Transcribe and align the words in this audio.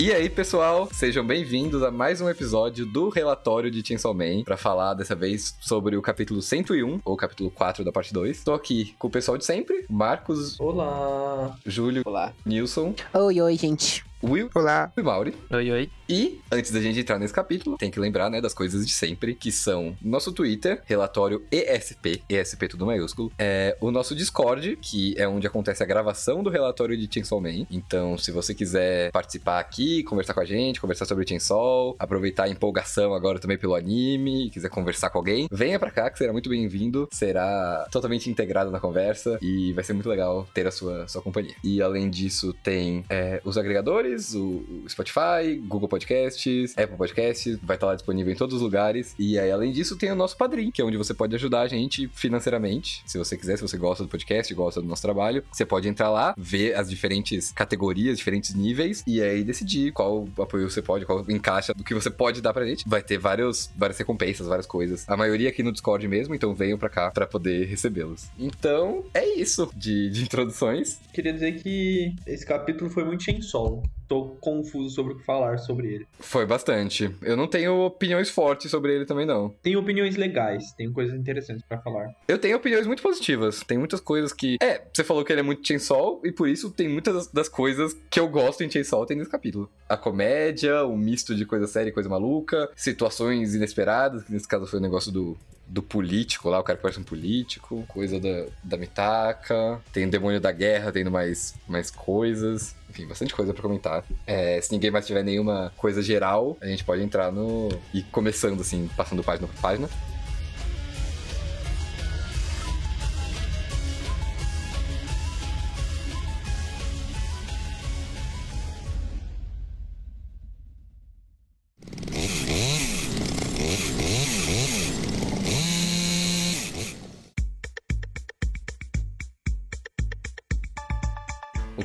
E 0.00 0.14
aí, 0.14 0.30
pessoal, 0.30 0.88
sejam 0.90 1.22
bem-vindos 1.26 1.82
a 1.82 1.90
mais 1.90 2.22
um 2.22 2.30
episódio 2.30 2.86
do 2.86 3.10
relatório 3.10 3.70
de 3.70 3.86
Chainsaw 3.86 4.14
Man, 4.14 4.42
pra 4.44 4.56
falar 4.56 4.94
dessa 4.94 5.14
vez 5.14 5.54
sobre 5.60 5.94
o 5.94 6.00
capítulo 6.00 6.40
101, 6.40 7.02
ou 7.04 7.16
capítulo 7.18 7.50
4 7.50 7.84
da 7.84 7.92
parte 7.92 8.10
2. 8.10 8.42
Tô 8.42 8.54
aqui 8.54 8.94
com 8.98 9.08
o 9.08 9.10
pessoal 9.10 9.36
de 9.36 9.44
sempre, 9.44 9.84
Marcos, 9.90 10.58
Olá! 10.58 11.54
Júlio, 11.66 12.02
Olá. 12.06 12.32
Nilson, 12.46 12.94
Oi, 13.12 13.42
oi, 13.42 13.56
gente. 13.58 14.02
Will 14.22 14.50
Olá. 14.54 14.92
e 14.96 15.02
Mauri. 15.02 15.34
Oi, 15.50 15.70
oi. 15.70 15.90
E, 16.08 16.40
antes 16.50 16.72
da 16.72 16.80
gente 16.80 16.98
entrar 16.98 17.20
nesse 17.20 17.32
capítulo, 17.32 17.78
tem 17.78 17.88
que 17.88 18.00
lembrar, 18.00 18.28
né, 18.28 18.40
das 18.40 18.52
coisas 18.52 18.84
de 18.84 18.92
sempre, 18.92 19.32
que 19.32 19.52
são 19.52 19.96
nosso 20.02 20.32
Twitter, 20.32 20.82
relatório 20.84 21.46
ESP, 21.52 22.24
ESP 22.28 22.66
tudo 22.66 22.84
maiúsculo, 22.84 23.30
é 23.38 23.76
o 23.80 23.92
nosso 23.92 24.12
Discord, 24.12 24.76
que 24.82 25.14
é 25.16 25.28
onde 25.28 25.46
acontece 25.46 25.84
a 25.84 25.86
gravação 25.86 26.42
do 26.42 26.50
relatório 26.50 26.96
de 26.96 27.08
Chainsaw 27.12 27.40
Man. 27.40 27.64
Então, 27.70 28.18
se 28.18 28.32
você 28.32 28.52
quiser 28.52 29.12
participar 29.12 29.60
aqui, 29.60 30.02
conversar 30.02 30.34
com 30.34 30.40
a 30.40 30.44
gente, 30.44 30.80
conversar 30.80 31.04
sobre 31.04 31.24
Chainsaw, 31.26 31.94
aproveitar 31.96 32.44
a 32.44 32.48
empolgação 32.48 33.14
agora 33.14 33.38
também 33.38 33.56
pelo 33.56 33.76
anime, 33.76 34.50
quiser 34.50 34.68
conversar 34.68 35.10
com 35.10 35.18
alguém, 35.18 35.46
venha 35.50 35.78
pra 35.78 35.92
cá, 35.92 36.10
que 36.10 36.18
será 36.18 36.32
muito 36.32 36.50
bem-vindo, 36.50 37.08
será 37.12 37.86
totalmente 37.90 38.28
integrado 38.28 38.72
na 38.72 38.80
conversa 38.80 39.38
e 39.40 39.72
vai 39.74 39.84
ser 39.84 39.92
muito 39.92 40.08
legal 40.08 40.46
ter 40.52 40.66
a 40.66 40.72
sua, 40.72 41.06
sua 41.06 41.22
companhia. 41.22 41.54
E, 41.62 41.80
além 41.80 42.10
disso, 42.10 42.52
tem 42.64 43.04
é, 43.08 43.40
os 43.44 43.56
agregadores, 43.56 44.09
o 44.34 44.84
Spotify, 44.88 45.56
Google 45.66 45.88
Podcasts, 45.88 46.76
Apple 46.76 46.96
Podcasts, 46.96 47.58
vai 47.62 47.76
estar 47.76 47.86
lá 47.86 47.94
disponível 47.94 48.32
em 48.32 48.36
todos 48.36 48.56
os 48.56 48.62
lugares. 48.62 49.14
E 49.18 49.38
aí, 49.38 49.50
além 49.50 49.72
disso, 49.72 49.96
tem 49.96 50.10
o 50.10 50.14
nosso 50.14 50.36
Padrim, 50.36 50.70
que 50.70 50.80
é 50.80 50.84
onde 50.84 50.96
você 50.96 51.14
pode 51.14 51.34
ajudar 51.34 51.62
a 51.62 51.68
gente 51.68 52.08
financeiramente, 52.08 53.02
se 53.06 53.18
você 53.18 53.36
quiser, 53.36 53.56
se 53.56 53.62
você 53.62 53.76
gosta 53.76 54.04
do 54.04 54.08
podcast, 54.08 54.52
gosta 54.54 54.80
do 54.80 54.86
nosso 54.86 55.02
trabalho. 55.02 55.44
Você 55.52 55.64
pode 55.64 55.88
entrar 55.88 56.10
lá, 56.10 56.34
ver 56.36 56.74
as 56.74 56.88
diferentes 56.88 57.52
categorias, 57.52 58.18
diferentes 58.18 58.54
níveis, 58.54 59.02
e 59.06 59.22
aí 59.22 59.44
decidir 59.44 59.92
qual 59.92 60.28
apoio 60.38 60.70
você 60.70 60.82
pode, 60.82 61.06
qual 61.06 61.24
encaixa 61.28 61.72
do 61.74 61.84
que 61.84 61.94
você 61.94 62.10
pode 62.10 62.40
dar 62.40 62.52
pra 62.52 62.64
gente. 62.64 62.84
Vai 62.88 63.02
ter 63.02 63.18
vários, 63.18 63.70
várias 63.76 63.98
recompensas, 63.98 64.46
várias 64.46 64.66
coisas. 64.66 65.08
A 65.08 65.16
maioria 65.16 65.48
aqui 65.48 65.62
no 65.62 65.72
Discord 65.72 66.06
mesmo, 66.08 66.34
então 66.34 66.54
venham 66.54 66.78
pra 66.78 66.88
cá 66.88 67.10
pra 67.10 67.26
poder 67.26 67.66
recebê-los. 67.66 68.28
Então, 68.38 69.04
é 69.14 69.38
isso 69.38 69.70
de, 69.74 70.10
de 70.10 70.22
introduções. 70.22 70.98
Queria 71.12 71.32
dizer 71.32 71.62
que 71.62 72.14
esse 72.26 72.44
capítulo 72.44 72.90
foi 72.90 73.04
muito 73.04 73.24
Chainsaw. 73.24 73.82
Tô 74.10 74.24
confuso 74.40 74.90
sobre 74.92 75.12
o 75.12 75.16
que 75.18 75.24
falar 75.24 75.58
sobre 75.58 75.86
ele. 75.94 76.06
Foi 76.18 76.44
bastante. 76.44 77.14
Eu 77.22 77.36
não 77.36 77.46
tenho 77.46 77.84
opiniões 77.84 78.28
fortes 78.28 78.68
sobre 78.68 78.92
ele 78.92 79.04
também, 79.06 79.24
não. 79.24 79.50
Tem 79.62 79.76
opiniões 79.76 80.16
legais, 80.16 80.72
tem 80.72 80.92
coisas 80.92 81.14
interessantes 81.14 81.62
pra 81.68 81.78
falar. 81.78 82.12
Eu 82.26 82.36
tenho 82.36 82.56
opiniões 82.56 82.88
muito 82.88 83.04
positivas. 83.04 83.60
Tem 83.62 83.78
muitas 83.78 84.00
coisas 84.00 84.32
que. 84.32 84.56
É, 84.60 84.82
você 84.92 85.04
falou 85.04 85.24
que 85.24 85.32
ele 85.32 85.38
é 85.42 85.44
muito 85.44 85.64
Chainsaw, 85.64 86.20
e 86.24 86.32
por 86.32 86.48
isso 86.48 86.72
tem 86.72 86.88
muitas 86.88 87.28
das- 87.28 87.48
coisas 87.48 87.96
que 88.10 88.18
eu 88.18 88.26
gosto 88.26 88.64
em 88.64 88.70
Chainsaw 88.70 89.06
tem 89.06 89.16
nesse 89.16 89.30
capítulo. 89.30 89.70
A 89.88 89.96
comédia, 89.96 90.84
o 90.84 90.96
misto 90.96 91.32
de 91.32 91.46
coisa 91.46 91.68
séria 91.68 91.90
e 91.90 91.92
coisa 91.92 92.08
maluca, 92.08 92.68
situações 92.74 93.54
inesperadas, 93.54 94.24
que 94.24 94.32
nesse 94.32 94.48
caso 94.48 94.66
foi 94.66 94.80
o 94.80 94.82
negócio 94.82 95.12
do. 95.12 95.36
Do 95.72 95.82
político 95.82 96.48
lá, 96.48 96.58
o 96.58 96.64
cara 96.64 96.76
que 96.76 96.82
parece 96.82 96.98
um 96.98 97.04
político, 97.04 97.84
coisa 97.86 98.18
da, 98.18 98.46
da 98.62 98.76
Mitaka, 98.76 99.80
tem 99.92 100.04
o 100.04 100.10
demônio 100.10 100.40
da 100.40 100.50
guerra 100.50 100.90
tendo 100.90 101.12
mais, 101.12 101.54
mais 101.68 101.92
coisas, 101.92 102.74
enfim, 102.88 103.06
bastante 103.06 103.32
coisa 103.32 103.54
pra 103.54 103.62
comentar. 103.62 104.04
É, 104.26 104.60
se 104.60 104.72
ninguém 104.72 104.90
mais 104.90 105.06
tiver 105.06 105.22
nenhuma 105.22 105.72
coisa 105.76 106.02
geral, 106.02 106.58
a 106.60 106.66
gente 106.66 106.82
pode 106.82 107.02
entrar 107.02 107.30
no. 107.30 107.68
e 107.94 108.02
começando 108.02 108.60
assim, 108.60 108.90
passando 108.96 109.22
página 109.22 109.46
por 109.46 109.60
página. 109.60 109.88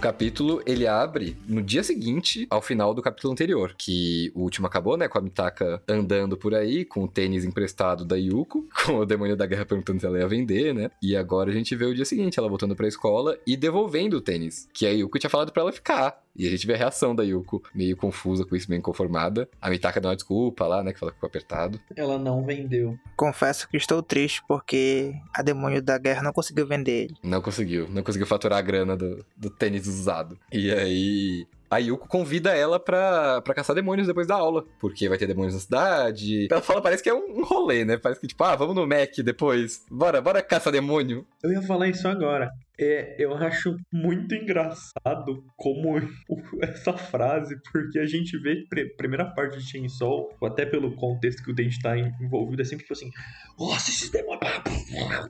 Capítulo, 0.06 0.62
ele 0.68 0.86
abre 0.86 1.36
no 1.48 1.64
dia 1.64 1.82
seguinte 1.82 2.46
ao 2.52 2.62
final 2.62 2.94
do 2.94 3.02
capítulo 3.02 3.34
anterior, 3.34 3.74
que 3.76 4.32
o 4.36 4.42
último 4.44 4.68
acabou, 4.68 4.96
né, 4.96 5.08
com 5.08 5.18
a 5.18 5.22
Mitaka 5.22 5.82
andando 5.88 6.38
por 6.38 6.54
aí, 6.54 6.86
com 6.86 7.06
o 7.06 7.08
tênis 7.08 7.44
emprestado 7.44 8.06
da 8.06 8.16
Yuko, 8.16 8.68
com 8.86 8.98
o 8.98 9.06
demônio 9.06 9.36
da 9.36 9.48
guerra 9.48 9.66
perguntando 9.66 10.00
se 10.00 10.06
ela 10.06 10.20
ia 10.20 10.28
vender, 10.28 10.76
né, 10.76 10.92
e 11.02 11.16
agora 11.16 11.50
a 11.50 11.54
gente 11.54 11.76
vê 11.76 11.86
o 11.86 11.96
dia 11.96 12.06
seguinte, 12.06 12.38
ela 12.38 12.48
voltando 12.48 12.76
pra 12.76 12.88
escola 12.88 13.36
e 13.48 13.58
devolvendo 13.58 14.18
o 14.18 14.22
tênis, 14.22 14.70
que 14.72 14.86
a 14.86 14.92
Yuko 14.92 15.18
tinha 15.18 15.30
falado 15.30 15.52
pra 15.52 15.64
ela 15.64 15.72
ficar. 15.72 16.24
E 16.36 16.48
a 16.48 16.50
gente 16.50 16.68
vê 16.68 16.74
a 16.74 16.78
reação 16.78 17.16
da 17.16 17.24
Yuko, 17.24 17.64
meio 17.74 17.96
confusa 17.96 18.46
com 18.46 18.56
isso, 18.56 18.68
bem 18.68 18.82
conformada. 18.82 19.48
A 19.62 19.70
Mitaka 19.70 20.02
dá 20.02 20.10
uma 20.10 20.16
desculpa 20.16 20.68
lá, 20.68 20.84
né, 20.84 20.92
que 20.92 21.00
fala 21.00 21.12
que 21.12 21.18
ficou 21.18 21.28
apertado. 21.28 21.80
Ela 21.96 22.18
não 22.18 22.44
vendeu. 22.44 22.98
Confesso 23.16 23.70
que 23.70 23.78
estou 23.78 24.04
triste 24.04 24.44
porque 24.48 25.14
a 25.34 25.42
demônio 25.42 25.82
da 25.82 25.98
guerra 25.98 26.24
não 26.24 26.34
conseguiu 26.34 26.68
vender 26.68 27.06
ele. 27.06 27.16
Não 27.24 27.42
conseguiu, 27.42 27.88
não 27.90 28.04
conseguiu 28.04 28.28
faturar 28.28 28.60
a 28.60 28.62
grana 28.62 28.98
do, 28.98 29.26
do 29.36 29.50
tênis 29.50 29.88
usado. 29.88 30.38
E 30.52 30.72
aí. 30.72 31.48
A 31.68 31.80
Yuko 31.80 32.08
convida 32.08 32.56
ela 32.56 32.80
pra, 32.80 33.42
pra 33.42 33.54
caçar 33.54 33.76
demônios 33.76 34.08
depois 34.08 34.28
da 34.28 34.36
aula, 34.36 34.64
porque 34.80 35.10
vai 35.10 35.18
ter 35.18 35.26
demônios 35.26 35.56
na 35.56 35.60
cidade. 35.60 36.48
Ela 36.50 36.62
fala, 36.62 36.80
parece 36.80 37.02
que 37.02 37.10
é 37.10 37.14
um, 37.14 37.40
um 37.40 37.44
rolê, 37.44 37.84
né? 37.84 37.98
Parece 37.98 38.22
que, 38.22 38.28
tipo, 38.28 38.44
ah, 38.44 38.56
vamos 38.56 38.76
no 38.76 38.88
Mac 38.88 39.12
depois. 39.24 39.84
Bora, 39.90 40.22
bora 40.22 40.44
caçar 40.44 40.72
demônio. 40.72 41.26
Eu 41.44 41.52
ia 41.52 41.62
falar 41.64 41.88
isso 41.88 42.08
agora. 42.08 42.52
É, 42.78 43.16
eu 43.20 43.34
acho 43.36 43.76
muito 43.92 44.34
engraçado 44.36 45.44
como 45.56 45.96
essa 46.62 46.94
frase, 46.94 47.56
porque 47.72 48.00
a 48.00 48.06
gente 48.06 48.38
vê 48.38 48.66
pre- 48.70 48.90
primeira 48.96 49.26
parte 49.26 49.58
de 49.58 49.64
Chainsaw, 49.70 50.30
ou 50.40 50.48
até 50.48 50.66
pelo 50.66 50.96
contexto 50.96 51.44
que 51.44 51.52
o 51.52 51.56
Dente 51.56 51.80
tá 51.82 51.98
en- 51.98 52.12
envolvido, 52.22 52.62
é 52.62 52.66
sempre 52.66 52.84
tipo 52.84 52.94
assim, 52.94 53.10
nossa, 53.58 53.90
esses 53.90 54.10
demônios, 54.10 54.42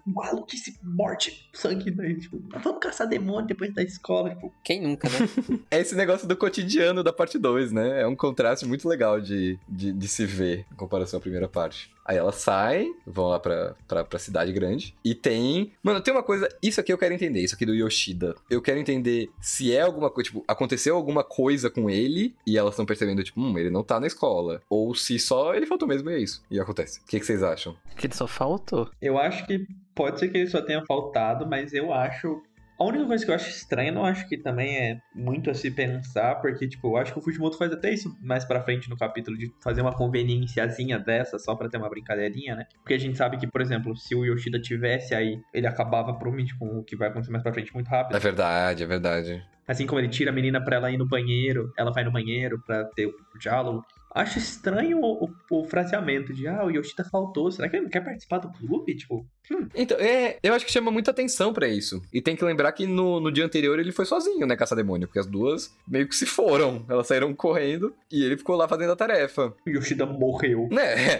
maluquice, 0.06 0.80
morte, 0.84 1.50
sangue, 1.54 1.92
daí, 1.92 2.18
tipo, 2.18 2.42
vamos 2.64 2.80
caçar 2.80 3.08
demônio 3.08 3.48
depois 3.48 3.74
da 3.74 3.82
escola, 3.84 4.30
tipo, 4.30 4.54
Quem 4.64 4.82
nunca, 4.82 5.08
né? 5.10 5.16
É 5.72 5.80
esse 5.80 5.96
negócio 5.96 6.28
do 6.28 6.36
cotidiano 6.36 7.04
da 7.04 7.14
parte 7.14 7.38
2, 7.38 7.72
né? 7.72 8.02
É 8.02 8.08
um 8.08 8.16
contraste 8.16 8.66
muito 8.66 8.88
legal 8.88 9.20
de, 9.22 9.58
de, 9.68 9.92
de 9.92 10.08
se 10.08 10.26
ver 10.26 10.66
em 10.72 10.76
comparação 10.76 11.18
à 11.18 11.22
primeira 11.22 11.48
parte. 11.48 11.94
Aí 12.06 12.18
elas 12.18 12.36
saem, 12.36 12.96
vão 13.06 13.30
lá 13.30 13.40
pra, 13.40 13.76
pra, 13.88 14.06
pra 14.06 14.20
cidade 14.20 14.54
grande. 14.54 14.94
E 15.04 15.16
tem. 15.16 15.72
Mano, 15.82 16.02
tem 16.02 16.14
uma 16.14 16.22
coisa. 16.22 16.48
Isso 16.62 16.80
aqui 16.80 16.94
eu 16.94 16.98
quero 16.98 17.14
entender, 17.14 17.42
isso 17.42 17.56
aqui 17.56 17.66
do 17.66 17.74
Yoshida. 17.74 18.36
Eu 18.50 18.62
quero 18.62 18.80
entender 18.80 19.30
se 19.42 19.76
é 19.76 19.82
alguma 19.82 20.12
coisa. 20.12 20.30
Tipo, 20.30 20.44
aconteceu 20.48 20.96
alguma 20.96 21.24
coisa 21.24 21.70
com 21.70 21.90
ele 21.90 22.36
e 22.46 22.58
elas 22.58 22.74
estão 22.74 22.86
percebendo, 22.86 23.24
tipo, 23.24 23.42
hum, 23.42 23.58
ele 23.58 23.72
não 23.72 23.84
tá 23.84 24.00
na 24.00 24.08
escola. 24.08 24.62
Ou 24.70 24.94
se 24.94 25.18
só 25.18 25.56
ele 25.56 25.66
faltou 25.66 25.88
mesmo 25.88 26.10
e 26.12 26.14
é 26.14 26.20
isso. 26.20 26.44
E 26.52 26.60
acontece. 26.60 27.00
O 27.00 27.06
que, 27.08 27.20
que 27.20 27.26
vocês 27.26 27.42
acham? 27.42 27.76
Que 27.98 28.06
ele 28.06 28.14
só 28.14 28.28
faltou. 28.28 28.90
Eu 29.02 29.18
acho 29.18 29.46
que 29.48 29.66
pode 29.96 30.20
ser 30.20 30.28
que 30.28 30.38
ele 30.38 30.50
só 30.50 30.62
tenha 30.62 30.86
faltado, 30.86 31.48
mas 31.48 31.74
eu 31.74 31.92
acho. 31.92 32.42
A 32.78 32.84
única 32.84 33.06
coisa 33.06 33.24
que 33.24 33.32
eu 33.32 33.36
acho 33.36 33.50
estranha, 33.50 33.90
eu 33.90 33.94
não 33.94 34.06
acho 34.06 34.28
que 34.28 34.38
também 34.38 34.78
é 34.78 34.98
muito 35.14 35.50
a 35.50 35.54
se 35.54 35.72
pensar, 35.72 36.36
porque, 36.36 36.68
tipo, 36.68 36.90
eu 36.90 36.98
acho 36.98 37.14
que 37.14 37.20
o 37.20 37.22
Fujimoto 37.22 37.58
faz 37.58 37.72
até 37.72 37.94
isso 37.94 38.14
mais 38.22 38.44
pra 38.44 38.62
frente 38.62 38.90
no 38.90 38.98
capítulo, 38.98 39.38
de 39.38 39.54
fazer 39.64 39.82
uma 39.82 39.96
conveniênciazinha 39.96 41.00
dessa, 41.00 41.40
só 41.40 41.56
pra 41.56 41.70
ter 41.70 41.78
uma 41.78 41.90
brincadeirinha, 41.90 42.56
né? 42.56 42.66
Porque 42.82 42.94
a 42.94 43.00
gente 43.00 43.18
sabe 43.18 43.38
que, 43.38 43.48
por 43.48 43.62
exemplo, 43.62 43.96
se 43.96 44.14
o 44.14 44.26
Yoshida 44.26 44.60
tivesse 44.60 45.16
aí, 45.16 45.40
ele 45.54 45.68
acabava 45.68 46.14
provavelmente 46.14 46.58
com 46.58 46.80
o 46.80 46.84
que 46.84 46.98
vai 46.98 47.08
acontecer 47.08 47.32
mais 47.32 47.44
pra 47.44 47.54
frente 47.54 47.74
muito 47.74 47.88
rápido. 47.88 48.18
É 48.18 48.20
verdade, 48.20 48.84
é 48.84 48.86
verdade. 48.86 49.44
Assim 49.68 49.88
como 49.88 50.00
ele 50.00 50.10
tira 50.10 50.30
a 50.30 50.34
menina 50.34 50.64
pra 50.64 50.76
ela 50.76 50.92
ir 50.92 50.98
no 50.98 51.08
banheiro, 51.08 51.72
ela 51.78 51.92
vai 51.92 52.04
no 52.04 52.12
banheiro 52.12 52.62
pra 52.66 52.84
ter 52.84 53.08
o 53.08 53.40
diálogo. 53.40 53.84
Acho 54.16 54.40
estranho 54.40 55.00
o, 55.02 55.26
o, 55.26 55.60
o 55.60 55.66
fraseamento 55.66 56.34
de, 56.34 56.48
ah, 56.48 56.64
o 56.64 56.72
Yoshida 56.72 57.04
faltou, 57.04 57.52
será 57.52 57.68
que 57.68 57.76
ele 57.76 57.84
não 57.84 57.90
quer 57.90 58.00
participar 58.00 58.38
do 58.38 58.50
clube? 58.50 58.96
Tipo, 58.96 59.28
Então, 59.76 59.98
é, 60.00 60.40
eu 60.42 60.54
acho 60.54 60.66
que 60.66 60.72
chama 60.72 60.90
muita 60.90 61.12
atenção 61.12 61.52
pra 61.52 61.68
isso. 61.68 62.02
E 62.14 62.22
tem 62.22 62.34
que 62.34 62.46
lembrar 62.46 62.72
que 62.72 62.88
no, 62.88 63.20
no 63.20 63.30
dia 63.30 63.46
anterior 63.46 63.78
ele 63.78 63.92
foi 63.92 64.06
sozinho, 64.06 64.48
né, 64.48 64.56
caçar 64.56 64.78
demônio, 64.78 65.06
porque 65.06 65.20
as 65.20 65.28
duas 65.28 65.76
meio 65.86 66.08
que 66.08 66.16
se 66.16 66.26
foram. 66.26 66.86
Elas 66.88 67.08
saíram 67.08 67.36
correndo 67.36 67.94
e 68.10 68.24
ele 68.24 68.38
ficou 68.38 68.56
lá 68.56 68.70
fazendo 68.70 68.94
a 68.94 68.96
tarefa. 68.96 69.54
o 69.68 69.70
Yoshida 69.70 70.06
morreu. 70.06 70.70
Né? 70.72 71.18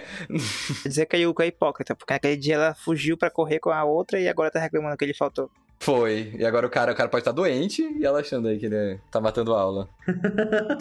Quer 0.82 0.88
dizer 0.90 1.06
que 1.06 1.18
a 1.18 1.20
Yuko 1.20 1.42
é 1.42 1.48
hipócrita, 1.48 1.94
porque 1.96 2.14
naquele 2.14 2.38
dia 2.38 2.56
ela 2.56 2.74
fugiu 2.76 3.18
pra 3.18 3.30
correr 3.30 3.60
com 3.60 3.72
a 3.72 3.84
outra 3.84 4.20
e 4.20 4.30
agora 4.30 4.50
tá 4.50 4.60
reclamando 4.60 4.96
que 4.96 5.04
ele 5.04 5.14
faltou. 5.14 5.52
Foi. 5.80 6.34
E 6.38 6.46
agora 6.46 6.66
o 6.66 6.70
cara, 6.70 6.92
o 6.92 6.96
cara 6.96 7.10
pode 7.10 7.22
estar 7.22 7.32
doente 7.32 7.82
e 7.82 8.06
ela 8.06 8.20
achando 8.20 8.48
aí 8.48 8.58
que 8.58 8.66
ele 8.66 9.00
tá 9.12 9.20
matando 9.20 9.54
a 9.54 9.62
aula. 9.62 9.90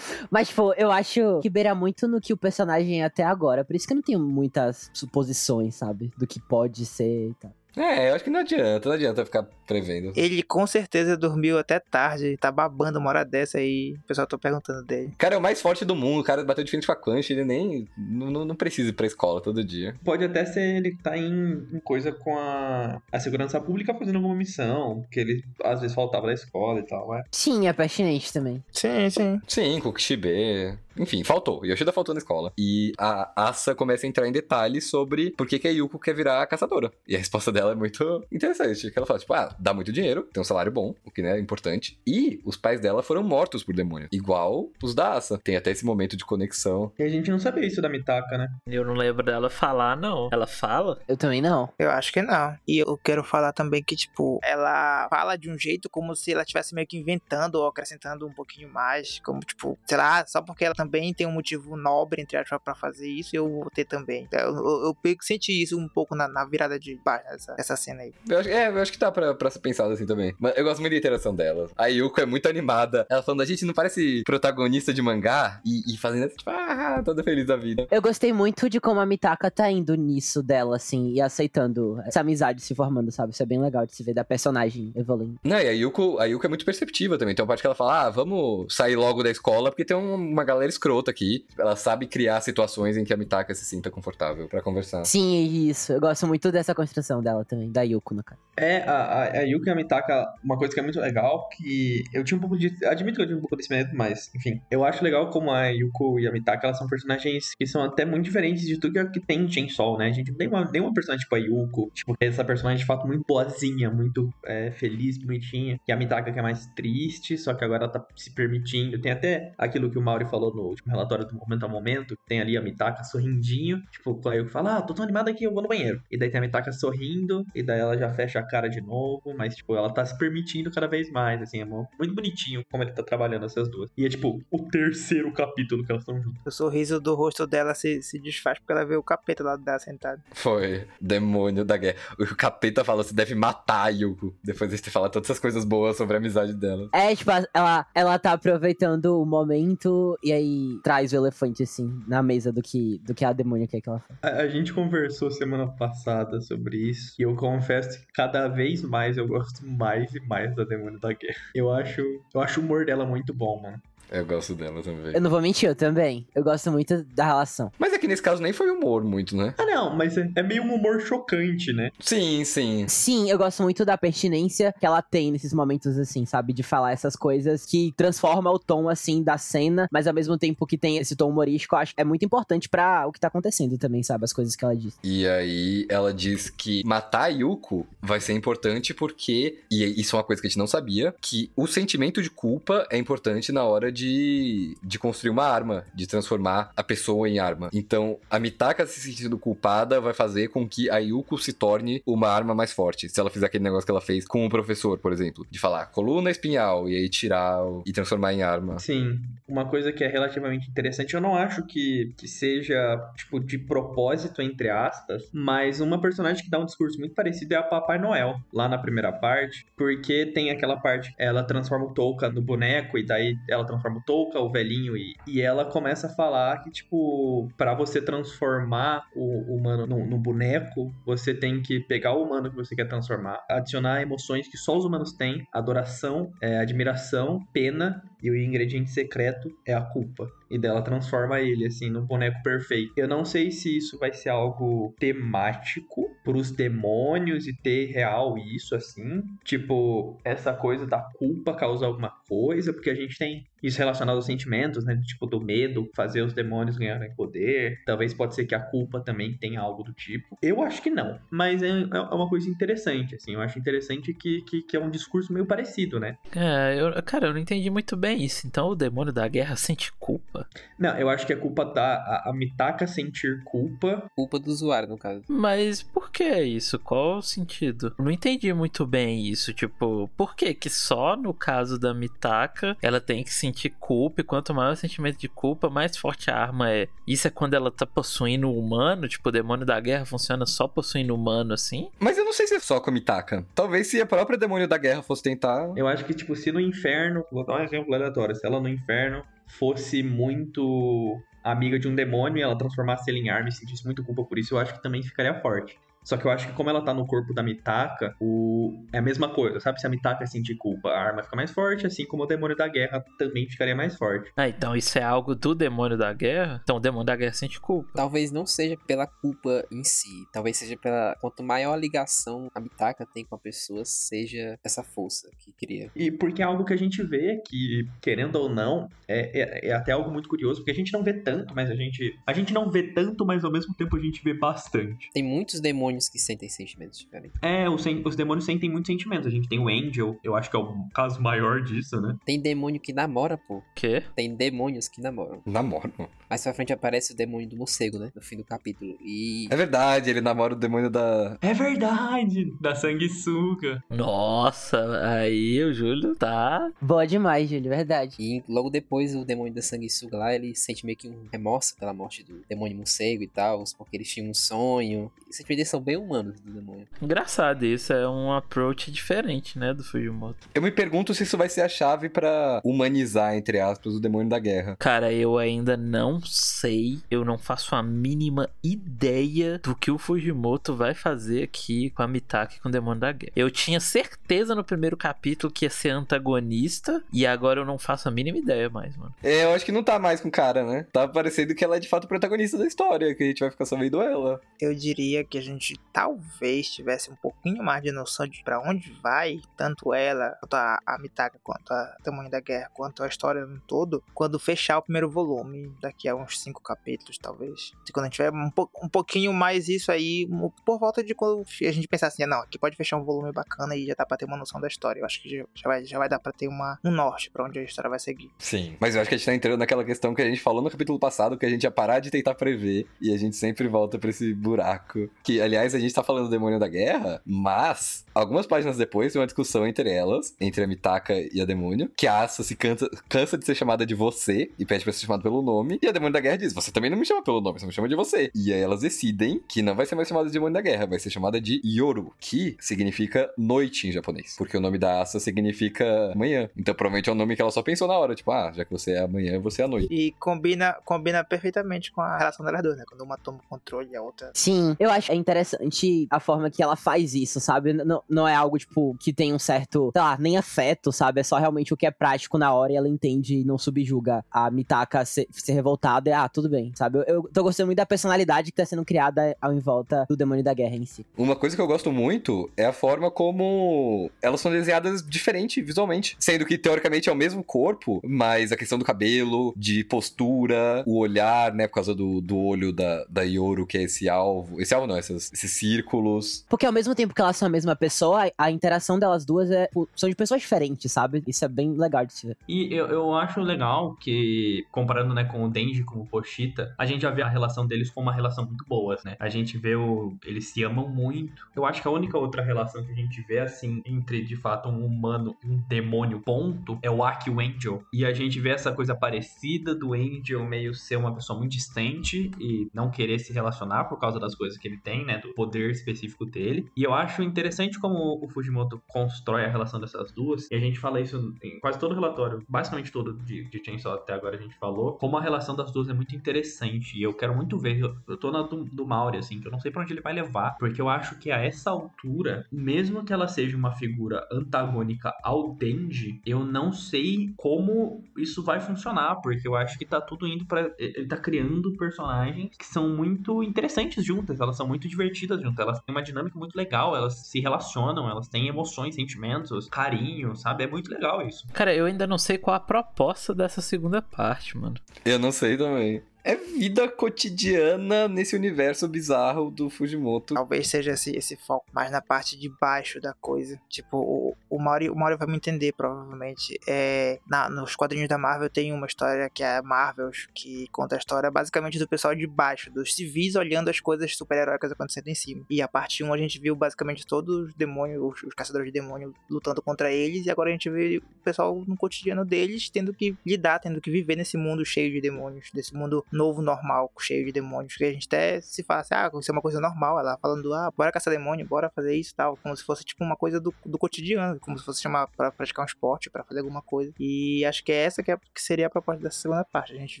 Mas, 0.30 0.48
tipo, 0.48 0.72
eu 0.74 0.90
acho 0.90 1.40
que 1.40 1.50
beira 1.50 1.74
muito 1.74 2.08
no 2.08 2.20
que 2.20 2.32
o 2.32 2.36
personagem 2.36 3.02
é 3.02 3.04
até 3.04 3.22
agora. 3.22 3.64
Por 3.64 3.76
isso 3.76 3.86
que 3.86 3.92
eu 3.92 3.96
não 3.96 4.02
tenho 4.02 4.18
muitas 4.18 4.90
suposições, 4.92 5.74
sabe? 5.74 6.10
Do 6.16 6.26
que 6.26 6.40
pode 6.40 6.84
ser 6.86 7.30
e 7.30 7.34
tal. 7.34 7.52
É, 7.76 8.10
eu 8.10 8.14
acho 8.14 8.24
que 8.24 8.30
não 8.30 8.40
adianta, 8.40 8.88
não 8.88 8.96
adianta 8.96 9.24
ficar 9.24 9.44
prevendo. 9.66 10.12
Ele 10.16 10.42
com 10.42 10.66
certeza 10.66 11.16
dormiu 11.16 11.58
até 11.58 11.78
tarde, 11.80 12.36
tá 12.36 12.50
babando 12.52 12.98
uma 12.98 13.08
hora 13.08 13.24
dessa 13.24 13.58
aí. 13.58 13.94
O 14.04 14.06
pessoal 14.06 14.26
tá 14.26 14.36
perguntando 14.36 14.84
dele. 14.84 15.12
Cara 15.16 15.34
é 15.34 15.38
o 15.38 15.40
mais 15.42 15.60
forte 15.62 15.84
do 15.84 15.94
mundo, 15.96 16.20
o 16.20 16.24
cara 16.24 16.44
bateu 16.44 16.62
de 16.64 16.70
frente 16.70 16.86
com 16.86 16.92
a 16.92 16.96
Quanch, 16.96 17.30
ele 17.32 17.44
nem. 17.44 17.88
Não, 17.96 18.44
não- 18.44 18.52
precisa 18.62 18.90
ir 18.90 18.92
pra 18.92 19.06
escola 19.06 19.40
todo 19.40 19.64
dia. 19.64 19.96
Pode 20.04 20.24
até 20.24 20.44
ser 20.44 20.76
ele 20.76 20.90
que 20.92 21.02
tá 21.02 21.16
em, 21.16 21.66
em 21.72 21.80
coisa 21.80 22.12
com 22.12 22.36
a, 22.38 23.00
a 23.10 23.18
segurança 23.18 23.60
pública 23.60 23.94
fazendo 23.94 24.16
alguma 24.16 24.36
missão, 24.36 25.04
que 25.10 25.18
ele 25.18 25.42
às 25.64 25.80
vezes 25.80 25.94
faltava 25.94 26.26
da 26.26 26.34
escola 26.34 26.78
e 26.80 26.86
tal, 26.86 27.14
é. 27.16 27.22
Sim, 27.32 27.66
é 27.66 27.72
pertinente 27.72 28.32
também. 28.32 28.62
Sim, 28.70 29.10
sim. 29.10 29.40
Sim, 29.48 29.80
com 29.80 29.88
o 29.88 29.92
Kishibe. 29.92 30.78
Enfim, 30.98 31.24
faltou. 31.24 31.64
Yoshida 31.64 31.90
faltou 31.92 32.14
na 32.14 32.18
escola. 32.18 32.52
E 32.58 32.92
a 32.98 33.48
Asa 33.48 33.74
começa 33.74 34.06
a 34.06 34.08
entrar 34.08 34.28
em 34.28 34.32
detalhes 34.32 34.90
sobre 34.90 35.30
por 35.30 35.46
que, 35.46 35.58
que 35.58 35.66
a 35.66 35.70
Yuko 35.70 35.98
quer 35.98 36.14
virar 36.14 36.46
caçadora. 36.46 36.92
E 37.08 37.14
a 37.16 37.18
resposta 37.18 37.50
dela 37.50 37.61
é 37.70 37.74
muito 37.74 38.24
interessante. 38.30 38.90
Que 38.90 38.98
ela 38.98 39.06
fala, 39.06 39.18
tipo, 39.18 39.32
ah, 39.34 39.54
dá 39.58 39.72
muito 39.72 39.92
dinheiro, 39.92 40.22
tem 40.32 40.40
um 40.40 40.44
salário 40.44 40.72
bom, 40.72 40.94
o 41.04 41.10
que 41.10 41.22
né, 41.22 41.36
é 41.36 41.40
importante. 41.40 41.98
E 42.06 42.40
os 42.44 42.56
pais 42.56 42.80
dela 42.80 43.02
foram 43.02 43.22
mortos 43.22 43.62
por 43.64 43.74
demônio. 43.74 44.08
Igual 44.12 44.68
os 44.82 44.94
da 44.94 45.12
Asa. 45.12 45.38
Tem 45.42 45.56
até 45.56 45.70
esse 45.70 45.84
momento 45.84 46.16
de 46.16 46.24
conexão. 46.24 46.92
E 46.98 47.02
a 47.02 47.08
gente 47.08 47.30
não 47.30 47.38
sabia 47.38 47.66
isso 47.66 47.80
da 47.80 47.88
Mitaka, 47.88 48.36
né? 48.38 48.48
Eu 48.66 48.84
não 48.84 48.94
lembro 48.94 49.22
dela 49.24 49.48
falar, 49.50 49.96
não. 49.96 50.28
Ela 50.32 50.46
fala? 50.46 50.98
Eu 51.06 51.16
também 51.16 51.40
não. 51.40 51.68
Eu 51.78 51.90
acho 51.90 52.12
que 52.12 52.22
não. 52.22 52.56
E 52.66 52.78
eu 52.78 52.98
quero 53.02 53.22
falar 53.24 53.52
também 53.52 53.82
que, 53.82 53.94
tipo, 53.96 54.38
ela 54.42 55.06
fala 55.08 55.36
de 55.36 55.50
um 55.50 55.58
jeito 55.58 55.88
como 55.90 56.14
se 56.14 56.32
ela 56.32 56.42
estivesse 56.42 56.74
meio 56.74 56.86
que 56.86 56.96
inventando 56.98 57.56
ou 57.56 57.66
acrescentando 57.66 58.26
um 58.26 58.32
pouquinho 58.32 58.68
mais. 58.72 59.18
Como, 59.20 59.40
tipo, 59.40 59.78
sei 59.86 59.96
lá, 59.98 60.24
só 60.26 60.40
porque 60.42 60.64
ela 60.64 60.74
também 60.74 61.12
tem 61.14 61.26
um 61.26 61.32
motivo 61.32 61.76
nobre, 61.76 62.22
entre 62.22 62.36
aspas, 62.36 62.60
pra 62.62 62.74
fazer 62.74 63.08
isso, 63.08 63.34
eu 63.36 63.48
vou 63.48 63.70
ter 63.70 63.84
também. 63.84 64.28
Eu, 64.32 64.38
eu, 64.54 64.84
eu 64.86 64.94
peguei- 64.94 65.18
senti 65.22 65.62
isso 65.62 65.78
um 65.78 65.88
pouco 65.88 66.14
na, 66.14 66.28
na 66.28 66.44
virada 66.44 66.78
de 66.78 66.96
página, 67.04 67.36
essa, 67.58 67.72
essa 67.72 67.76
cena 67.76 68.02
aí. 68.02 68.12
Eu 68.28 68.38
acho, 68.38 68.48
é, 68.48 68.68
eu 68.68 68.78
acho 68.78 68.92
que 68.92 68.98
dá 68.98 69.10
pra, 69.10 69.34
pra 69.34 69.50
ser 69.50 69.58
pensado 69.60 69.92
assim 69.92 70.06
também. 70.06 70.34
Mas 70.38 70.56
eu 70.56 70.64
gosto 70.64 70.80
muito 70.80 70.92
da 70.92 70.98
interação 70.98 71.34
dela. 71.34 71.68
A 71.76 71.86
Yuko 71.86 72.20
é 72.20 72.26
muito 72.26 72.48
animada. 72.48 73.06
Ela 73.10 73.22
falando, 73.22 73.40
a 73.42 73.44
gente 73.46 73.64
não 73.64 73.74
parece 73.74 74.22
protagonista 74.24 74.92
de 74.92 75.02
mangá? 75.02 75.60
E, 75.64 75.94
e 75.94 75.96
fazendo, 75.96 76.28
tipo, 76.28 76.50
ah, 76.50 77.02
toda 77.04 77.22
feliz 77.22 77.46
da 77.46 77.56
vida. 77.56 77.86
Eu 77.90 78.02
gostei 78.02 78.32
muito 78.32 78.68
de 78.68 78.80
como 78.80 79.00
a 79.00 79.06
Mitaka 79.06 79.50
tá 79.50 79.70
indo 79.70 79.94
nisso 79.94 80.42
dela, 80.42 80.76
assim, 80.76 81.12
e 81.12 81.20
aceitando 81.20 82.00
essa 82.06 82.20
amizade 82.20 82.60
se 82.62 82.74
formando, 82.74 83.10
sabe? 83.10 83.32
Isso 83.32 83.42
é 83.42 83.46
bem 83.46 83.60
legal 83.60 83.86
de 83.86 83.94
se 83.94 84.02
ver 84.02 84.14
da 84.14 84.24
personagem 84.24 84.92
evoluindo. 84.94 85.38
Não, 85.44 85.58
e 85.58 85.68
a 85.68 85.72
Yuko, 85.72 86.18
a 86.18 86.24
Yuko 86.26 86.46
é 86.46 86.48
muito 86.48 86.64
perceptiva 86.64 87.18
também. 87.18 87.34
Tem 87.34 87.42
uma 87.42 87.48
parte 87.48 87.60
que 87.60 87.66
ela 87.66 87.74
fala, 87.74 88.06
ah, 88.06 88.10
vamos 88.10 88.74
sair 88.74 88.96
logo 88.96 89.22
da 89.22 89.30
escola, 89.30 89.70
porque 89.70 89.84
tem 89.84 89.96
um- 89.96 90.14
uma 90.14 90.44
galera 90.44 90.68
escrota 90.70 91.10
aqui. 91.10 91.44
Ela 91.58 91.76
sabe 91.76 92.06
criar 92.06 92.40
situações 92.40 92.96
em 92.96 93.04
que 93.04 93.12
a 93.12 93.16
Mitaka 93.16 93.54
se 93.54 93.64
sinta 93.64 93.90
confortável 93.90 94.48
pra 94.48 94.62
conversar. 94.62 95.04
Sim, 95.04 95.68
isso. 95.68 95.92
Eu 95.92 96.00
gosto 96.00 96.26
muito 96.26 96.50
dessa 96.52 96.74
construção 96.74 97.22
dela 97.22 97.41
também, 97.44 97.70
da 97.70 97.82
Yuko, 97.82 98.14
no 98.14 98.24
caso. 98.24 98.40
É, 98.56 98.82
a, 98.82 99.38
a, 99.38 99.42
Yuki 99.42 99.68
e 99.68 99.70
a 99.70 99.74
Mitaka, 99.74 100.26
uma 100.44 100.58
coisa 100.58 100.74
que 100.74 100.80
é 100.80 100.82
muito 100.82 101.00
legal, 101.00 101.48
que 101.48 102.04
eu 102.12 102.22
tinha 102.22 102.36
um 102.36 102.40
pouco 102.40 102.58
de. 102.58 102.70
Admito 102.84 103.16
que 103.16 103.22
eu 103.22 103.26
tinha 103.26 103.38
um 103.38 103.40
pouco 103.40 103.56
desse 103.56 103.70
medo, 103.70 103.90
mas, 103.94 104.30
enfim. 104.34 104.60
Eu 104.70 104.84
acho 104.84 105.02
legal 105.02 105.30
como 105.30 105.50
a 105.50 105.68
Yuko 105.68 106.20
e 106.20 106.26
a 106.26 106.32
Mitaka, 106.32 106.66
elas 106.66 106.78
são 106.78 106.86
personagens 106.86 107.54
que 107.54 107.66
são 107.66 107.82
até 107.82 108.04
muito 108.04 108.24
diferentes 108.24 108.66
de 108.66 108.78
tudo 108.78 109.10
que 109.10 109.20
tem 109.20 109.44
em 109.44 109.50
Chainsaw, 109.50 109.96
né? 109.96 110.08
A 110.08 110.12
gente 110.12 110.30
não 110.30 110.36
tem 110.36 110.48
uma, 110.48 110.70
nenhuma 110.70 110.92
personagem 110.92 111.22
tipo 111.22 111.34
a 111.34 111.38
Yuko, 111.38 111.90
tipo, 111.94 112.14
essa 112.20 112.44
personagem 112.44 112.80
de 112.80 112.86
fato 112.86 113.06
muito 113.06 113.24
boazinha, 113.26 113.90
muito 113.90 114.28
é, 114.44 114.70
feliz, 114.70 115.16
bonitinha. 115.18 115.80
E 115.88 115.92
a 115.92 115.96
Mitaka 115.96 116.30
que 116.30 116.38
é 116.38 116.42
mais 116.42 116.66
triste, 116.76 117.38
só 117.38 117.54
que 117.54 117.64
agora 117.64 117.84
ela 117.84 117.92
tá 117.92 118.04
se 118.14 118.34
permitindo. 118.34 119.00
Tem 119.00 119.12
até 119.12 119.54
aquilo 119.56 119.90
que 119.90 119.98
o 119.98 120.02
Mauri 120.02 120.26
falou 120.26 120.54
no 120.54 120.62
último 120.62 120.92
relatório 120.92 121.26
do 121.26 121.34
Momento 121.34 121.64
a 121.64 121.68
Momento, 121.68 122.14
tem 122.26 122.40
ali 122.40 122.56
a 122.56 122.60
Mitaka 122.60 123.02
sorrindinho, 123.02 123.80
tipo, 123.90 124.14
quando 124.16 124.34
a 124.34 124.38
Yuko 124.38 124.50
fala, 124.50 124.76
ah, 124.76 124.82
tô 124.82 124.92
tão 124.92 125.04
animada 125.04 125.32
que 125.32 125.44
eu 125.44 125.52
vou 125.52 125.62
no 125.62 125.68
banheiro. 125.68 126.02
E 126.10 126.18
daí 126.18 126.30
tem 126.30 126.38
a 126.38 126.42
Mitaka 126.42 126.70
sorrindo, 126.70 127.31
e 127.54 127.62
daí 127.62 127.80
ela 127.80 127.96
já 127.96 128.12
fecha 128.12 128.38
a 128.38 128.42
cara 128.42 128.68
de 128.68 128.80
novo, 128.80 129.34
mas, 129.36 129.56
tipo, 129.56 129.74
ela 129.74 129.92
tá 129.92 130.04
se 130.04 130.16
permitindo 130.18 130.70
cada 130.70 130.86
vez 130.86 131.10
mais, 131.10 131.40
assim, 131.42 131.60
é 131.60 131.64
muito 131.64 132.14
bonitinho 132.14 132.64
como 132.70 132.82
ele 132.82 132.92
tá 132.92 133.02
trabalhando 133.02 133.46
essas 133.46 133.68
duas. 133.68 133.90
E 133.96 134.04
é, 134.04 134.08
tipo, 134.08 134.40
o 134.50 134.58
terceiro 134.70 135.32
capítulo 135.32 135.84
que 135.84 135.92
elas 135.92 136.02
estão 136.02 136.20
juntas. 136.20 136.40
O 136.46 136.50
sorriso 136.50 137.00
do 137.00 137.14
rosto 137.14 137.46
dela 137.46 137.74
se, 137.74 138.02
se 138.02 138.18
desfaz 138.18 138.58
porque 138.58 138.72
ela 138.72 138.84
vê 138.84 138.96
o 138.96 139.02
capeta 139.02 139.42
lá 139.42 139.56
dela 139.56 139.78
sentado. 139.78 140.20
Foi. 140.32 140.86
Demônio 141.00 141.64
da 141.64 141.76
guerra. 141.76 141.96
O 142.18 142.34
capeta 142.36 142.84
fala, 142.84 143.02
você 143.02 143.14
deve 143.14 143.34
matar 143.34 143.86
a 143.86 143.88
Yuko. 143.88 144.34
Depois 144.42 144.70
de 144.70 144.80
ter 144.80 144.90
falado 144.90 145.12
todas 145.12 145.28
essas 145.28 145.40
coisas 145.40 145.64
boas 145.64 145.96
sobre 145.96 146.16
a 146.16 146.18
amizade 146.18 146.54
dela. 146.54 146.88
É, 146.92 147.14
tipo, 147.14 147.30
ela, 147.54 147.86
ela 147.94 148.18
tá 148.18 148.32
aproveitando 148.32 149.20
o 149.20 149.24
momento 149.24 150.18
e 150.22 150.32
aí 150.32 150.78
traz 150.82 151.12
o 151.12 151.16
elefante, 151.16 151.62
assim, 151.62 152.02
na 152.06 152.22
mesa 152.22 152.52
do 152.52 152.62
que, 152.62 152.98
do 153.04 153.14
que 153.14 153.24
a 153.24 153.32
demônia 153.32 153.66
quer 153.66 153.80
que 153.80 153.88
ela 153.88 154.00
faça. 154.00 154.18
A, 154.22 154.42
a 154.42 154.48
gente 154.48 154.72
conversou 154.72 155.30
semana 155.30 155.66
passada 155.66 156.40
sobre 156.40 156.76
isso, 156.76 157.14
eu 157.22 157.34
confesso 157.36 158.00
que 158.00 158.12
cada 158.12 158.48
vez 158.48 158.82
mais 158.82 159.16
eu 159.16 159.26
gosto 159.26 159.66
mais 159.66 160.14
e 160.14 160.20
mais 160.26 160.54
da 160.54 160.64
Demônio 160.64 161.00
da 161.00 161.12
Guerra. 161.12 161.40
Eu 161.54 161.70
acho, 161.70 162.00
eu 162.34 162.40
acho 162.40 162.60
o 162.60 162.64
humor 162.64 162.84
dela 162.84 163.04
muito 163.04 163.32
bom, 163.32 163.60
mano. 163.60 163.80
Eu 164.12 164.26
gosto 164.26 164.54
dela 164.54 164.82
também. 164.82 165.14
Eu 165.14 165.20
não 165.20 165.30
vou 165.30 165.40
mentir, 165.40 165.68
eu 165.68 165.74
também. 165.74 166.26
Eu 166.34 166.44
gosto 166.44 166.70
muito 166.70 167.02
da 167.14 167.24
relação. 167.24 167.72
Mas 167.78 167.92
é 167.92 167.98
que 167.98 168.06
nesse 168.06 168.22
caso 168.22 168.42
nem 168.42 168.52
foi 168.52 168.70
humor 168.70 169.02
muito, 169.02 169.34
né? 169.34 169.54
Ah, 169.56 169.64
não, 169.64 169.96
mas 169.96 170.18
é, 170.18 170.30
é 170.36 170.42
meio 170.42 170.62
um 170.62 170.74
humor 170.74 171.00
chocante, 171.00 171.72
né? 171.72 171.90
Sim, 171.98 172.44
sim. 172.44 172.86
Sim, 172.88 173.30
eu 173.30 173.38
gosto 173.38 173.62
muito 173.62 173.84
da 173.84 173.96
pertinência 173.96 174.74
que 174.78 174.84
ela 174.84 175.00
tem 175.00 175.32
nesses 175.32 175.52
momentos, 175.54 175.98
assim, 175.98 176.26
sabe? 176.26 176.52
De 176.52 176.62
falar 176.62 176.92
essas 176.92 177.16
coisas 177.16 177.64
que 177.64 177.92
transforma 177.96 178.50
o 178.50 178.58
tom, 178.58 178.88
assim, 178.88 179.22
da 179.22 179.38
cena, 179.38 179.88
mas 179.90 180.06
ao 180.06 180.14
mesmo 180.14 180.36
tempo 180.36 180.66
que 180.66 180.76
tem 180.76 180.98
esse 180.98 181.16
tom 181.16 181.30
humorístico, 181.30 181.74
eu 181.74 181.78
acho 181.78 181.94
que 181.94 182.00
é 182.00 182.04
muito 182.04 182.24
importante 182.24 182.68
pra 182.68 183.06
o 183.06 183.12
que 183.12 183.20
tá 183.20 183.28
acontecendo 183.28 183.78
também, 183.78 184.02
sabe? 184.02 184.24
As 184.24 184.32
coisas 184.32 184.54
que 184.54 184.64
ela 184.64 184.76
diz. 184.76 184.94
E 185.02 185.26
aí 185.26 185.86
ela 185.88 186.12
diz 186.12 186.50
que 186.50 186.82
matar 186.84 187.22
a 187.22 187.28
Yuko 187.28 187.86
vai 188.00 188.20
ser 188.20 188.34
importante 188.34 188.92
porque, 188.92 189.58
e 189.70 189.84
isso 190.00 190.16
é 190.16 190.18
uma 190.18 190.24
coisa 190.24 190.42
que 190.42 190.48
a 190.48 190.50
gente 190.50 190.58
não 190.58 190.66
sabia, 190.66 191.14
que 191.20 191.50
o 191.56 191.66
sentimento 191.66 192.22
de 192.22 192.28
culpa 192.28 192.86
é 192.90 192.98
importante 192.98 193.52
na 193.52 193.64
hora 193.64 193.90
de, 193.90 194.01
de 194.04 194.98
construir 194.98 195.30
uma 195.30 195.44
arma, 195.44 195.84
de 195.94 196.06
transformar 196.06 196.72
a 196.76 196.82
pessoa 196.82 197.28
em 197.28 197.38
arma. 197.38 197.70
Então, 197.72 198.18
a 198.30 198.38
Mitaka 198.38 198.86
se 198.86 199.00
sentindo 199.00 199.38
culpada 199.38 200.00
vai 200.00 200.14
fazer 200.14 200.48
com 200.48 200.68
que 200.68 200.90
a 200.90 200.98
Yuko 200.98 201.38
se 201.38 201.52
torne 201.52 202.02
uma 202.06 202.28
arma 202.28 202.54
mais 202.54 202.72
forte. 202.72 203.08
Se 203.08 203.20
ela 203.20 203.30
fizer 203.30 203.46
aquele 203.46 203.64
negócio 203.64 203.84
que 203.84 203.90
ela 203.90 204.00
fez 204.00 204.26
com 204.26 204.44
o 204.46 204.48
professor, 204.50 204.98
por 204.98 205.12
exemplo, 205.12 205.46
de 205.50 205.58
falar 205.58 205.86
coluna 205.86 206.30
espinhal 206.30 206.88
e 206.88 206.96
aí 206.96 207.08
tirar 207.08 207.58
e 207.86 207.92
transformar 207.92 208.32
em 208.32 208.42
arma. 208.42 208.78
Sim, 208.78 209.20
uma 209.46 209.68
coisa 209.68 209.92
que 209.92 210.04
é 210.04 210.08
relativamente 210.08 210.68
interessante, 210.68 211.14
eu 211.14 211.20
não 211.20 211.34
acho 211.34 211.64
que, 211.66 212.14
que 212.16 212.26
seja, 212.26 212.98
tipo, 213.16 213.38
de 213.38 213.58
propósito, 213.58 214.40
entre 214.42 214.70
aspas, 214.70 215.28
mas 215.32 215.80
uma 215.80 216.00
personagem 216.00 216.42
que 216.42 216.50
dá 216.50 216.58
um 216.58 216.66
discurso 216.66 216.98
muito 216.98 217.14
parecido 217.14 217.54
é 217.54 217.56
a 217.56 217.62
Papai 217.62 217.98
Noel, 217.98 218.36
lá 218.52 218.68
na 218.68 218.78
primeira 218.78 219.12
parte, 219.12 219.66
porque 219.76 220.26
tem 220.26 220.50
aquela 220.50 220.76
parte, 220.76 221.14
ela 221.18 221.42
transforma 221.42 221.86
o 221.86 221.94
Touka 221.94 222.30
no 222.30 222.40
boneco, 222.40 222.98
e 222.98 223.04
daí 223.04 223.36
ela 223.48 223.64
transforma 223.64 223.91
o 223.98 224.02
Touka, 224.04 224.38
o 224.40 224.50
velhinho, 224.50 224.96
e, 224.96 225.14
e 225.26 225.40
ela 225.40 225.64
começa 225.64 226.06
a 226.06 226.14
falar 226.14 226.62
que, 226.62 226.70
tipo, 226.70 227.48
pra 227.56 227.74
você 227.74 228.00
transformar 228.00 229.04
o 229.14 229.54
humano 229.54 229.86
no, 229.86 230.06
no 230.06 230.18
boneco, 230.18 230.92
você 231.04 231.34
tem 231.34 231.62
que 231.62 231.80
pegar 231.80 232.14
o 232.14 232.24
humano 232.24 232.50
que 232.50 232.56
você 232.56 232.74
quer 232.74 232.88
transformar, 232.88 233.40
adicionar 233.50 234.02
emoções 234.02 234.48
que 234.48 234.56
só 234.56 234.76
os 234.76 234.84
humanos 234.84 235.12
têm, 235.12 235.46
adoração, 235.52 236.30
é, 236.40 236.58
admiração, 236.58 237.40
pena, 237.52 238.02
e 238.22 238.30
o 238.30 238.36
ingrediente 238.36 238.90
secreto 238.90 239.48
é 239.66 239.74
a 239.74 239.82
culpa. 239.82 240.28
E 240.52 240.58
dela 240.58 240.82
transforma 240.82 241.40
ele, 241.40 241.64
assim, 241.64 241.88
no 241.88 242.02
boneco 242.02 242.42
perfeito. 242.42 242.92
Eu 242.94 243.08
não 243.08 243.24
sei 243.24 243.50
se 243.50 243.74
isso 243.74 243.98
vai 243.98 244.12
ser 244.12 244.28
algo 244.28 244.94
temático 244.98 246.10
pros 246.22 246.50
demônios 246.50 247.46
e 247.46 247.56
ter 247.56 247.86
real 247.86 248.36
isso, 248.36 248.74
assim. 248.74 249.22
Tipo, 249.42 250.18
essa 250.22 250.52
coisa 250.52 250.86
da 250.86 251.00
culpa 251.00 251.54
causar 251.54 251.86
alguma 251.86 252.10
coisa, 252.28 252.70
porque 252.70 252.90
a 252.90 252.94
gente 252.94 253.16
tem 253.18 253.46
isso 253.62 253.78
relacionado 253.78 254.16
aos 254.16 254.26
sentimentos, 254.26 254.84
né? 254.84 255.00
Tipo, 255.06 255.24
do 255.24 255.40
medo, 255.40 255.88
fazer 255.94 256.20
os 256.22 256.34
demônios 256.34 256.76
ganharem 256.76 257.14
poder. 257.14 257.80
Talvez 257.86 258.12
pode 258.12 258.34
ser 258.34 258.44
que 258.44 258.54
a 258.54 258.60
culpa 258.60 259.00
também 259.00 259.34
tenha 259.34 259.60
algo 259.60 259.82
do 259.82 259.92
tipo. 259.92 260.36
Eu 260.42 260.60
acho 260.62 260.82
que 260.82 260.90
não. 260.90 261.18
Mas 261.30 261.62
é, 261.62 261.68
é 261.68 261.98
uma 261.98 262.28
coisa 262.28 262.50
interessante, 262.50 263.14
assim. 263.14 263.32
Eu 263.32 263.40
acho 263.40 263.58
interessante 263.58 264.12
que, 264.12 264.42
que, 264.42 264.62
que 264.62 264.76
é 264.76 264.80
um 264.80 264.90
discurso 264.90 265.32
meio 265.32 265.46
parecido, 265.46 266.00
né? 266.00 266.18
É, 266.34 266.78
eu, 266.78 267.02
cara, 267.02 267.28
eu 267.28 267.32
não 267.32 267.40
entendi 267.40 267.70
muito 267.70 267.96
bem 267.96 268.22
isso. 268.22 268.46
Então 268.46 268.68
o 268.68 268.74
demônio 268.74 269.12
da 269.12 269.26
guerra 269.28 269.54
sente 269.54 269.92
culpa? 269.98 270.41
Não, 270.78 270.96
eu 270.98 271.08
acho 271.08 271.26
que 271.26 271.32
é 271.32 271.36
culpa 271.36 271.64
da 271.64 271.94
a, 271.94 272.30
a 272.30 272.32
Mitaka 272.32 272.86
sentir 272.86 273.42
culpa. 273.44 274.10
Culpa 274.14 274.38
do 274.38 274.50
usuário, 274.50 274.88
no 274.88 274.98
caso. 274.98 275.22
Mas 275.28 275.82
por 275.82 276.10
que 276.10 276.24
isso? 276.42 276.78
Qual 276.78 277.18
o 277.18 277.22
sentido? 277.22 277.94
Eu 277.98 278.04
não 278.04 278.10
entendi 278.10 278.52
muito 278.52 278.86
bem 278.86 279.26
isso. 279.26 279.52
Tipo, 279.52 280.10
por 280.16 280.34
que 280.34 280.54
que 280.54 280.68
só 280.68 281.16
no 281.16 281.32
caso 281.32 281.78
da 281.78 281.94
Mitaka 281.94 282.76
ela 282.82 283.00
tem 283.00 283.22
que 283.24 283.32
sentir 283.32 283.70
culpa 283.80 284.20
e 284.20 284.24
quanto 284.24 284.54
maior 284.54 284.72
o 284.72 284.76
sentimento 284.76 285.18
de 285.18 285.28
culpa, 285.28 285.70
mais 285.70 285.96
forte 285.96 286.30
a 286.30 286.36
arma 286.36 286.70
é? 286.70 286.88
Isso 287.06 287.26
é 287.26 287.30
quando 287.30 287.54
ela 287.54 287.70
tá 287.70 287.86
possuindo 287.86 288.48
o 288.48 288.58
humano? 288.58 289.08
Tipo, 289.08 289.28
o 289.28 289.32
demônio 289.32 289.66
da 289.66 289.78
guerra 289.80 290.04
funciona 290.04 290.46
só 290.46 290.66
possuindo 290.66 291.14
humano 291.14 291.54
assim? 291.54 291.88
Mas 291.98 292.18
eu 292.18 292.24
não 292.24 292.32
sei 292.32 292.46
se 292.46 292.54
é 292.54 292.60
só 292.60 292.80
com 292.80 292.90
a 292.90 292.92
Mitaka. 292.92 293.44
Talvez 293.54 293.86
se 293.86 294.00
a 294.00 294.06
própria 294.06 294.38
demônio 294.38 294.68
da 294.68 294.78
guerra 294.78 295.02
fosse 295.02 295.22
tentar. 295.22 295.70
Eu 295.76 295.86
acho 295.86 296.04
que, 296.04 296.14
tipo, 296.14 296.34
se 296.34 296.52
no 296.52 296.60
inferno. 296.60 297.24
Vou 297.30 297.44
dar 297.44 297.60
um 297.60 297.62
exemplo 297.62 297.94
aleatório. 297.94 298.34
Se 298.34 298.46
ela 298.46 298.60
no 298.60 298.68
inferno 298.68 299.22
fosse 299.58 300.02
muito 300.02 301.20
amiga 301.42 301.78
de 301.78 301.88
um 301.88 301.94
demônio 301.94 302.38
e 302.38 302.42
ela 302.42 302.56
transformasse 302.56 303.10
ele 303.10 303.20
em 303.20 303.28
arma 303.28 303.48
e 303.48 303.52
sentisse 303.52 303.84
muito 303.84 304.04
culpa 304.04 304.24
por 304.24 304.38
isso, 304.38 304.54
eu 304.54 304.58
acho 304.58 304.74
que 304.74 304.82
também 304.82 305.02
ficaria 305.02 305.34
forte. 305.40 305.78
Só 306.04 306.16
que 306.16 306.24
eu 306.24 306.30
acho 306.30 306.48
que 306.48 306.52
como 306.54 306.70
ela 306.70 306.82
tá 306.84 306.92
no 306.92 307.06
corpo 307.06 307.32
da 307.32 307.42
Mitaka, 307.42 308.14
o... 308.20 308.84
é 308.92 308.98
a 308.98 309.02
mesma 309.02 309.28
coisa, 309.28 309.60
sabe? 309.60 309.80
Se 309.80 309.86
a 309.86 309.90
Mitaka 309.90 310.26
sentir 310.26 310.56
culpa, 310.56 310.88
a 310.90 311.00
arma 311.00 311.22
fica 311.22 311.36
mais 311.36 311.50
forte, 311.50 311.86
assim 311.86 312.04
como 312.06 312.24
o 312.24 312.26
demônio 312.26 312.56
da 312.56 312.68
guerra 312.68 313.04
também 313.18 313.48
ficaria 313.48 313.74
mais 313.74 313.96
forte. 313.96 314.30
Ah, 314.36 314.48
então 314.48 314.76
isso 314.76 314.98
é 314.98 315.02
algo 315.02 315.34
do 315.34 315.54
demônio 315.54 315.96
da 315.96 316.12
guerra? 316.12 316.60
Então 316.62 316.76
o 316.76 316.80
demônio 316.80 317.06
da 317.06 317.16
guerra 317.16 317.32
sente 317.32 317.60
culpa. 317.60 317.90
Talvez 317.94 318.30
não 318.32 318.46
seja 318.46 318.76
pela 318.86 319.06
culpa 319.06 319.64
em 319.70 319.84
si, 319.84 320.26
talvez 320.32 320.56
seja 320.56 320.76
pela. 320.76 321.16
Quanto 321.20 321.42
maior 321.42 321.74
a 321.74 321.76
ligação 321.76 322.50
a 322.54 322.60
Mitaka 322.60 323.06
tem 323.06 323.24
com 323.24 323.34
a 323.34 323.38
pessoa, 323.38 323.84
seja 323.84 324.58
essa 324.64 324.82
força 324.82 325.28
que 325.38 325.52
cria. 325.52 325.90
E 325.94 326.10
porque 326.10 326.42
é 326.42 326.44
algo 326.44 326.64
que 326.64 326.72
a 326.72 326.76
gente 326.76 327.02
vê 327.02 327.40
que, 327.46 327.88
querendo 328.00 328.36
ou 328.36 328.48
não, 328.48 328.88
é, 329.06 329.40
é, 329.40 329.68
é 329.68 329.72
até 329.72 329.92
algo 329.92 330.10
muito 330.10 330.28
curioso, 330.28 330.60
porque 330.60 330.70
a 330.70 330.74
gente 330.74 330.92
não 330.92 331.02
vê 331.02 331.12
tanto, 331.12 331.54
mas 331.54 331.70
a 331.70 331.74
gente. 331.74 332.18
A 332.26 332.32
gente 332.32 332.52
não 332.52 332.70
vê 332.70 332.82
tanto, 332.82 333.24
mas 333.24 333.44
ao 333.44 333.52
mesmo 333.52 333.74
tempo 333.74 333.96
a 333.96 334.00
gente 334.00 334.22
vê 334.22 334.34
bastante. 334.34 335.10
Tem 335.12 335.22
muitos 335.22 335.60
demônios 335.60 335.91
que 336.08 336.18
sentem 336.18 336.48
sentimentos 336.48 336.98
diferentes. 336.98 337.38
É, 337.42 337.68
os, 337.68 337.82
sen- 337.82 338.02
os 338.04 338.14
demônios 338.16 338.44
sentem 338.44 338.70
muitos 338.70 338.86
sentimentos. 338.86 339.26
A 339.26 339.30
gente 339.30 339.48
tem 339.48 339.58
o 339.58 339.68
Angel, 339.68 340.18
eu 340.22 340.34
acho 340.34 340.50
que 340.50 340.56
é 340.56 340.58
o 340.58 340.86
caso 340.94 341.20
maior 341.20 341.62
disso, 341.62 342.00
né? 342.00 342.16
Tem 342.24 342.40
demônio 342.40 342.80
que 342.80 342.92
namora, 342.92 343.36
pô. 343.38 343.62
Quê? 343.74 344.02
Tem 344.14 344.34
demônios 344.34 344.88
que 344.88 345.00
namoram. 345.00 345.42
Namoro. 345.46 345.92
Mais 346.28 346.42
pra 346.42 346.54
frente 346.54 346.72
aparece 346.72 347.12
o 347.12 347.16
demônio 347.16 347.48
do 347.48 347.56
morcego, 347.56 347.98
né? 347.98 348.10
No 348.14 348.22
fim 348.22 348.36
do 348.36 348.44
capítulo. 348.44 348.96
E. 349.02 349.46
É 349.50 349.56
verdade, 349.56 350.08
ele 350.10 350.20
namora 350.20 350.54
o 350.54 350.56
demônio 350.56 350.88
da. 350.90 351.36
É 351.42 351.52
verdade! 351.52 352.52
Da 352.60 352.74
sanguessuga. 352.74 353.82
Nossa, 353.90 355.00
aí 355.16 355.62
o 355.62 355.72
Júlio 355.72 356.14
tá. 356.14 356.70
Boa 356.80 357.06
demais, 357.06 357.48
Júlio, 357.50 357.68
verdade. 357.68 358.16
E 358.18 358.42
logo 358.48 358.70
depois 358.70 359.14
o 359.14 359.24
demônio 359.24 359.52
da 359.52 359.62
sanguessuga 359.62 360.16
lá, 360.16 360.34
ele 360.34 360.54
sente 360.54 360.84
meio 360.86 360.96
que 360.96 361.08
um 361.08 361.26
remorso 361.30 361.76
pela 361.76 361.92
morte 361.92 362.22
do 362.24 362.42
demônio 362.48 362.76
morcego 362.76 363.22
e 363.22 363.28
tal, 363.28 363.64
porque 363.76 363.96
eles 363.96 364.08
tinham 364.08 364.30
um 364.30 364.34
sonho. 364.34 365.10
Os 365.28 365.36
sentimentos 365.36 365.68
são 365.68 365.80
bem 365.82 365.96
humanos 365.96 366.40
do 366.40 366.52
demônio. 366.52 366.86
Engraçado, 367.00 367.64
isso 367.64 367.92
é 367.92 368.08
um 368.08 368.32
approach 368.32 368.90
diferente, 368.90 369.58
né, 369.58 369.74
do 369.74 369.82
Fujimoto. 369.82 370.48
Eu 370.54 370.62
me 370.62 370.70
pergunto 370.70 371.14
se 371.14 371.22
isso 371.22 371.36
vai 371.36 371.48
ser 371.48 371.62
a 371.62 371.68
chave 371.68 372.08
pra 372.08 372.60
humanizar, 372.64 373.34
entre 373.34 373.60
aspas, 373.60 373.94
o 373.94 374.00
demônio 374.00 374.28
da 374.28 374.38
guerra. 374.38 374.76
Cara, 374.78 375.12
eu 375.12 375.38
ainda 375.38 375.76
não 375.76 376.20
sei, 376.22 376.98
eu 377.10 377.24
não 377.24 377.38
faço 377.38 377.74
a 377.74 377.82
mínima 377.82 378.48
ideia 378.62 379.58
do 379.58 379.74
que 379.74 379.90
o 379.90 379.98
Fujimoto 379.98 380.74
vai 380.74 380.94
fazer 380.94 381.42
aqui 381.42 381.90
com 381.90 382.02
a 382.02 382.08
Mitaka 382.08 382.54
e 382.54 382.60
com 382.60 382.68
o 382.68 382.72
Demônio 382.72 383.00
da 383.00 383.12
Guerra. 383.12 383.32
Eu 383.34 383.50
tinha 383.50 383.80
certeza 383.80 384.54
no 384.54 384.64
primeiro 384.64 384.96
capítulo 384.96 385.52
que 385.52 385.64
ia 385.64 385.70
ser 385.70 385.90
antagonista, 385.90 387.02
e 387.12 387.26
agora 387.26 387.60
eu 387.60 387.64
não 387.64 387.78
faço 387.78 388.08
a 388.08 388.10
mínima 388.10 388.38
ideia 388.38 388.68
mais, 388.70 388.96
mano. 388.96 389.14
É, 389.22 389.44
eu 389.44 389.52
acho 389.52 389.64
que 389.64 389.72
não 389.72 389.82
tá 389.82 389.98
mais 389.98 390.20
com 390.20 390.30
cara, 390.30 390.64
né? 390.64 390.86
Tá 390.92 391.06
parecendo 391.08 391.54
que 391.54 391.64
ela 391.64 391.76
é 391.76 391.80
de 391.80 391.88
fato 391.88 392.06
protagonista 392.06 392.56
da 392.58 392.66
história, 392.66 393.14
que 393.14 393.22
a 393.22 393.26
gente 393.26 393.40
vai 393.40 393.50
ficar 393.50 393.66
sabendo 393.66 394.00
ela. 394.00 394.40
Eu 394.60 394.74
diria 394.74 395.24
que 395.24 395.38
a 395.38 395.40
gente 395.40 395.71
talvez 395.92 396.68
tivesse 396.70 397.10
um 397.10 397.16
pouquinho 397.16 397.62
mais 397.62 397.82
de 397.82 397.92
noção 397.92 398.26
de 398.26 398.42
pra 398.42 398.60
onde 398.60 398.92
vai, 399.02 399.40
tanto 399.56 399.92
ela, 399.94 400.36
quanto 400.40 400.54
a, 400.54 400.78
a 400.86 400.98
Mitaka, 400.98 401.38
quanto 401.42 401.72
a 401.72 401.96
Tamanho 402.02 402.30
da 402.30 402.40
Guerra, 402.40 402.70
quanto 402.74 403.02
a 403.02 403.06
história 403.06 403.44
no 403.46 403.60
todo, 403.60 404.02
quando 404.14 404.38
fechar 404.38 404.78
o 404.78 404.82
primeiro 404.82 405.08
volume, 405.10 405.72
daqui 405.80 406.08
a 406.08 406.14
uns 406.14 406.40
cinco 406.40 406.62
capítulos, 406.62 407.18
talvez. 407.18 407.72
E 407.88 407.92
quando 407.92 408.04
a 408.04 408.08
gente 408.08 408.16
tiver 408.16 408.32
um, 408.32 408.50
po- 408.50 408.70
um 408.82 408.88
pouquinho 408.88 409.32
mais 409.32 409.68
isso 409.68 409.90
aí, 409.92 410.28
por 410.64 410.78
volta 410.78 411.02
de 411.02 411.14
quando 411.14 411.42
a 411.62 411.70
gente 411.70 411.88
pensar 411.88 412.08
assim, 412.08 412.24
não, 412.26 412.40
aqui 412.40 412.58
pode 412.58 412.76
fechar 412.76 412.96
um 412.96 413.04
volume 413.04 413.32
bacana 413.32 413.76
e 413.76 413.86
já 413.86 413.94
dá 413.96 414.04
pra 414.06 414.16
ter 414.16 414.24
uma 414.24 414.36
noção 414.36 414.60
da 414.60 414.68
história. 414.68 415.00
Eu 415.00 415.06
acho 415.06 415.22
que 415.22 415.28
já, 415.28 415.44
já 415.54 415.68
vai, 415.68 415.84
já 415.84 415.98
vai 415.98 416.08
dar 416.08 416.18
pra 416.18 416.32
ter 416.32 416.48
uma, 416.48 416.78
um 416.84 416.90
norte 416.90 417.30
pra 417.30 417.44
onde 417.44 417.58
a 417.58 417.62
história 417.62 417.88
vai 417.90 417.98
seguir. 417.98 418.30
Sim. 418.38 418.76
Mas 418.80 418.94
eu 418.94 419.00
acho 419.00 419.08
que 419.08 419.14
a 419.14 419.18
gente 419.18 419.26
tá 419.26 419.34
entrando 419.34 419.58
naquela 419.58 419.84
questão 419.84 420.14
que 420.14 420.22
a 420.22 420.24
gente 420.28 420.40
falou 420.40 420.62
no 420.62 420.70
capítulo 420.70 420.98
passado, 420.98 421.36
que 421.38 421.46
a 421.46 421.50
gente 421.50 421.64
ia 421.64 421.70
parar 421.70 422.00
de 422.00 422.10
tentar 422.10 422.34
prever 422.34 422.86
e 423.00 423.12
a 423.12 423.18
gente 423.18 423.36
sempre 423.36 423.68
volta 423.68 423.98
pra 423.98 424.10
esse 424.10 424.32
buraco. 424.34 425.08
Que, 425.22 425.40
aliás, 425.40 425.61
a 425.62 425.78
gente 425.78 425.94
tá 425.94 426.02
falando 426.02 426.24
do 426.24 426.30
demônio 426.30 426.58
da 426.58 426.68
guerra, 426.68 427.20
mas 427.24 428.04
algumas 428.14 428.46
páginas 428.46 428.76
depois 428.76 429.12
tem 429.12 429.20
uma 429.20 429.26
discussão 429.26 429.66
entre 429.66 429.90
elas, 429.90 430.34
entre 430.40 430.64
a 430.64 430.66
Mitaka 430.66 431.14
e 431.32 431.40
a 431.40 431.44
demônio, 431.44 431.90
que 431.96 432.06
a 432.06 432.20
Asa 432.20 432.42
se 432.42 432.56
cansa, 432.56 432.88
cansa 433.08 433.38
de 433.38 433.46
ser 433.46 433.54
chamada 433.54 433.86
de 433.86 433.94
você 433.94 434.50
e 434.58 434.66
pede 434.66 434.84
pra 434.84 434.92
ser 434.92 435.06
chamada 435.06 435.22
pelo 435.22 435.40
nome, 435.42 435.78
e 435.80 435.86
a 435.86 435.92
demônio 435.92 436.12
da 436.12 436.20
guerra 436.20 436.36
diz: 436.36 436.52
Você 436.52 436.72
também 436.72 436.90
não 436.90 436.98
me 436.98 437.06
chama 437.06 437.22
pelo 437.22 437.40
nome, 437.40 437.60
você 437.60 437.66
me 437.66 437.72
chama 437.72 437.88
de 437.88 437.94
você. 437.94 438.30
E 438.34 438.52
aí 438.52 438.60
elas 438.60 438.80
decidem 438.80 439.40
que 439.48 439.62
não 439.62 439.74
vai 439.74 439.86
ser 439.86 439.94
mais 439.94 440.08
chamada 440.08 440.26
de 440.26 440.32
demônio 440.32 440.54
da 440.54 440.60
guerra, 440.60 440.86
vai 440.86 440.98
ser 440.98 441.10
chamada 441.10 441.40
de 441.40 441.60
Yoru, 441.64 442.12
que 442.18 442.56
significa 442.60 443.30
noite 443.38 443.88
em 443.88 443.92
japonês. 443.92 444.34
Porque 444.36 444.56
o 444.56 444.60
nome 444.60 444.78
da 444.78 445.00
Asa 445.00 445.20
significa 445.20 446.12
manhã. 446.16 446.50
Então 446.56 446.74
provavelmente 446.74 447.08
é 447.08 447.12
um 447.12 447.16
nome 447.16 447.36
que 447.36 447.42
ela 447.42 447.50
só 447.50 447.62
pensou 447.62 447.86
na 447.86 447.94
hora, 447.94 448.14
tipo, 448.14 448.30
ah, 448.30 448.52
já 448.52 448.64
que 448.64 448.70
você 448.70 448.92
é 448.92 449.00
amanhã, 449.00 449.38
você 449.40 449.62
é 449.62 449.64
a 449.64 449.68
noite. 449.68 449.88
E 449.90 450.12
combina, 450.18 450.76
combina 450.84 451.24
perfeitamente 451.24 451.92
com 451.92 452.00
a 452.00 452.18
relação 452.18 452.44
delas 452.44 452.62
duas, 452.62 452.76
né? 452.76 452.84
Quando 452.86 453.02
uma 453.02 453.16
toma 453.16 453.38
o 453.38 453.48
controle 453.48 453.90
e 453.92 453.96
a 453.96 454.02
outra 454.02 454.30
Sim, 454.34 454.76
eu 454.78 454.90
acho 454.90 455.10
é 455.10 455.14
interessante 455.56 456.06
a 456.10 456.20
forma 456.20 456.50
que 456.50 456.62
ela 456.62 456.76
faz 456.76 457.14
isso, 457.14 457.40
sabe? 457.40 457.72
Não, 457.72 458.02
não 458.08 458.26
é 458.28 458.34
algo, 458.34 458.58
tipo, 458.58 458.96
que 458.98 459.12
tem 459.12 459.32
um 459.32 459.38
certo, 459.38 459.90
sei 459.92 460.02
lá, 460.02 460.16
nem 460.18 460.36
afeto, 460.36 460.92
sabe? 460.92 461.20
É 461.20 461.22
só 461.22 461.38
realmente 461.38 461.72
o 461.72 461.76
que 461.76 461.86
é 461.86 461.90
prático 461.90 462.38
na 462.38 462.52
hora 462.52 462.72
e 462.72 462.76
ela 462.76 462.88
entende 462.88 463.36
e 463.40 463.44
não 463.44 463.58
subjuga 463.58 464.24
a 464.30 464.50
Mitaka 464.50 465.04
ser, 465.04 465.26
ser 465.30 465.52
revoltada 465.52 466.10
e, 466.10 466.12
ah, 466.12 466.28
tudo 466.28 466.48
bem, 466.48 466.72
sabe? 466.74 466.98
Eu, 466.98 467.04
eu 467.06 467.22
tô 467.32 467.42
gostando 467.42 467.66
muito 467.66 467.76
da 467.78 467.86
personalidade 467.86 468.50
que 468.50 468.56
tá 468.56 468.64
sendo 468.66 468.84
criada 468.84 469.36
ao 469.40 469.52
em 469.52 469.58
volta 469.58 470.06
do 470.08 470.16
demônio 470.16 470.42
da 470.44 470.54
guerra 470.54 470.76
em 470.76 470.84
si. 470.84 471.04
Uma 471.16 471.36
coisa 471.36 471.54
que 471.56 471.62
eu 471.62 471.66
gosto 471.66 471.92
muito 471.92 472.50
é 472.56 472.64
a 472.64 472.72
forma 472.72 473.10
como 473.10 474.10
elas 474.20 474.40
são 474.40 474.50
desenhadas 474.50 475.02
diferente 475.06 475.60
visualmente. 475.62 476.16
Sendo 476.18 476.44
que, 476.44 476.56
teoricamente, 476.58 477.08
é 477.08 477.12
o 477.12 477.16
mesmo 477.16 477.42
corpo, 477.42 478.00
mas 478.04 478.52
a 478.52 478.56
questão 478.56 478.78
do 478.78 478.84
cabelo, 478.84 479.52
de 479.56 479.84
postura, 479.84 480.82
o 480.86 480.98
olhar, 480.98 481.52
né, 481.54 481.66
por 481.66 481.74
causa 481.74 481.94
do, 481.94 482.20
do 482.20 482.38
olho 482.38 482.72
da, 482.72 483.04
da 483.08 483.22
Yoru, 483.22 483.66
que 483.66 483.78
é 483.78 483.82
esse 483.82 484.08
alvo. 484.08 484.60
Esse 484.60 484.74
alvo 484.74 484.86
não, 484.86 484.96
essas- 484.96 485.30
esses 485.42 485.52
círculos. 485.52 486.44
Porque 486.48 486.66
ao 486.66 486.72
mesmo 486.72 486.94
tempo 486.94 487.14
que 487.14 487.20
elas 487.20 487.36
são 487.36 487.46
a 487.46 487.50
mesma 487.50 487.74
pessoa, 487.74 488.30
a 488.36 488.50
interação 488.50 488.98
delas 488.98 489.24
duas 489.24 489.50
é, 489.50 489.68
são 489.94 490.08
de 490.08 490.14
pessoas 490.14 490.40
diferentes, 490.40 490.90
sabe? 490.90 491.22
Isso 491.26 491.44
é 491.44 491.48
bem 491.48 491.72
legal 491.74 492.06
de 492.06 492.12
se 492.12 492.26
ver. 492.26 492.36
E 492.48 492.72
eu, 492.72 492.86
eu 492.86 493.14
acho 493.14 493.40
legal 493.40 493.94
que, 493.96 494.64
comparando 494.70 495.14
né, 495.14 495.24
com 495.24 495.44
o 495.44 495.50
Denji 495.50 495.80
e 495.80 495.84
com 495.84 496.00
o 496.00 496.06
Pochita, 496.06 496.74
a 496.78 496.86
gente 496.86 497.02
já 497.02 497.10
vê 497.10 497.22
a 497.22 497.28
relação 497.28 497.66
deles 497.66 497.90
como 497.90 498.06
uma 498.06 498.14
relação 498.14 498.44
muito 498.44 498.64
boa, 498.66 498.98
né? 499.04 499.16
A 499.18 499.28
gente 499.28 499.58
vê 499.58 499.74
o. 499.74 500.14
Eles 500.24 500.48
se 500.48 500.62
amam 500.62 500.88
muito. 500.88 501.46
Eu 501.54 501.64
acho 501.64 501.80
que 501.82 501.88
a 501.88 501.90
única 501.90 502.18
outra 502.18 502.42
relação 502.42 502.84
que 502.84 502.92
a 502.92 502.94
gente 502.94 503.22
vê, 503.22 503.40
assim, 503.40 503.82
entre 503.84 504.22
de 504.24 504.36
fato 504.36 504.68
um 504.68 504.84
humano 504.84 505.36
e 505.44 505.48
um 505.48 505.62
demônio, 505.68 506.20
ponto, 506.20 506.78
é 506.82 506.90
o 506.90 507.02
Aki 507.02 507.30
e 507.30 507.32
o 507.32 507.40
Angel. 507.40 507.82
E 507.92 508.04
a 508.04 508.12
gente 508.12 508.40
vê 508.40 508.50
essa 508.50 508.72
coisa 508.72 508.94
parecida 508.94 509.74
do 509.74 509.94
Angel 509.94 510.44
meio 510.44 510.74
ser 510.74 510.96
uma 510.96 511.14
pessoa 511.14 511.38
muito 511.38 511.52
distante 511.52 512.30
e 512.38 512.68
não 512.74 512.90
querer 512.90 513.18
se 513.18 513.32
relacionar 513.32 513.84
por 513.84 513.98
causa 513.98 514.18
das 514.18 514.34
coisas 514.34 514.58
que 514.58 514.66
ele 514.66 514.78
tem, 514.78 515.04
né? 515.04 515.18
Do 515.22 515.34
poder 515.34 515.70
específico 515.70 516.24
dele. 516.24 516.68
E 516.76 516.82
eu 516.82 516.92
acho 516.92 517.22
interessante 517.22 517.78
como 517.78 518.18
o 518.22 518.28
Fujimoto 518.28 518.82
constrói 518.88 519.44
a 519.44 519.48
relação 519.48 519.80
dessas 519.80 520.12
duas. 520.12 520.50
E 520.50 520.54
a 520.54 520.58
gente 520.58 520.78
fala 520.78 521.00
isso 521.00 521.34
em 521.42 521.58
quase 521.60 521.78
todo 521.78 521.92
o 521.92 521.94
relatório, 521.94 522.44
basicamente 522.48 522.90
todo 522.90 523.14
de, 523.14 523.44
de 523.44 523.64
Chainsaw 523.64 523.94
até 523.94 524.12
agora 524.12 524.36
a 524.36 524.40
gente 524.40 524.56
falou. 524.58 524.92
Como 524.94 525.16
a 525.16 525.20
relação 525.20 525.54
das 525.54 525.70
duas 525.72 525.88
é 525.88 525.94
muito 525.94 526.14
interessante. 526.14 526.98
E 526.98 527.02
eu 527.02 527.14
quero 527.14 527.34
muito 527.34 527.58
ver. 527.58 527.78
Eu, 527.78 527.96
eu 528.08 528.16
tô 528.16 528.30
na 528.30 528.42
do, 528.42 528.64
do 528.64 528.86
Mauri, 528.86 529.18
assim, 529.18 529.40
que 529.40 529.46
eu 529.46 529.52
não 529.52 529.60
sei 529.60 529.70
pra 529.70 529.82
onde 529.82 529.92
ele 529.92 530.00
vai 530.00 530.12
levar. 530.12 530.56
Porque 530.58 530.80
eu 530.80 530.88
acho 530.88 531.18
que 531.18 531.30
a 531.30 531.38
essa 531.38 531.70
altura, 531.70 532.46
mesmo 532.50 533.04
que 533.04 533.12
ela 533.12 533.28
seja 533.28 533.56
uma 533.56 533.72
figura 533.72 534.26
antagônica 534.30 535.12
ao 535.22 535.54
Denji, 535.54 536.20
eu 536.26 536.44
não 536.44 536.72
sei 536.72 537.32
como 537.36 538.02
isso 538.16 538.42
vai 538.42 538.60
funcionar. 538.60 539.16
Porque 539.16 539.46
eu 539.46 539.54
acho 539.54 539.78
que 539.78 539.86
tá 539.86 540.00
tudo 540.00 540.26
indo 540.26 540.44
pra. 540.46 540.72
Ele 540.78 541.06
tá 541.06 541.16
criando 541.16 541.72
personagens 541.76 542.56
que 542.56 542.66
são 542.66 542.88
muito 542.88 543.42
interessantes 543.42 544.04
juntas. 544.04 544.40
Elas 544.40 544.56
são 544.56 544.66
muito 544.66 544.88
divertidas 544.88 545.11
juntas. 545.14 545.40
Elas 545.58 545.80
têm 545.80 545.94
uma 545.94 546.02
dinâmica 546.02 546.38
muito 546.38 546.54
legal. 546.54 546.96
Elas 546.96 547.28
se 547.28 547.40
relacionam, 547.40 548.08
elas 548.08 548.28
têm 548.28 548.48
emoções, 548.48 548.94
sentimentos, 548.94 549.68
carinho, 549.68 550.34
sabe? 550.36 550.64
É 550.64 550.66
muito 550.66 550.90
legal 550.90 551.26
isso. 551.26 551.46
Cara, 551.52 551.74
eu 551.74 551.86
ainda 551.86 552.06
não 552.06 552.18
sei 552.18 552.38
qual 552.38 552.56
a 552.56 552.60
proposta 552.60 553.34
dessa 553.34 553.60
segunda 553.60 554.00
parte, 554.02 554.56
mano. 554.56 554.76
Eu 555.04 555.18
não 555.18 555.32
sei 555.32 555.56
também. 555.56 556.02
É 556.24 556.36
vida 556.36 556.88
cotidiana 556.88 558.06
nesse 558.06 558.36
universo 558.36 558.86
bizarro 558.86 559.50
do 559.50 559.68
Fujimoto. 559.68 560.34
Talvez 560.34 560.68
seja 560.68 560.92
esse, 560.92 561.16
esse 561.16 561.36
foco 561.36 561.66
mais 561.72 561.90
na 561.90 562.00
parte 562.00 562.38
de 562.38 562.48
baixo 562.60 563.00
da 563.00 563.12
coisa. 563.14 563.60
Tipo, 563.68 563.96
o, 563.96 564.36
o, 564.48 564.58
Mauri, 564.58 564.88
o 564.88 564.94
Mauri 564.94 565.16
vai 565.16 565.26
me 565.26 565.36
entender, 565.36 565.72
provavelmente. 565.72 566.58
É, 566.66 567.18
na, 567.28 567.48
nos 567.48 567.74
quadrinhos 567.74 568.08
da 568.08 568.16
Marvel 568.16 568.48
tem 568.48 568.72
uma 568.72 568.86
história 568.86 569.28
que 569.28 569.42
é 569.42 569.56
a 569.56 569.62
Marvels, 569.62 570.28
que 570.32 570.68
conta 570.70 570.94
a 570.94 570.98
história 570.98 571.28
basicamente 571.28 571.78
do 571.78 571.88
pessoal 571.88 572.14
de 572.14 572.26
baixo, 572.26 572.70
dos 572.70 572.94
civis 572.94 573.34
olhando 573.34 573.68
as 573.68 573.80
coisas 573.80 574.16
super-heróicas 574.16 574.70
acontecendo 574.70 575.08
em 575.08 575.14
cima. 575.16 575.44
E 575.50 575.60
a 575.60 575.66
parte 575.66 576.04
1 576.04 576.12
a 576.12 576.18
gente 576.18 576.38
viu 576.38 576.54
basicamente 576.54 577.04
todos 577.04 577.48
os 577.48 577.54
demônios, 577.54 578.00
os, 578.00 578.22
os 578.22 578.34
caçadores 578.34 578.66
de 578.66 578.72
demônios 578.72 579.12
lutando 579.28 579.60
contra 579.60 579.90
eles, 579.90 580.24
e 580.24 580.30
agora 580.30 580.50
a 580.50 580.52
gente 580.52 580.70
vê 580.70 580.98
o 580.98 581.24
pessoal 581.24 581.64
no 581.66 581.76
cotidiano 581.76 582.24
deles 582.24 582.70
tendo 582.70 582.94
que 582.94 583.16
lidar, 583.26 583.58
tendo 583.58 583.80
que 583.80 583.90
viver 583.90 584.14
nesse 584.14 584.36
mundo 584.36 584.64
cheio 584.64 584.92
de 584.92 585.00
demônios, 585.00 585.50
desse 585.52 585.74
mundo 585.74 586.04
novo, 586.12 586.42
normal, 586.42 586.90
cheio 587.00 587.24
de 587.24 587.32
demônios, 587.32 587.76
que 587.76 587.84
a 587.84 587.92
gente 587.92 588.06
até 588.06 588.40
se 588.40 588.62
fala 588.62 588.80
assim, 588.80 588.94
ah, 588.94 589.10
isso 589.18 589.30
é 589.30 589.32
uma 589.32 589.40
coisa 589.42 589.60
normal, 589.60 589.98
ela 589.98 590.18
falando, 590.20 590.52
ah, 590.54 590.70
bora 590.76 590.92
caçar 590.92 591.12
demônio, 591.12 591.46
bora 591.46 591.70
fazer 591.74 591.94
isso 591.96 592.12
e 592.12 592.14
tal, 592.14 592.36
como 592.42 592.56
se 592.56 592.64
fosse 592.64 592.84
tipo 592.84 593.02
uma 593.02 593.16
coisa 593.16 593.40
do, 593.40 593.54
do 593.64 593.78
cotidiano, 593.78 594.38
como 594.40 594.58
se 594.58 594.64
fosse 594.64 594.82
chamar 594.82 595.06
pra 595.08 595.30
praticar 595.32 595.62
um 595.64 595.66
esporte, 595.66 596.10
pra 596.10 596.24
fazer 596.24 596.40
alguma 596.40 596.62
coisa. 596.62 596.92
E 597.00 597.44
acho 597.44 597.64
que 597.64 597.72
é 597.72 597.84
essa 597.84 598.02
que, 598.02 598.12
é, 598.12 598.16
que 598.16 598.42
seria 598.42 598.66
a 598.66 598.70
proposta 598.70 599.02
dessa 599.02 599.18
segunda 599.20 599.44
parte, 599.44 599.72
a 599.72 599.76
gente 599.76 600.00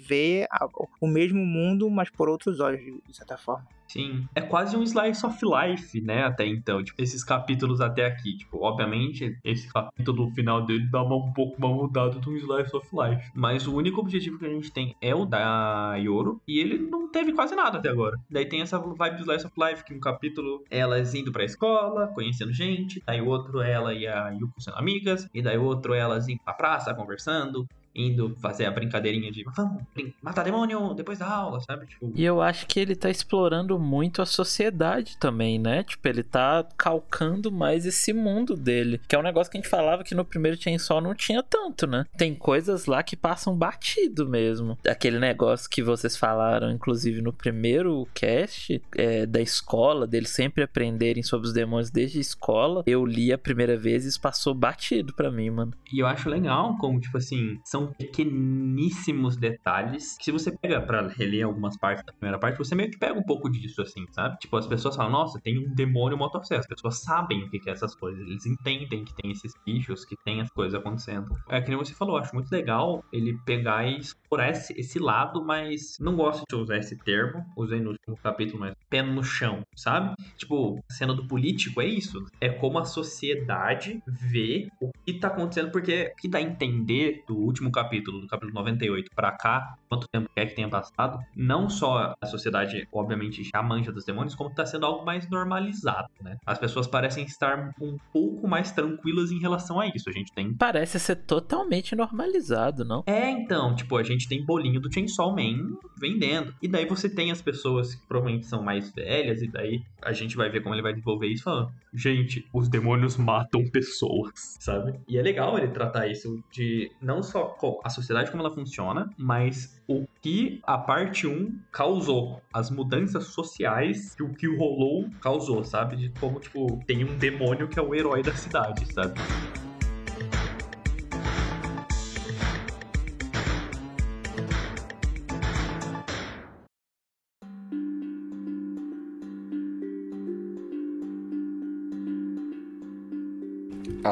vê 0.00 0.46
a- 0.50 0.68
o 1.00 1.06
mesmo 1.06 1.44
mundo, 1.44 1.88
mas 1.90 2.10
por 2.10 2.28
outros 2.28 2.60
olhos, 2.60 2.80
de 2.80 3.16
certa 3.16 3.36
forma. 3.36 3.66
Sim. 3.92 4.26
É 4.34 4.40
quase 4.40 4.74
um 4.74 4.82
slice 4.82 5.24
of 5.26 5.38
life, 5.44 6.00
né? 6.00 6.24
Até 6.24 6.46
então. 6.46 6.82
Tipo, 6.82 7.02
esses 7.02 7.22
capítulos 7.22 7.78
até 7.80 8.06
aqui. 8.06 8.38
Tipo, 8.38 8.64
obviamente, 8.64 9.38
esse 9.44 9.70
capítulo 9.70 10.30
final 10.30 10.64
dele 10.64 10.88
dá 10.90 11.02
uma, 11.02 11.16
um 11.16 11.30
pouco 11.32 11.58
uma 11.58 11.68
mudada 11.68 12.18
de 12.18 12.28
um 12.28 12.36
slice 12.36 12.74
of 12.74 12.88
life. 12.90 13.30
Mas 13.34 13.66
o 13.66 13.74
único 13.74 14.00
objetivo 14.00 14.38
que 14.38 14.46
a 14.46 14.48
gente 14.48 14.72
tem 14.72 14.96
é 15.00 15.14
o 15.14 15.26
da 15.26 15.96
Yoro. 15.96 16.40
E 16.48 16.58
ele 16.58 16.78
não 16.78 17.10
teve 17.10 17.34
quase 17.34 17.54
nada 17.54 17.76
até 17.76 17.90
agora. 17.90 18.18
Daí 18.30 18.46
tem 18.46 18.62
essa 18.62 18.78
vibe 18.78 19.16
do 19.16 19.22
slice 19.24 19.46
of 19.46 19.54
life, 19.58 19.84
que 19.84 19.92
um 19.92 20.00
capítulo 20.00 20.64
elas 20.70 21.14
indo 21.14 21.30
pra 21.30 21.44
escola, 21.44 22.06
conhecendo 22.14 22.52
gente. 22.52 23.02
Daí 23.06 23.20
outro 23.20 23.60
ela 23.60 23.92
e 23.92 24.06
a 24.06 24.30
Yuko 24.30 24.58
sendo 24.58 24.78
amigas. 24.78 25.28
E 25.34 25.42
daí 25.42 25.58
outro 25.58 25.92
elas 25.92 26.28
indo 26.28 26.40
pra 26.42 26.54
praça, 26.54 26.94
conversando 26.94 27.68
indo 27.94 28.36
fazer 28.40 28.66
a 28.66 28.70
brincadeirinha 28.70 29.30
de 29.30 29.44
vamos 29.54 29.82
matar 30.22 30.44
demônio 30.44 30.94
depois 30.94 31.18
da 31.18 31.28
aula, 31.28 31.60
sabe? 31.60 31.86
Tipo... 31.86 32.12
E 32.14 32.24
eu 32.24 32.40
acho 32.40 32.66
que 32.66 32.80
ele 32.80 32.94
tá 32.94 33.10
explorando 33.10 33.78
muito 33.78 34.22
a 34.22 34.26
sociedade 34.26 35.16
também, 35.18 35.58
né? 35.58 35.82
Tipo, 35.82 36.08
ele 36.08 36.22
tá 36.22 36.66
calcando 36.76 37.50
mais 37.50 37.86
esse 37.86 38.12
mundo 38.12 38.56
dele. 38.56 39.00
Que 39.06 39.14
é 39.14 39.18
um 39.18 39.22
negócio 39.22 39.50
que 39.50 39.58
a 39.58 39.60
gente 39.60 39.70
falava 39.70 40.04
que 40.04 40.14
no 40.14 40.24
primeiro 40.24 40.60
Chainsaw 40.60 41.00
não 41.00 41.14
tinha 41.14 41.42
tanto, 41.42 41.86
né? 41.86 42.04
Tem 42.16 42.34
coisas 42.34 42.86
lá 42.86 43.02
que 43.02 43.16
passam 43.16 43.56
batido 43.56 44.28
mesmo. 44.28 44.78
Aquele 44.86 45.18
negócio 45.18 45.68
que 45.68 45.82
vocês 45.82 46.16
falaram, 46.16 46.70
inclusive 46.70 47.20
no 47.20 47.32
primeiro 47.32 48.06
cast, 48.14 48.82
é, 48.96 49.26
da 49.26 49.40
escola, 49.40 50.06
deles 50.06 50.30
sempre 50.30 50.62
aprenderem 50.62 51.22
sobre 51.22 51.46
os 51.46 51.52
demônios 51.52 51.90
desde 51.90 52.18
a 52.18 52.20
escola. 52.20 52.82
Eu 52.86 53.04
li 53.04 53.32
a 53.32 53.38
primeira 53.38 53.76
vez 53.76 54.04
e 54.04 54.08
isso 54.08 54.20
passou 54.20 54.54
batido 54.54 55.12
pra 55.14 55.30
mim, 55.30 55.50
mano. 55.50 55.72
E 55.92 56.00
eu 56.00 56.06
acho 56.06 56.28
legal 56.28 56.76
como, 56.78 57.00
tipo 57.00 57.16
assim, 57.16 57.60
são 57.64 57.81
pequeníssimos 57.92 59.36
detalhes 59.36 60.16
que 60.18 60.24
se 60.24 60.32
você 60.32 60.56
pega 60.56 60.80
para 60.80 61.08
reler 61.08 61.44
algumas 61.44 61.76
partes 61.78 62.04
da 62.04 62.12
primeira 62.12 62.38
parte, 62.38 62.58
você 62.58 62.74
meio 62.74 62.90
que 62.90 62.98
pega 62.98 63.18
um 63.18 63.22
pouco 63.22 63.50
disso, 63.50 63.82
assim, 63.82 64.04
sabe? 64.12 64.36
Tipo, 64.38 64.56
as 64.56 64.66
pessoas 64.66 64.96
falam, 64.96 65.12
nossa, 65.12 65.40
tem 65.42 65.58
um 65.58 65.74
demônio 65.74 66.16
motosserra. 66.16 66.60
As 66.60 66.66
pessoas 66.66 67.02
sabem 67.02 67.42
o 67.42 67.50
que 67.50 67.68
é 67.68 67.72
essas 67.72 67.94
coisas. 67.94 68.20
Eles 68.26 68.46
entendem 68.46 69.04
que 69.04 69.14
tem 69.14 69.30
esses 69.30 69.52
bichos, 69.64 70.04
que 70.04 70.16
tem 70.24 70.40
as 70.40 70.50
coisas 70.50 70.78
acontecendo. 70.78 71.34
É 71.48 71.60
que 71.60 71.68
nem 71.68 71.78
você 71.78 71.94
falou, 71.94 72.16
acho 72.16 72.34
muito 72.34 72.50
legal 72.50 73.04
ele 73.12 73.38
pegar 73.44 73.86
e 73.86 73.98
explorar 73.98 74.50
esse, 74.50 74.72
esse 74.78 74.98
lado, 74.98 75.44
mas 75.44 75.96
não 76.00 76.16
gosto 76.16 76.44
de 76.48 76.56
usar 76.56 76.78
esse 76.78 76.96
termo. 76.98 77.44
Usei 77.56 77.80
no 77.80 77.90
último 77.90 78.16
capítulo, 78.22 78.60
mas 78.60 78.74
pé 78.88 79.02
no 79.02 79.22
chão, 79.22 79.62
sabe? 79.76 80.14
Tipo, 80.36 80.78
cena 80.90 81.14
do 81.14 81.26
político 81.26 81.80
é 81.80 81.86
isso. 81.86 82.24
É 82.40 82.48
como 82.48 82.78
a 82.78 82.84
sociedade 82.84 84.00
vê 84.06 84.68
o 84.80 84.90
que 85.04 85.18
tá 85.18 85.28
acontecendo, 85.28 85.70
porque 85.70 86.12
o 86.12 86.20
que 86.20 86.28
dá 86.28 86.38
a 86.38 86.42
entender 86.42 87.24
do 87.26 87.36
último 87.36 87.71
capítulo, 87.72 88.20
do 88.20 88.26
capítulo 88.26 88.54
98 88.54 89.10
para 89.14 89.32
cá, 89.32 89.76
quanto 89.88 90.06
tempo 90.08 90.28
quer 90.34 90.46
que 90.46 90.54
tenha 90.54 90.68
passado, 90.68 91.18
não 91.34 91.68
só 91.68 92.14
a 92.20 92.26
sociedade, 92.26 92.86
obviamente, 92.92 93.42
já 93.42 93.62
manja 93.62 93.92
dos 93.92 94.04
demônios, 94.04 94.34
como 94.34 94.54
tá 94.54 94.64
sendo 94.64 94.86
algo 94.86 95.04
mais 95.04 95.28
normalizado, 95.28 96.08
né? 96.20 96.36
As 96.46 96.58
pessoas 96.58 96.86
parecem 96.86 97.24
estar 97.24 97.74
um 97.80 97.96
pouco 98.12 98.46
mais 98.46 98.72
tranquilas 98.72 99.30
em 99.30 99.38
relação 99.38 99.80
a 99.80 99.86
isso. 99.86 100.08
A 100.08 100.12
gente 100.12 100.32
tem. 100.32 100.54
Parece 100.54 100.98
ser 101.00 101.16
totalmente 101.16 101.96
normalizado, 101.96 102.84
não? 102.84 103.02
É, 103.06 103.30
então, 103.30 103.74
tipo, 103.74 103.96
a 103.96 104.02
gente 104.02 104.28
tem 104.28 104.44
bolinho 104.44 104.80
do 104.80 104.92
Chainsaw 104.92 105.34
Man 105.34 105.76
vendendo. 105.98 106.54
E 106.60 106.68
daí 106.68 106.86
você 106.86 107.08
tem 107.08 107.30
as 107.30 107.40
pessoas 107.40 107.94
que 107.94 108.06
provavelmente 108.06 108.46
são 108.46 108.62
mais 108.62 108.92
velhas, 108.92 109.42
e 109.42 109.48
daí 109.48 109.82
a 110.02 110.12
gente 110.12 110.36
vai 110.36 110.50
ver 110.50 110.62
como 110.62 110.74
ele 110.74 110.82
vai 110.82 110.92
desenvolver 110.92 111.28
isso 111.28 111.44
falando: 111.44 111.70
gente, 111.94 112.46
os 112.52 112.68
demônios 112.68 113.16
matam 113.16 113.64
pessoas, 113.70 114.56
sabe? 114.60 114.98
E 115.08 115.18
é 115.18 115.22
legal 115.22 115.56
ele 115.56 115.68
tratar 115.68 116.06
isso 116.06 116.42
de 116.50 116.90
não 117.00 117.22
só 117.22 117.44
a 117.84 117.90
sociedade 117.90 118.30
como 118.30 118.42
ela 118.42 118.54
funciona, 118.54 119.10
mas 119.16 119.80
o 119.88 120.06
que 120.20 120.60
a 120.64 120.78
parte 120.78 121.26
1 121.26 121.58
causou, 121.70 122.40
as 122.52 122.70
mudanças 122.70 123.26
sociais 123.26 124.14
que 124.14 124.22
o 124.22 124.32
que 124.34 124.46
rolou 124.46 125.08
causou, 125.20 125.64
sabe? 125.64 125.96
De 125.96 126.08
como, 126.20 126.40
tipo, 126.40 126.80
tem 126.86 127.04
um 127.04 127.16
demônio 127.16 127.68
que 127.68 127.78
é 127.78 127.82
o 127.82 127.94
herói 127.94 128.22
da 128.22 128.34
cidade, 128.34 128.92
sabe? 128.92 129.14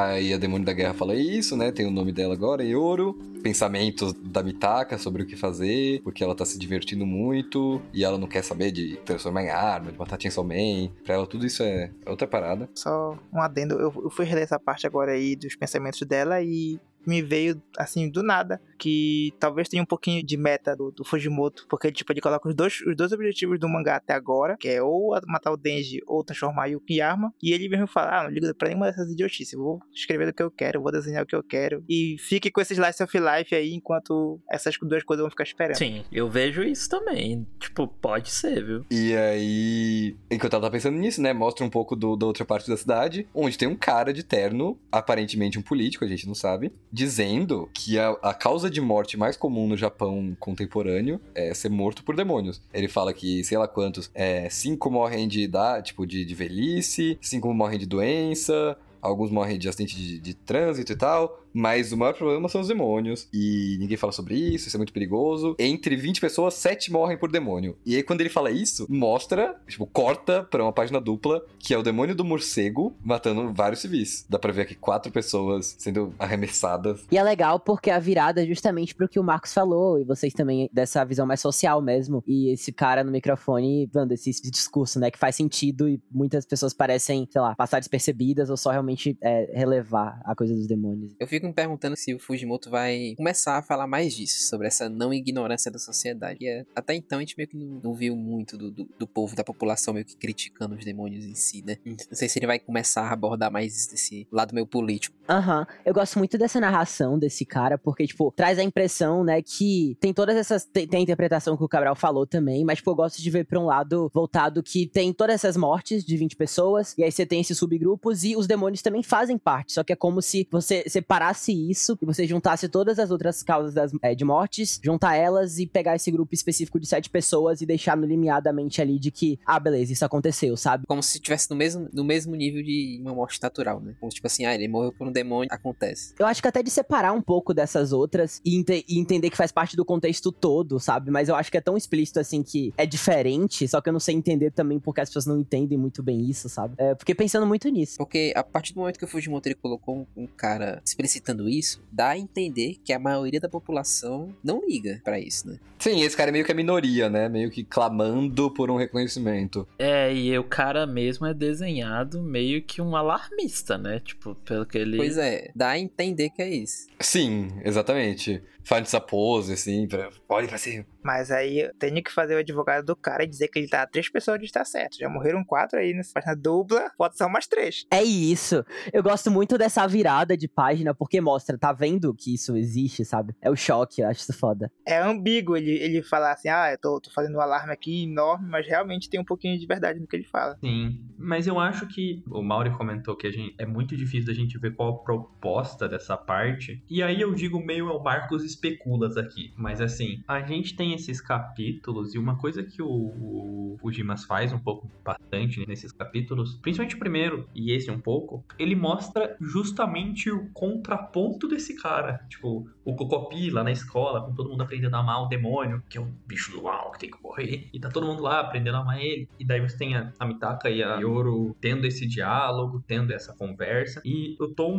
Aí 0.00 0.32
a 0.32 0.38
Demônio 0.38 0.64
da 0.64 0.72
Guerra 0.72 0.94
fala 0.94 1.14
isso, 1.14 1.56
né? 1.56 1.70
Tem 1.70 1.86
o 1.86 1.90
nome 1.90 2.10
dela 2.10 2.32
agora, 2.32 2.64
Yoro. 2.64 3.12
Pensamentos 3.42 4.14
da 4.14 4.42
Mitaka 4.42 4.96
sobre 4.96 5.22
o 5.22 5.26
que 5.26 5.36
fazer, 5.36 6.00
porque 6.02 6.24
ela 6.24 6.34
tá 6.34 6.44
se 6.44 6.58
divertindo 6.58 7.04
muito 7.04 7.82
e 7.92 8.02
ela 8.02 8.16
não 8.16 8.26
quer 8.26 8.42
saber 8.42 8.70
de 8.70 8.96
transformar 9.04 9.42
em 9.42 9.50
arma, 9.50 9.92
de 9.92 9.98
matar 9.98 10.20
Chainsaw 10.20 10.42
Man. 10.42 10.90
Pra 11.04 11.16
ela 11.16 11.26
tudo 11.26 11.44
isso 11.44 11.62
é 11.62 11.90
outra 12.06 12.26
parada. 12.26 12.68
Só 12.74 13.18
um 13.32 13.40
adendo, 13.40 13.74
eu, 13.74 13.92
eu 14.04 14.10
fui 14.10 14.24
reler 14.24 14.44
essa 14.44 14.58
parte 14.58 14.86
agora 14.86 15.12
aí 15.12 15.36
dos 15.36 15.54
pensamentos 15.54 16.00
dela 16.06 16.40
e 16.40 16.80
me 17.06 17.22
veio 17.22 17.60
assim 17.76 18.10
do 18.10 18.22
nada 18.22 18.60
que 18.80 19.34
talvez 19.38 19.68
tenha 19.68 19.82
um 19.82 19.86
pouquinho 19.86 20.24
de 20.24 20.36
meta 20.38 20.74
do, 20.74 20.90
do 20.90 21.04
Fujimoto, 21.04 21.66
porque 21.68 21.92
tipo, 21.92 22.10
ele 22.12 22.20
coloca 22.20 22.48
os 22.48 22.54
dois, 22.54 22.80
os 22.80 22.96
dois 22.96 23.12
objetivos 23.12 23.60
do 23.60 23.68
mangá 23.68 23.96
até 23.96 24.14
agora, 24.14 24.56
que 24.58 24.68
é 24.68 24.82
ou 24.82 25.14
matar 25.26 25.52
o 25.52 25.56
Denji 25.56 26.00
ou 26.06 26.24
transformar 26.24 26.68
Yuki 26.68 26.94
em 26.94 27.00
arma, 27.00 27.32
e 27.42 27.52
ele 27.52 27.68
mesmo 27.68 27.86
fala, 27.86 28.20
ah, 28.20 28.24
não 28.24 28.30
ligo 28.30 28.52
pra 28.54 28.68
nenhuma 28.68 28.86
dessas 28.86 29.10
idiotices, 29.10 29.52
eu 29.52 29.60
vou 29.60 29.80
escrever 29.92 30.28
o 30.28 30.32
que 30.32 30.42
eu 30.42 30.50
quero, 30.50 30.80
vou 30.80 30.90
desenhar 30.90 31.22
o 31.22 31.26
que 31.26 31.36
eu 31.36 31.42
quero, 31.42 31.84
e 31.86 32.16
fique 32.18 32.50
com 32.50 32.60
esse 32.60 32.72
slice 32.72 33.02
of 33.02 33.18
life 33.18 33.54
aí 33.54 33.74
enquanto 33.74 34.40
essas 34.50 34.74
duas 34.82 35.04
coisas 35.04 35.22
vão 35.22 35.30
ficar 35.30 35.44
esperando. 35.44 35.76
Sim, 35.76 36.02
eu 36.10 36.30
vejo 36.30 36.62
isso 36.62 36.88
também, 36.88 37.46
tipo, 37.58 37.86
pode 37.86 38.30
ser, 38.30 38.64
viu? 38.64 38.86
E 38.90 39.14
aí, 39.14 40.16
enquanto 40.30 40.54
ela 40.54 40.62
tá 40.62 40.70
pensando 40.70 40.96
nisso, 40.96 41.20
né, 41.20 41.34
mostra 41.34 41.66
um 41.66 41.70
pouco 41.70 41.94
do, 41.94 42.16
da 42.16 42.24
outra 42.24 42.46
parte 42.46 42.70
da 42.70 42.78
cidade, 42.78 43.28
onde 43.34 43.58
tem 43.58 43.68
um 43.68 43.76
cara 43.76 44.10
de 44.10 44.22
terno, 44.22 44.78
aparentemente 44.90 45.58
um 45.58 45.62
político, 45.62 46.02
a 46.02 46.08
gente 46.08 46.26
não 46.26 46.34
sabe, 46.34 46.72
dizendo 46.92 47.68
que 47.72 47.98
a, 47.98 48.10
a, 48.22 48.34
causa 48.34 48.68
de 48.68 48.80
morte 48.80 49.16
mais 49.16 49.36
comum 49.36 49.66
no 49.68 49.76
Japão 49.76 50.36
contemporâneo 50.38 51.20
é 51.34 51.54
ser 51.54 51.68
morto 51.68 52.02
por 52.02 52.16
demônios. 52.16 52.60
Ele 52.72 52.88
fala 52.88 53.12
que, 53.12 53.44
sei 53.44 53.56
lá 53.56 53.68
quantos, 53.68 54.10
é, 54.14 54.48
cinco 54.50 54.90
morrem 54.90 55.28
de 55.28 55.40
idade, 55.40 55.88
tipo, 55.88 56.06
de, 56.06 56.24
de 56.24 56.34
velhice, 56.34 57.18
cinco 57.20 57.52
morrem 57.54 57.78
de 57.78 57.86
doença, 57.86 58.76
alguns 59.00 59.30
morrem 59.30 59.58
de 59.58 59.68
acidente 59.68 59.96
de, 59.96 60.18
de, 60.18 60.34
trânsito 60.34 60.92
e 60.92 60.96
tal, 60.96 61.42
mas 61.52 61.92
o 61.92 61.96
maior 61.96 62.14
problema 62.14 62.48
são 62.48 62.60
os 62.60 62.68
demônios, 62.68 63.28
e 63.32 63.76
ninguém 63.78 63.96
fala 63.96 64.12
sobre 64.12 64.34
isso, 64.34 64.68
isso 64.68 64.76
é 64.76 64.78
muito 64.78 64.92
perigoso. 64.92 65.56
Entre 65.58 65.96
20 65.96 66.20
pessoas, 66.20 66.54
7 66.54 66.92
morrem 66.92 67.16
por 67.16 67.30
demônio. 67.30 67.76
E 67.84 67.96
aí, 67.96 68.02
quando 68.02 68.20
ele 68.20 68.30
fala 68.30 68.50
isso, 68.50 68.86
mostra, 68.88 69.56
tipo, 69.66 69.86
corta 69.86 70.42
pra 70.44 70.62
uma 70.62 70.72
página 70.72 71.00
dupla, 71.00 71.44
que 71.58 71.74
é 71.74 71.78
o 71.78 71.82
demônio 71.82 72.14
do 72.14 72.24
morcego 72.24 72.96
matando 73.02 73.52
vários 73.52 73.80
civis. 73.80 74.24
Dá 74.28 74.38
pra 74.38 74.52
ver 74.52 74.62
aqui 74.62 74.74
quatro 74.74 75.12
pessoas 75.12 75.74
sendo 75.78 76.14
arremessadas. 76.18 77.04
E 77.10 77.18
é 77.18 77.22
legal 77.22 77.58
porque 77.60 77.90
a 77.90 77.98
virada 77.98 78.42
é 78.42 78.46
justamente 78.46 78.94
pro 78.94 79.08
que 79.08 79.18
o 79.18 79.24
Marcos 79.24 79.52
falou, 79.52 79.98
e 79.98 80.04
vocês 80.04 80.32
também, 80.32 80.68
dessa 80.72 81.04
visão 81.04 81.26
mais 81.26 81.40
social 81.40 81.80
mesmo. 81.82 82.22
E 82.26 82.52
esse 82.52 82.72
cara 82.72 83.04
no 83.04 83.10
microfone, 83.10 83.86
dando 83.92 84.12
esse, 84.12 84.30
esse 84.30 84.50
discurso, 84.50 84.98
né, 84.98 85.10
que 85.10 85.18
faz 85.18 85.36
sentido 85.36 85.88
e 85.88 86.00
muitas 86.10 86.44
pessoas 86.46 86.72
parecem, 86.72 87.26
sei 87.30 87.40
lá, 87.40 87.54
passar 87.54 87.78
despercebidas 87.78 88.50
ou 88.50 88.56
só 88.56 88.70
realmente 88.70 89.16
é, 89.20 89.50
relevar 89.54 90.20
a 90.24 90.34
coisa 90.34 90.54
dos 90.54 90.66
demônios. 90.66 91.14
Eu 91.18 91.26
fico 91.26 91.39
me 91.46 91.52
perguntando 91.52 91.96
se 91.96 92.14
o 92.14 92.18
Fujimoto 92.18 92.70
vai 92.70 93.14
começar 93.16 93.58
a 93.58 93.62
falar 93.62 93.86
mais 93.86 94.14
disso, 94.14 94.48
sobre 94.48 94.66
essa 94.66 94.88
não 94.88 95.12
ignorância 95.12 95.70
da 95.70 95.78
sociedade. 95.78 96.46
É, 96.46 96.64
até 96.74 96.94
então 96.94 97.18
a 97.18 97.20
gente 97.20 97.36
meio 97.36 97.48
que 97.48 97.56
não, 97.56 97.80
não 97.82 97.94
viu 97.94 98.16
muito 98.16 98.56
do, 98.56 98.70
do, 98.70 98.88
do, 98.98 99.06
povo, 99.06 99.34
da 99.34 99.44
população 99.44 99.94
meio 99.94 100.06
que 100.06 100.16
criticando 100.16 100.74
os 100.74 100.84
demônios 100.84 101.24
em 101.24 101.34
si, 101.34 101.62
né? 101.64 101.76
Não 101.84 101.96
sei 102.12 102.28
se 102.28 102.38
ele 102.38 102.46
vai 102.46 102.58
começar 102.58 103.02
a 103.02 103.12
abordar 103.12 103.50
mais 103.50 103.92
esse 103.92 104.26
lado 104.30 104.54
meio 104.54 104.66
político. 104.66 105.16
Aham. 105.28 105.60
Uhum. 105.60 105.66
Eu 105.84 105.94
gosto 105.94 106.18
muito 106.18 106.36
dessa 106.36 106.60
narração 106.60 107.18
desse 107.18 107.44
cara, 107.44 107.78
porque, 107.78 108.06
tipo, 108.06 108.32
traz 108.36 108.58
a 108.58 108.62
impressão, 108.62 109.24
né, 109.24 109.40
que 109.42 109.96
tem 110.00 110.12
todas 110.12 110.36
essas. 110.36 110.64
Tem, 110.64 110.86
tem 110.86 111.00
a 111.00 111.02
interpretação 111.02 111.56
que 111.56 111.64
o 111.64 111.68
Cabral 111.68 111.94
falou 111.94 112.26
também, 112.26 112.64
mas, 112.64 112.78
tipo, 112.78 112.90
eu 112.90 112.94
gosto 112.94 113.22
de 113.22 113.30
ver 113.30 113.44
pra 113.44 113.58
um 113.58 113.66
lado 113.66 114.10
voltado 114.12 114.62
que 114.62 114.86
tem 114.86 115.12
todas 115.12 115.34
essas 115.34 115.56
mortes 115.56 116.04
de 116.04 116.16
20 116.16 116.36
pessoas, 116.36 116.94
e 116.96 117.04
aí 117.04 117.10
você 117.10 117.24
tem 117.24 117.40
esses 117.40 117.56
subgrupos, 117.56 118.24
e 118.24 118.36
os 118.36 118.46
demônios 118.46 118.82
também 118.82 119.02
fazem 119.02 119.38
parte. 119.38 119.72
Só 119.72 119.84
que 119.84 119.92
é 119.92 119.96
como 119.96 120.20
se 120.20 120.46
você 120.50 120.84
separasse 120.86 121.29
isso 121.32 121.98
e 122.00 122.06
você 122.06 122.26
juntasse 122.26 122.68
todas 122.68 122.98
as 122.98 123.10
outras 123.10 123.42
causas 123.42 123.74
das, 123.74 123.92
é, 124.02 124.14
de 124.14 124.24
mortes, 124.24 124.80
juntar 124.82 125.16
elas 125.16 125.58
e 125.58 125.66
pegar 125.66 125.96
esse 125.96 126.10
grupo 126.10 126.34
específico 126.34 126.78
de 126.78 126.86
sete 126.86 127.10
pessoas 127.10 127.60
e 127.60 127.66
deixar 127.66 127.96
no 127.96 128.06
limiadamente 128.06 128.80
ali 128.80 128.98
de 128.98 129.10
que, 129.10 129.38
ah, 129.44 129.58
beleza, 129.58 129.92
isso 129.92 130.04
aconteceu, 130.04 130.56
sabe? 130.56 130.86
Como 130.86 131.02
se 131.02 131.18
estivesse 131.18 131.50
no 131.50 131.56
mesmo, 131.56 131.88
no 131.92 132.04
mesmo 132.04 132.34
nível 132.34 132.62
de 132.62 132.98
uma 133.00 133.14
morte 133.14 133.40
natural, 133.42 133.80
né? 133.80 133.94
Como 134.00 134.10
tipo 134.10 134.26
assim, 134.26 134.44
ah, 134.44 134.54
ele 134.54 134.68
morreu 134.68 134.92
por 134.92 135.06
um 135.06 135.12
demônio, 135.12 135.48
acontece. 135.52 136.14
Eu 136.18 136.26
acho 136.26 136.42
que 136.42 136.48
até 136.48 136.62
de 136.62 136.70
separar 136.70 137.12
um 137.12 137.22
pouco 137.22 137.54
dessas 137.54 137.92
outras 137.92 138.40
e, 138.44 138.56
ente 138.56 138.84
e 138.88 138.98
entender 138.98 139.30
que 139.30 139.36
faz 139.36 139.52
parte 139.52 139.76
do 139.76 139.84
contexto 139.84 140.32
todo, 140.32 140.78
sabe? 140.78 141.10
Mas 141.10 141.28
eu 141.28 141.34
acho 141.34 141.50
que 141.50 141.56
é 141.56 141.60
tão 141.60 141.76
explícito 141.76 142.20
assim 142.20 142.42
que 142.42 142.72
é 142.76 142.86
diferente, 142.86 143.66
só 143.68 143.80
que 143.80 143.88
eu 143.88 143.92
não 143.92 144.00
sei 144.00 144.14
entender 144.14 144.50
também 144.50 144.78
porque 144.78 145.00
as 145.00 145.08
pessoas 145.08 145.26
não 145.26 145.38
entendem 145.38 145.78
muito 145.78 146.02
bem 146.02 146.28
isso, 146.28 146.48
sabe? 146.48 146.74
É, 146.78 146.94
fiquei 146.98 147.14
pensando 147.14 147.46
muito 147.46 147.68
nisso. 147.68 147.96
Porque 147.98 148.32
a 148.36 148.42
partir 148.42 148.74
do 148.74 148.80
momento 148.80 148.98
que 148.98 149.04
o 149.04 149.08
Fujimoto 149.08 149.48
ele 149.48 149.54
colocou 149.54 150.06
um, 150.16 150.22
um 150.22 150.26
cara 150.26 150.80
explicitando 151.20 151.48
isso, 151.48 151.82
dá 151.92 152.10
a 152.10 152.18
entender 152.18 152.76
que 152.82 152.92
a 152.92 152.98
maioria 152.98 153.38
da 153.38 153.48
população 153.48 154.34
não 154.42 154.66
liga 154.66 155.00
pra 155.04 155.20
isso, 155.20 155.48
né? 155.48 155.58
Sim, 155.78 156.02
esse 156.02 156.16
cara 156.16 156.30
é 156.30 156.32
meio 156.32 156.44
que 156.44 156.52
a 156.52 156.54
minoria, 156.54 157.08
né? 157.08 157.28
Meio 157.28 157.50
que 157.50 157.64
clamando 157.64 158.50
por 158.50 158.70
um 158.70 158.76
reconhecimento. 158.76 159.66
É, 159.78 160.12
e 160.12 160.36
o 160.38 160.44
cara 160.44 160.86
mesmo 160.86 161.26
é 161.26 161.32
desenhado 161.32 162.22
meio 162.22 162.62
que 162.62 162.82
um 162.82 162.96
alarmista, 162.96 163.78
né? 163.78 164.00
Tipo, 164.00 164.34
pelo 164.34 164.66
que 164.66 164.76
ele. 164.76 164.96
Pois 164.96 165.16
é, 165.16 165.50
dá 165.54 165.70
a 165.70 165.78
entender 165.78 166.30
que 166.30 166.42
é 166.42 166.48
isso. 166.48 166.86
Sim, 166.98 167.48
exatamente. 167.64 168.42
Faz 168.62 168.82
essa 168.82 169.00
pose, 169.00 169.54
assim, 169.54 169.88
pra... 169.88 170.10
olhe 170.28 170.46
pra 170.46 170.58
cima. 170.58 170.84
Mas 171.02 171.30
aí 171.30 171.60
eu 171.60 171.74
tenho 171.74 172.02
que 172.02 172.12
fazer 172.12 172.34
o 172.34 172.38
advogado 172.38 172.84
do 172.84 172.96
cara 172.96 173.24
e 173.24 173.26
dizer 173.26 173.48
que 173.48 173.58
ele 173.58 173.68
tá 173.68 173.82
a 173.82 173.86
três 173.86 174.08
pessoas 174.08 174.38
de 174.38 174.46
estar 174.46 174.64
certo. 174.64 174.98
Já 174.98 175.08
morreram 175.08 175.44
quatro 175.44 175.78
aí 175.78 175.94
nessa 175.94 176.12
página 176.14 176.36
dupla, 176.36 176.90
pode 176.96 177.16
ser 177.16 177.24
umas 177.24 177.46
três. 177.46 177.86
É 177.90 178.02
isso. 178.02 178.64
Eu 178.92 179.02
gosto 179.02 179.30
muito 179.30 179.56
dessa 179.58 179.86
virada 179.86 180.36
de 180.36 180.48
página, 180.48 180.94
porque 180.94 181.20
mostra, 181.20 181.58
tá 181.58 181.72
vendo 181.72 182.14
que 182.14 182.34
isso 182.34 182.56
existe, 182.56 183.04
sabe? 183.04 183.34
É 183.40 183.50
o 183.50 183.56
choque, 183.56 184.02
eu 184.02 184.08
acho 184.08 184.20
isso 184.20 184.32
foda. 184.32 184.70
É 184.86 184.98
ambíguo 184.98 185.56
ele, 185.56 185.72
ele 185.72 186.02
falar 186.02 186.32
assim, 186.32 186.48
ah, 186.48 186.70
eu 186.72 186.78
tô, 186.78 187.00
tô 187.00 187.10
fazendo 187.10 187.36
um 187.36 187.40
alarme 187.40 187.72
aqui 187.72 188.04
enorme, 188.04 188.48
mas 188.48 188.66
realmente 188.66 189.08
tem 189.08 189.20
um 189.20 189.24
pouquinho 189.24 189.58
de 189.58 189.66
verdade 189.66 190.00
no 190.00 190.06
que 190.06 190.16
ele 190.16 190.24
fala. 190.24 190.56
Sim, 190.60 191.00
mas 191.18 191.46
eu 191.46 191.58
acho 191.58 191.86
que 191.86 192.22
o 192.28 192.42
Mauri 192.42 192.70
comentou 192.76 193.16
que 193.16 193.26
a 193.26 193.30
gente, 193.30 193.54
é 193.58 193.66
muito 193.66 193.96
difícil 193.96 194.26
da 194.26 194.34
gente 194.34 194.58
ver 194.58 194.74
qual 194.74 194.90
a 194.90 194.98
proposta 194.98 195.88
dessa 195.88 196.16
parte. 196.16 196.82
E 196.88 197.02
aí 197.02 197.20
eu 197.20 197.34
digo 197.34 197.64
meio 197.64 197.88
é 197.88 197.92
o 197.92 198.02
Marcos 198.02 198.44
especulas 198.44 199.16
aqui, 199.16 199.52
mas 199.56 199.80
assim, 199.80 200.22
a 200.26 200.40
gente 200.40 200.76
tem 200.76 200.89
esses 200.94 201.20
capítulos 201.20 202.14
e 202.14 202.18
uma 202.18 202.36
coisa 202.36 202.62
que 202.62 202.82
o, 202.82 203.78
o, 203.82 203.90
Dimas 203.90 204.24
faz 204.24 204.52
um 204.52 204.58
pouco 204.58 204.88
bastante 205.04 205.66
nesses 205.66 205.90
capítulos, 205.90 206.56
principalmente 206.62 206.94
o 206.94 206.98
primeiro 206.98 207.48
e 207.54 207.72
esse 207.72 207.90
um 207.90 208.00
pouco, 208.00 208.44
ele 208.58 208.74
mostra 208.74 209.36
justamente 209.40 210.30
o 210.30 210.48
contraponto 210.52 211.48
desse 211.48 211.74
cara, 211.76 212.24
tipo, 212.28 212.68
o 212.84 212.94
Cocopi 212.94 213.50
lá 213.50 213.64
na 213.64 213.72
escola, 213.72 214.22
com 214.22 214.34
todo 214.34 214.48
mundo 214.48 214.62
aprendendo 214.62 214.94
a 214.94 215.00
amar 215.00 215.22
o 215.22 215.26
demônio, 215.26 215.82
que 215.88 215.98
é 215.98 216.00
o 216.00 216.06
bicho 216.26 216.52
do 216.52 216.62
mal 216.62 216.92
que 216.92 217.00
tem 217.00 217.10
que 217.10 217.22
morrer, 217.22 217.68
e 217.72 217.80
tá 217.80 217.88
todo 217.88 218.06
mundo 218.06 218.22
lá 218.22 218.40
aprendendo 218.40 218.76
a 218.76 218.80
amar 218.80 219.00
ele, 219.00 219.28
e 219.38 219.44
daí 219.44 219.60
você 219.60 219.76
tem 219.76 219.96
a, 219.96 220.12
a 220.18 220.26
Mitaka 220.26 220.70
e 220.70 220.82
a 220.82 220.96
Yoro 220.96 221.56
tendo 221.60 221.86
esse 221.86 222.06
diálogo, 222.06 222.82
tendo 222.86 223.12
essa 223.12 223.34
conversa, 223.34 224.00
e 224.04 224.36
eu 224.40 224.54
tô 224.54 224.70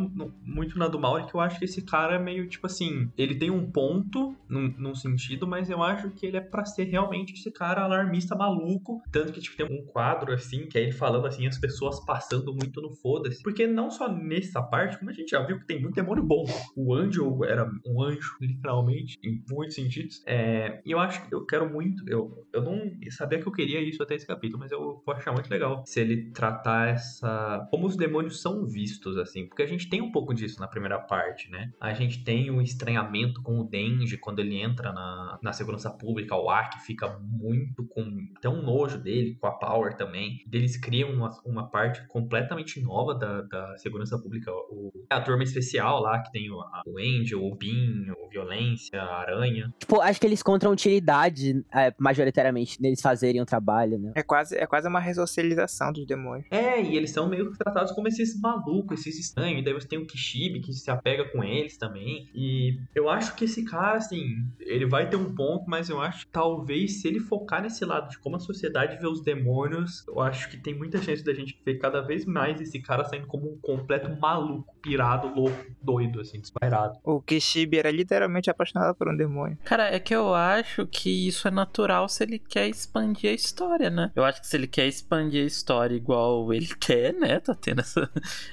muito 0.43 0.77
na 0.77 0.87
do 0.87 0.99
Mauri 0.99 1.25
que 1.25 1.35
eu 1.35 1.41
acho 1.41 1.59
que 1.59 1.65
esse 1.65 1.81
cara 1.81 2.15
é 2.15 2.19
meio 2.19 2.47
tipo 2.47 2.67
assim, 2.67 3.09
ele 3.17 3.35
tem 3.35 3.49
um 3.49 3.69
ponto 3.69 4.35
num, 4.47 4.73
num 4.77 4.95
sentido, 4.95 5.47
mas 5.47 5.69
eu 5.69 5.81
acho 5.81 6.00
que 6.09 6.25
ele 6.25 6.37
é 6.37 6.41
pra 6.41 6.65
ser 6.65 6.85
realmente 6.85 7.33
esse 7.33 7.51
cara 7.51 7.83
alarmista 7.83 8.35
maluco, 8.35 9.01
tanto 9.11 9.31
que 9.31 9.39
tipo 9.39 9.57
tem 9.57 9.65
um 9.65 9.85
quadro 9.85 10.33
assim, 10.33 10.67
que 10.67 10.77
é 10.77 10.81
ele 10.81 10.91
falando 10.91 11.27
assim, 11.27 11.45
as 11.47 11.57
pessoas 11.57 12.03
passando 12.05 12.53
muito 12.53 12.81
no 12.81 12.95
foda-se, 12.95 13.43
porque 13.43 13.67
não 13.67 13.91
só 13.91 14.11
nessa 14.11 14.61
parte, 14.61 14.97
como 14.97 15.11
a 15.11 15.13
gente 15.13 15.29
já 15.29 15.41
viu 15.43 15.59
que 15.59 15.65
tem 15.65 15.81
muito 15.81 15.95
demônio 15.95 16.23
bom, 16.23 16.45
o 16.75 16.93
Angel 16.93 17.43
era 17.45 17.69
um 17.85 18.01
anjo, 18.01 18.35
literalmente, 18.41 19.19
em 19.23 19.43
muitos 19.49 19.75
sentidos, 19.75 20.23
é, 20.25 20.81
e 20.85 20.91
eu 20.91 20.99
acho 20.99 21.27
que 21.27 21.33
eu 21.33 21.45
quero 21.45 21.69
muito, 21.69 22.03
eu, 22.07 22.45
eu 22.53 22.61
não 22.61 22.79
sabia 23.09 23.39
que 23.39 23.47
eu 23.47 23.51
queria 23.51 23.81
isso 23.81 24.01
até 24.01 24.15
esse 24.15 24.25
capítulo, 24.25 24.59
mas 24.59 24.71
eu 24.71 25.01
vou 25.05 25.15
achar 25.15 25.31
muito 25.31 25.49
legal 25.49 25.83
se 25.85 25.99
ele 25.99 26.31
tratar 26.31 26.89
essa, 26.89 27.67
como 27.69 27.85
os 27.85 27.95
demônios 27.95 28.41
são 28.41 28.65
vistos, 28.65 29.17
assim, 29.17 29.47
porque 29.47 29.63
a 29.63 29.67
gente 29.67 29.89
tem 29.89 30.01
um 30.01 30.11
pouco 30.11 30.33
disso 30.33 30.59
na 30.59 30.67
primeira 30.67 30.99
parte, 30.99 31.49
né, 31.49 31.71
a 31.79 31.93
gente 31.93 32.23
tem 32.23 32.49
o 32.49 32.61
estranhamento 32.61 33.41
com 33.41 33.59
o 33.59 33.63
Denji 33.63 34.17
quando 34.17 34.39
ele 34.39 34.55
entra 34.55 34.91
na, 34.91 35.39
na 35.41 35.53
segurança 35.53 35.90
pública, 35.91 36.35
o 36.35 36.49
Ark 36.49 36.81
fica 36.85 37.19
muito 37.19 37.85
com 37.87 38.01
um 38.01 38.61
nojo 38.61 38.97
dele, 38.97 39.37
com 39.39 39.47
a 39.47 39.51
Power 39.51 39.95
também. 39.95 40.39
Eles 40.51 40.77
criam 40.77 41.11
uma, 41.11 41.29
uma 41.45 41.69
parte 41.69 42.05
completamente 42.07 42.81
nova 42.81 43.15
da, 43.15 43.41
da 43.41 43.77
segurança 43.77 44.17
pública. 44.17 44.51
O, 44.51 44.91
a 45.09 45.21
turma 45.21 45.43
especial 45.43 46.01
lá, 46.01 46.21
que 46.21 46.31
tem 46.31 46.49
o, 46.51 46.59
a, 46.59 46.83
o 46.85 46.97
Angel, 46.97 47.43
o 47.43 47.55
Bin, 47.55 48.09
o 48.11 48.29
Violência, 48.29 49.01
a 49.01 49.19
Aranha. 49.19 49.73
Tipo, 49.79 50.01
acho 50.01 50.19
que 50.19 50.27
eles 50.27 50.41
encontram 50.41 50.71
utilidade, 50.71 51.63
é, 51.73 51.93
majoritariamente, 51.97 52.81
neles 52.81 53.01
fazerem 53.01 53.41
o 53.41 53.45
trabalho, 53.45 53.97
né? 53.97 54.11
É 54.15 54.23
quase, 54.23 54.55
é 54.55 54.65
quase 54.65 54.87
uma 54.87 54.99
ressocialização 54.99 55.91
dos 55.91 56.05
demônios. 56.05 56.47
É, 56.51 56.81
e 56.81 56.95
eles 56.95 57.11
são 57.11 57.27
meio 57.27 57.51
que 57.51 57.57
tratados 57.57 57.91
como 57.91 58.07
esses 58.07 58.39
malucos, 58.39 58.99
esses 58.99 59.19
estranhos. 59.19 59.61
E 59.61 59.63
daí 59.63 59.73
você 59.73 59.87
tem 59.87 59.99
o 59.99 60.07
Kishibe, 60.07 60.61
que 60.61 60.73
se 60.73 60.89
apega 60.89 61.25
com 61.31 61.43
eles 61.43 61.77
também. 61.77 62.29
E 62.33 62.79
eu 62.95 63.09
acho 63.09 63.35
que 63.35 63.45
esse 63.45 63.63
cara, 63.65 63.97
assim, 63.97 64.45
ele 64.59 64.85
vai 64.85 65.09
ter 65.09 65.15
um 65.15 65.33
ponto, 65.33 65.65
mas 65.67 65.80
eu 65.89 66.01
acho 66.01 66.25
que 66.25 66.31
talvez 66.31 67.01
se 67.01 67.07
ele 67.07 67.19
focar 67.19 67.61
nesse 67.61 67.83
lado 67.85 68.09
de 68.09 68.19
como 68.19 68.35
a 68.35 68.39
sociedade 68.39 68.97
vê 68.97 69.07
os 69.07 69.21
demônios, 69.21 70.05
eu 70.07 70.19
acho 70.19 70.49
que 70.49 70.57
tem 70.57 70.73
muita 70.73 71.01
chance 71.01 71.23
da 71.23 71.33
gente 71.33 71.59
ver 71.65 71.75
cada 71.75 72.01
vez 72.01 72.25
mais 72.25 72.59
esse 72.59 72.79
cara 72.79 73.03
saindo 73.05 73.27
como 73.27 73.51
um 73.51 73.57
completo 73.59 74.09
maluco, 74.19 74.75
pirado, 74.81 75.27
louco, 75.33 75.65
doido, 75.81 76.19
assim, 76.19 76.39
desvairado. 76.39 76.97
O 77.03 77.21
Kishibe 77.21 77.77
era 77.77 77.91
literalmente 77.91 78.49
apaixonado 78.49 78.95
por 78.95 79.07
um 79.07 79.15
demônio. 79.15 79.57
Cara, 79.63 79.93
é 79.93 79.99
que 79.99 80.15
eu 80.15 80.33
acho 80.33 80.85
que 80.87 81.27
isso 81.27 81.47
é 81.47 81.51
natural 81.51 82.07
se 82.09 82.23
ele 82.23 82.39
quer 82.39 82.67
expandir 82.67 83.29
a 83.29 83.33
história, 83.33 83.89
né? 83.89 84.11
Eu 84.15 84.23
acho 84.23 84.41
que 84.41 84.47
se 84.47 84.55
ele 84.57 84.67
quer 84.67 84.87
expandir 84.87 85.43
a 85.43 85.47
história 85.47 85.95
igual 85.95 86.53
ele 86.53 86.69
quer, 86.79 87.13
né? 87.13 87.39
Tá 87.39 87.55
tendo 87.55 87.81
essa, 87.81 88.09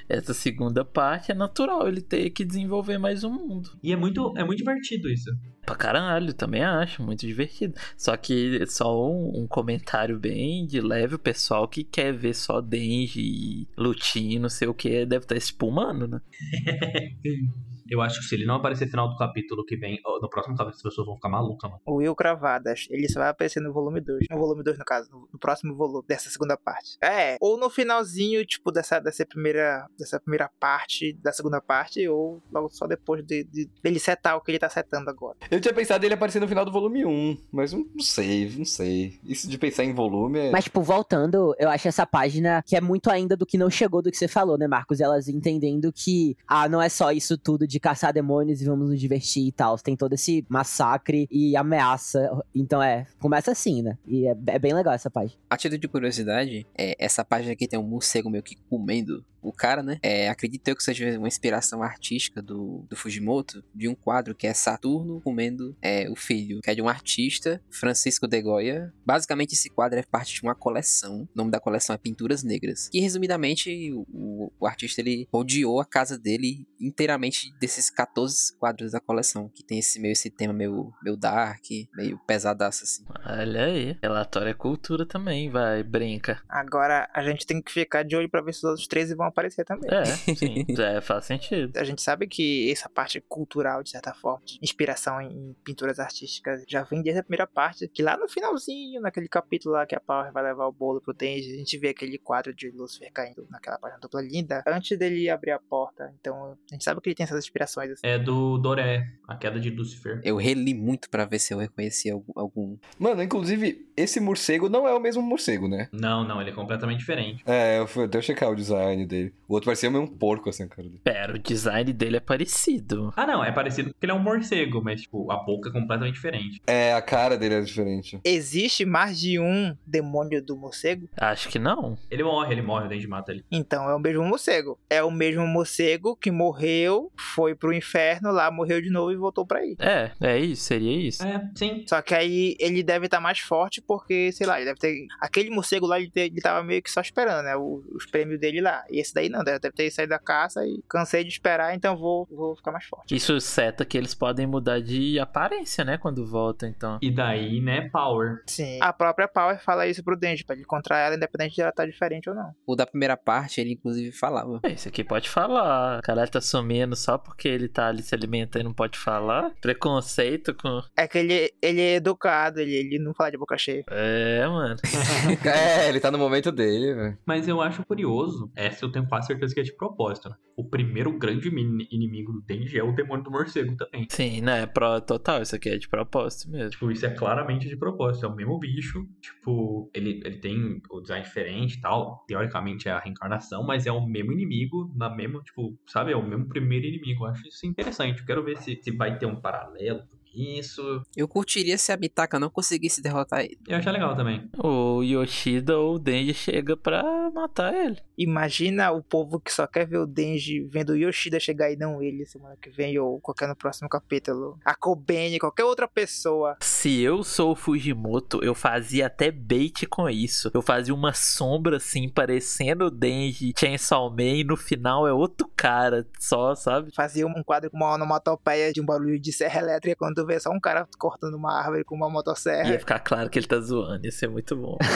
essa 0.07 0.33
segunda 0.33 0.83
parte, 0.85 1.31
é 1.31 1.35
natural 1.35 1.87
ele 1.87 2.01
ter 2.01 2.29
que 2.29 2.45
desenvolver 2.45 2.97
mais 2.97 3.23
um 3.23 3.31
mundo. 3.31 3.71
E 3.81 3.91
é 3.91 3.95
muito, 3.95 4.33
é 4.37 4.43
muito 4.43 4.59
divertido 4.59 5.09
isso. 5.09 5.29
Pra 5.65 5.75
caralho, 5.75 6.33
também 6.33 6.63
acho, 6.63 7.03
muito 7.03 7.18
divertido. 7.25 7.73
Só 7.97 8.15
que 8.17 8.65
só 8.67 9.09
um, 9.09 9.43
um 9.43 9.47
comentário 9.47 10.17
bem 10.17 10.65
de 10.65 10.81
leve, 10.81 11.15
o 11.15 11.19
pessoal 11.19 11.67
que 11.67 11.83
quer 11.83 12.13
ver 12.13 12.35
só 12.35 12.61
Denji 12.61 13.21
e 13.21 13.67
Lutin, 13.77 14.39
não 14.39 14.49
sei 14.49 14.67
o 14.67 14.73
que, 14.73 15.05
deve 15.05 15.25
estar 15.25 15.35
espumando, 15.35 16.07
né? 16.07 16.21
Eu 17.89 18.01
acho 18.01 18.19
que 18.19 18.25
se 18.25 18.35
ele 18.35 18.45
não 18.45 18.55
aparecer 18.55 18.85
no 18.85 18.91
final 18.91 19.09
do 19.09 19.17
capítulo 19.17 19.65
que 19.65 19.75
vem, 19.75 19.99
no 20.21 20.29
próximo 20.29 20.55
capítulo, 20.55 20.77
as 20.77 20.81
pessoas 20.81 21.05
vão 21.07 21.15
ficar 21.15 21.29
malucas, 21.29 21.69
mano. 21.69 21.81
O 21.85 21.95
Will 21.95 22.15
Cravadas, 22.15 22.87
ele 22.89 23.07
só 23.09 23.19
vai 23.19 23.29
aparecer 23.29 23.59
no 23.59 23.73
volume 23.73 24.01
2. 24.01 24.25
No 24.29 24.37
volume 24.37 24.63
2, 24.63 24.77
no 24.77 24.85
caso, 24.85 25.09
no, 25.11 25.27
no 25.31 25.39
próximo 25.39 25.75
volume 25.75 26.03
dessa 26.07 26.29
segunda 26.29 26.57
parte. 26.57 26.97
É, 27.01 27.37
ou 27.39 27.57
no 27.57 27.69
finalzinho, 27.69 28.45
tipo, 28.45 28.71
dessa, 28.71 28.99
dessa, 28.99 29.25
primeira, 29.25 29.87
dessa 29.97 30.19
primeira 30.19 30.49
parte, 30.59 31.13
da 31.21 31.31
segunda 31.31 31.61
parte, 31.61 32.07
ou 32.07 32.41
logo 32.51 32.69
só 32.69 32.87
depois 32.87 33.25
de, 33.25 33.43
de, 33.45 33.69
dele 33.81 33.99
setar 33.99 34.37
o 34.37 34.41
que 34.41 34.51
ele 34.51 34.59
tá 34.59 34.69
setando 34.69 35.09
agora. 35.09 35.37
Eu 35.49 35.59
tinha 35.59 35.73
pensado 35.73 36.05
ele 36.05 36.13
aparecer 36.13 36.39
no 36.39 36.47
final 36.47 36.65
do 36.65 36.71
volume 36.71 37.05
1, 37.05 37.37
mas 37.51 37.73
não, 37.73 37.85
não 37.93 38.03
sei, 38.03 38.49
não 38.57 38.65
sei. 38.65 39.19
Isso 39.23 39.47
de 39.47 39.57
pensar 39.57 39.83
em 39.83 39.93
volume 39.93 40.39
é. 40.39 40.51
Mas, 40.51 40.65
tipo, 40.65 40.81
voltando, 40.81 41.55
eu 41.57 41.69
acho 41.69 41.87
essa 41.87 42.05
página 42.05 42.63
que 42.65 42.75
é 42.75 42.81
muito 42.81 43.09
ainda 43.09 43.35
do 43.35 43.45
que 43.45 43.57
não 43.57 43.69
chegou 43.69 44.01
do 44.01 44.11
que 44.11 44.17
você 44.17 44.27
falou, 44.27 44.57
né, 44.57 44.67
Marcos? 44.67 44.99
Elas 44.99 45.27
entendendo 45.27 45.91
que, 45.91 46.35
ah, 46.47 46.67
não 46.67 46.81
é 46.81 46.89
só 46.89 47.11
isso 47.11 47.37
tudo 47.37 47.67
de 47.67 47.78
caçar 47.79 48.13
demônios 48.13 48.61
e 48.61 48.65
vamos 48.65 48.89
nos 48.89 48.99
divertir 48.99 49.47
e 49.47 49.51
tal. 49.51 49.77
Tem 49.77 49.95
todo 49.95 50.13
esse 50.13 50.45
massacre 50.49 51.27
e 51.31 51.55
ameaça. 51.55 52.29
Então, 52.53 52.81
é, 52.81 53.05
começa 53.19 53.51
assim, 53.51 53.81
né? 53.81 53.97
E 54.07 54.27
é, 54.27 54.35
é 54.47 54.59
bem 54.59 54.73
legal 54.73 54.93
essa 54.93 55.09
página. 55.09 55.39
A 55.49 55.57
título 55.57 55.79
de 55.79 55.87
curiosidade, 55.87 56.67
é, 56.77 56.95
essa 56.99 57.23
página 57.23 57.53
aqui 57.53 57.67
tem 57.67 57.79
um 57.79 57.83
morcego 57.83 58.29
meio 58.29 58.43
que 58.43 58.55
comendo 58.69 59.23
o 59.41 59.51
cara, 59.51 59.81
né? 59.83 59.99
É, 60.01 60.29
acredito 60.29 60.67
eu 60.67 60.75
que 60.75 60.83
seja 60.83 61.17
uma 61.17 61.27
inspiração 61.27 61.81
artística 61.81 62.41
do, 62.41 62.85
do 62.89 62.95
Fujimoto, 62.95 63.63
de 63.73 63.87
um 63.87 63.95
quadro 63.95 64.35
que 64.35 64.47
é 64.47 64.53
Saturno 64.53 65.21
comendo 65.21 65.75
é, 65.81 66.09
o 66.09 66.15
filho, 66.15 66.59
que 66.61 66.69
é 66.69 66.75
de 66.75 66.81
um 66.81 66.89
artista, 66.89 67.61
Francisco 67.69 68.27
de 68.27 68.41
Goya. 68.41 68.93
Basicamente, 69.05 69.53
esse 69.53 69.69
quadro 69.69 69.99
é 69.99 70.03
parte 70.03 70.35
de 70.35 70.41
uma 70.43 70.55
coleção. 70.55 71.23
O 71.23 71.37
nome 71.37 71.51
da 71.51 71.59
coleção 71.59 71.93
é 71.93 71.97
Pinturas 71.97 72.43
Negras. 72.43 72.89
Que, 72.89 72.99
resumidamente, 72.99 73.91
o, 73.93 74.51
o 74.59 74.67
artista 74.67 75.01
ele 75.01 75.27
rodeou 75.33 75.79
a 75.79 75.85
casa 75.85 76.17
dele 76.17 76.67
inteiramente 76.79 77.53
desses 77.59 77.89
14 77.89 78.57
quadros 78.57 78.91
da 78.91 78.99
coleção, 78.99 79.49
que 79.49 79.63
tem 79.63 79.79
esse 79.79 79.99
meio 79.99 80.13
esse 80.13 80.29
tema 80.29 80.53
meio, 80.53 80.93
meio 81.03 81.17
dark, 81.17 81.63
meio 81.95 82.17
pesadaço, 82.19 82.83
assim. 82.83 83.05
Olha 83.25 83.65
aí, 83.65 83.97
relatório 84.01 84.49
é 84.49 84.53
cultura 84.53 85.05
também, 85.05 85.49
vai, 85.49 85.83
brinca. 85.83 86.41
Agora 86.47 87.09
a 87.13 87.23
gente 87.23 87.45
tem 87.45 87.61
que 87.61 87.71
ficar 87.71 88.03
de 88.03 88.15
olho 88.15 88.29
pra 88.29 88.41
ver 88.41 88.53
se 88.53 88.59
os 88.59 88.63
outros 88.63 88.87
13 88.87 89.15
vão 89.15 89.28
aparecer 89.29 89.65
também. 89.65 89.89
É, 89.91 90.05
sim, 90.35 90.65
é, 90.77 91.01
faz 91.01 91.25
sentido. 91.25 91.77
A 91.77 91.83
gente 91.83 92.01
sabe 92.01 92.27
que 92.27 92.71
essa 92.71 92.89
parte 92.89 93.21
cultural, 93.21 93.83
de 93.83 93.89
certa 93.89 94.13
forma, 94.13 94.41
de 94.45 94.59
inspiração 94.61 95.21
em 95.21 95.55
pinturas 95.63 95.99
artísticas, 95.99 96.63
já 96.67 96.83
vem 96.83 97.01
desde 97.01 97.19
a 97.19 97.23
primeira 97.23 97.47
parte, 97.47 97.87
que 97.87 98.01
lá 98.01 98.17
no 98.17 98.27
finalzinho, 98.27 99.01
naquele 99.01 99.27
capítulo 99.27 99.75
lá 99.75 99.85
que 99.85 99.95
a 99.95 99.99
Power 99.99 100.31
vai 100.31 100.43
levar 100.43 100.67
o 100.67 100.71
bolo 100.71 101.01
pro 101.01 101.13
Denji, 101.13 101.53
a 101.53 101.57
gente 101.57 101.77
vê 101.77 101.89
aquele 101.89 102.17
quadro 102.17 102.53
de 102.53 102.69
Lucifer 102.71 103.11
caindo 103.11 103.47
naquela 103.49 103.77
página 103.77 103.99
dupla 103.99 104.21
linda, 104.21 104.63
antes 104.67 104.97
dele 104.97 105.29
abrir 105.29 105.51
a 105.51 105.59
porta. 105.59 106.13
Então, 106.19 106.57
a 106.69 106.73
gente 106.73 106.83
sabe 106.83 107.01
que 107.01 107.09
ele 107.09 107.15
tem 107.15 107.23
essas 107.23 107.43
inspirações. 107.43 107.91
Assim. 107.91 108.01
É 108.03 108.17
do 108.17 108.57
Doré, 108.57 109.07
a 109.27 109.35
queda 109.35 109.59
de 109.59 109.69
Lucifer. 109.69 110.21
Eu 110.23 110.37
reli 110.37 110.73
muito 110.73 111.09
para 111.09 111.25
ver 111.25 111.39
se 111.39 111.53
eu 111.53 111.57
reconhecia 111.57 112.13
algum. 112.35 112.77
Mano, 112.97 113.21
inclusive, 113.21 113.87
esse 113.95 114.19
morcego 114.19 114.69
não 114.69 114.87
é 114.87 114.93
o 114.93 114.99
mesmo 114.99 115.21
morcego, 115.21 115.67
né? 115.67 115.89
Não, 115.91 116.23
não, 116.27 116.41
ele 116.41 116.51
é 116.51 116.53
completamente 116.53 116.99
diferente. 116.99 117.43
É, 117.45 117.79
eu 117.79 117.87
fui 117.87 118.05
até 118.05 118.21
checar 118.21 118.49
o 118.49 118.55
design 118.55 119.05
dele. 119.05 119.18
O 119.47 119.53
outro 119.55 119.65
parecia 119.65 119.89
meio 119.89 120.03
um 120.03 120.07
porco, 120.07 120.49
assim, 120.49 120.63
a 120.63 120.67
cara 120.67 120.83
dele. 120.87 121.01
Pera, 121.03 121.33
o 121.35 121.39
design 121.39 121.91
dele 121.93 122.17
é 122.17 122.19
parecido. 122.19 123.11
Ah, 123.15 123.25
não, 123.25 123.43
é 123.43 123.51
parecido 123.51 123.89
porque 123.89 124.05
ele 124.05 124.11
é 124.11 124.15
um 124.15 124.19
morcego, 124.19 124.81
mas, 124.83 125.01
tipo, 125.01 125.31
a 125.31 125.37
boca 125.37 125.69
é 125.69 125.71
completamente 125.71 126.13
diferente. 126.15 126.61
É, 126.67 126.93
a 126.93 127.01
cara 127.01 127.37
dele 127.37 127.55
é 127.55 127.61
diferente. 127.61 128.19
Existe 128.23 128.85
mais 128.85 129.19
de 129.19 129.39
um 129.39 129.75
demônio 129.85 130.41
do 130.43 130.55
morcego? 130.55 131.09
Acho 131.17 131.49
que 131.49 131.57
não. 131.59 131.97
Ele 132.11 132.23
morre, 132.23 132.53
ele 132.53 132.61
morre, 132.61 132.85
o 132.85 132.89
Denji 132.89 133.07
mata 133.07 133.31
ele. 133.31 133.43
Então 133.51 133.89
é 133.89 133.95
o 133.95 133.99
mesmo 133.99 134.23
morcego. 134.23 134.77
É 134.89 135.03
o 135.03 135.09
mesmo 135.11 135.45
morcego 135.47 136.15
que 136.15 136.29
morreu, 136.31 137.11
foi 137.17 137.55
pro 137.55 137.73
inferno, 137.73 138.31
lá 138.31 138.51
morreu 138.51 138.81
de 138.81 138.89
novo 138.89 139.11
e 139.11 139.15
voltou 139.15 139.45
pra 139.45 139.59
aí. 139.59 139.75
É, 139.79 140.11
é 140.21 140.37
isso, 140.37 140.63
seria 140.63 140.95
isso. 141.07 141.23
É, 141.25 141.49
sim. 141.55 141.83
Só 141.87 142.01
que 142.01 142.13
aí 142.13 142.55
ele 142.59 142.83
deve 142.83 143.05
estar 143.05 143.19
mais 143.19 143.39
forte 143.39 143.81
porque, 143.81 144.31
sei 144.31 144.45
lá, 144.45 144.57
ele 144.57 144.65
deve 144.65 144.79
ter. 144.79 145.07
Aquele 145.19 145.49
morcego 145.49 145.87
lá, 145.87 145.99
ele, 145.99 146.09
te- 146.09 146.19
ele 146.21 146.41
tava 146.41 146.63
meio 146.63 146.81
que 146.81 146.91
só 146.91 147.01
esperando, 147.01 147.43
né? 147.45 147.55
os 147.57 148.05
prêmios 148.05 148.39
dele 148.39 148.61
lá. 148.61 148.83
E 148.89 148.99
esse 148.99 149.08
daí 149.13 149.29
não, 149.29 149.43
deve 149.43 149.59
deve 149.59 149.75
ter 149.75 149.91
saído 149.91 150.09
da 150.09 150.19
caça 150.19 150.65
e 150.65 150.81
cansei 150.89 151.23
de 151.23 151.29
esperar, 151.29 151.75
então 151.75 151.95
vou, 151.95 152.27
vou 152.31 152.55
ficar 152.55 152.71
mais 152.71 152.85
forte. 152.85 153.15
Isso 153.15 153.39
seta 153.39 153.85
que 153.85 153.97
eles 153.97 154.15
podem 154.15 154.47
mudar 154.47 154.81
de 154.81 155.19
aparência, 155.19 155.83
né? 155.83 155.97
Quando 155.97 156.25
voltam, 156.25 156.69
então. 156.69 156.97
E 157.01 157.11
daí, 157.11 157.61
né, 157.61 157.89
Power. 157.89 158.43
Sim. 158.47 158.79
A 158.81 158.91
própria 158.93 159.27
Power 159.27 159.61
fala 159.63 159.87
isso 159.87 160.03
pro 160.03 160.17
Denji, 160.17 160.43
pra 160.43 160.55
ele 160.55 160.63
encontrar 160.63 160.99
ela, 160.99 161.15
independente 161.15 161.55
de 161.55 161.61
ela 161.61 161.69
estar 161.69 161.85
diferente 161.85 162.29
ou 162.29 162.35
não. 162.35 162.53
O 162.65 162.75
da 162.75 162.85
primeira 162.85 163.17
parte, 163.17 163.61
ele 163.61 163.73
inclusive 163.73 164.11
falava. 164.11 164.59
É, 164.63 164.71
Esse 164.71 164.87
aqui 164.87 165.03
pode 165.03 165.29
falar. 165.29 165.99
O 165.99 166.01
cara 166.01 166.27
tá 166.27 166.41
sumindo 166.41 166.95
só 166.95 167.17
porque 167.17 167.47
ele 167.47 167.67
tá 167.67 167.87
ali 167.87 168.01
se 168.01 168.13
alimentando 168.15 168.61
e 168.61 168.63
não 168.63 168.73
pode 168.73 168.97
falar. 168.97 169.51
Preconceito 169.61 170.53
com. 170.53 170.81
É 170.97 171.07
que 171.07 171.17
ele, 171.17 171.53
ele 171.61 171.81
é 171.81 171.95
educado, 171.95 172.59
ele, 172.59 172.73
ele 172.73 172.99
não 172.99 173.13
fala 173.13 173.31
de 173.31 173.37
boca 173.37 173.57
cheia. 173.57 173.83
É, 173.89 174.47
mano. 174.47 174.75
é, 175.45 175.89
ele 175.89 175.99
tá 175.99 176.11
no 176.11 176.17
momento 176.17 176.51
dele, 176.51 176.93
velho. 176.93 177.17
Mas 177.25 177.47
eu 177.47 177.61
acho 177.61 177.85
curioso, 177.85 178.51
essa 178.55 178.85
eu 178.85 178.91
tenho 178.91 178.98
quase 179.07 179.27
certeza 179.27 179.53
que 179.53 179.59
é 179.59 179.63
de 179.63 179.75
propósito, 179.75 180.29
né? 180.29 180.35
O 180.55 180.63
primeiro 180.63 181.17
grande 181.17 181.47
inimigo 181.47 182.33
do 182.33 182.41
Denji 182.41 182.77
é 182.77 182.83
o 182.83 182.91
demônio 182.91 183.23
do 183.23 183.31
morcego 183.31 183.75
também. 183.75 184.07
Sim, 184.09 184.41
né? 184.41 184.65
Pro, 184.65 184.99
total, 185.01 185.41
isso 185.41 185.55
aqui 185.55 185.69
é 185.69 185.77
de 185.77 185.87
propósito 185.87 186.49
mesmo. 186.49 186.71
Tipo, 186.71 186.91
isso 186.91 187.05
é 187.05 187.09
claramente 187.09 187.67
de 187.67 187.77
propósito. 187.77 188.25
É 188.25 188.29
o 188.29 188.35
mesmo 188.35 188.59
bicho. 188.59 189.07
Tipo, 189.21 189.89
ele, 189.93 190.21
ele 190.25 190.37
tem 190.37 190.81
o 190.89 191.01
design 191.01 191.23
diferente 191.23 191.77
e 191.77 191.81
tal. 191.81 192.25
Teoricamente 192.27 192.89
é 192.89 192.91
a 192.91 192.99
reencarnação, 192.99 193.63
mas 193.63 193.85
é 193.85 193.91
o 193.91 194.05
mesmo 194.05 194.33
inimigo, 194.33 194.91
na 194.95 195.09
mesma, 195.09 195.41
tipo, 195.41 195.77
sabe? 195.87 196.11
É 196.11 196.17
o 196.17 196.27
mesmo 196.27 196.47
primeiro 196.47 196.85
inimigo. 196.85 197.25
Eu 197.25 197.29
acho 197.29 197.47
isso 197.47 197.65
interessante. 197.65 198.19
Eu 198.19 198.25
quero 198.25 198.43
ver 198.43 198.57
se, 198.57 198.79
se 198.81 198.91
vai 198.91 199.17
ter 199.17 199.25
um 199.25 199.39
paralelo 199.39 200.03
isso. 200.33 201.01
Eu 201.15 201.27
curtiria 201.27 201.77
se 201.77 201.91
a 201.91 201.97
Mitaka 201.97 202.39
não 202.39 202.49
conseguisse 202.49 203.01
derrotar 203.01 203.41
ele. 203.41 203.57
Eu 203.67 203.77
acho 203.77 203.89
legal 203.89 204.15
também. 204.15 204.49
O 204.57 205.01
Yoshida 205.03 205.77
ou 205.77 205.95
o 205.95 205.99
Denji 205.99 206.33
chega 206.33 206.75
pra 206.77 207.03
matar 207.31 207.73
ele. 207.73 207.97
Imagina 208.17 208.91
o 208.91 209.01
povo 209.01 209.39
que 209.39 209.51
só 209.51 209.65
quer 209.65 209.87
ver 209.87 209.97
o 209.97 210.05
Denji 210.05 210.61
vendo 210.61 210.91
o 210.91 210.95
Yoshida 210.95 211.39
chegar 211.39 211.71
e 211.71 211.75
não 211.75 212.01
ele 212.01 212.25
semana 212.25 212.55
que 212.61 212.69
vem 212.69 212.97
ou 212.99 213.19
qualquer 213.19 213.47
no 213.47 213.55
próximo 213.55 213.89
capítulo. 213.89 214.57
A 214.63 214.75
Kobeni, 214.75 215.39
qualquer 215.39 215.63
outra 215.63 215.87
pessoa. 215.87 216.57
Se 216.61 217.01
eu 217.01 217.23
sou 217.23 217.51
o 217.51 217.55
Fujimoto, 217.55 218.43
eu 218.43 218.53
fazia 218.53 219.07
até 219.07 219.31
bait 219.31 219.85
com 219.87 220.09
isso. 220.09 220.51
Eu 220.53 220.61
fazia 220.61 220.93
uma 220.93 221.13
sombra 221.13 221.77
assim, 221.77 222.09
parecendo 222.09 222.85
o 222.85 222.91
Denji 222.91 223.53
Chainsaw 223.57 224.09
Man, 224.09 224.23
e 224.23 224.43
no 224.43 224.57
final 224.57 225.07
é 225.07 225.13
outro 225.13 225.49
cara 225.55 226.05
só, 226.19 226.55
sabe? 226.55 226.91
Fazia 226.93 227.25
um 227.25 227.43
quadro 227.43 227.69
com 227.69 227.77
uma 227.77 227.93
onomatopeia 227.93 228.71
de 228.71 228.81
um 228.81 228.85
barulho 228.85 229.19
de 229.19 229.31
serra 229.31 229.61
elétrica 229.61 229.97
quando 229.97 230.18
tu 230.19 230.25
vê 230.25 230.39
só 230.39 230.49
um 230.51 230.59
cara 230.59 230.87
cortando 230.97 231.35
uma 231.35 231.57
árvore 231.57 231.83
com 231.83 231.95
uma 231.95 232.09
motosserra. 232.09 232.69
Ia 232.69 232.79
ficar 232.79 232.99
claro 232.99 233.29
que 233.29 233.39
ele 233.39 233.47
tá 233.47 233.59
zoando, 233.59 234.05
ia 234.05 234.11
ser 234.11 234.27
muito 234.29 234.55
bom. 234.55 234.77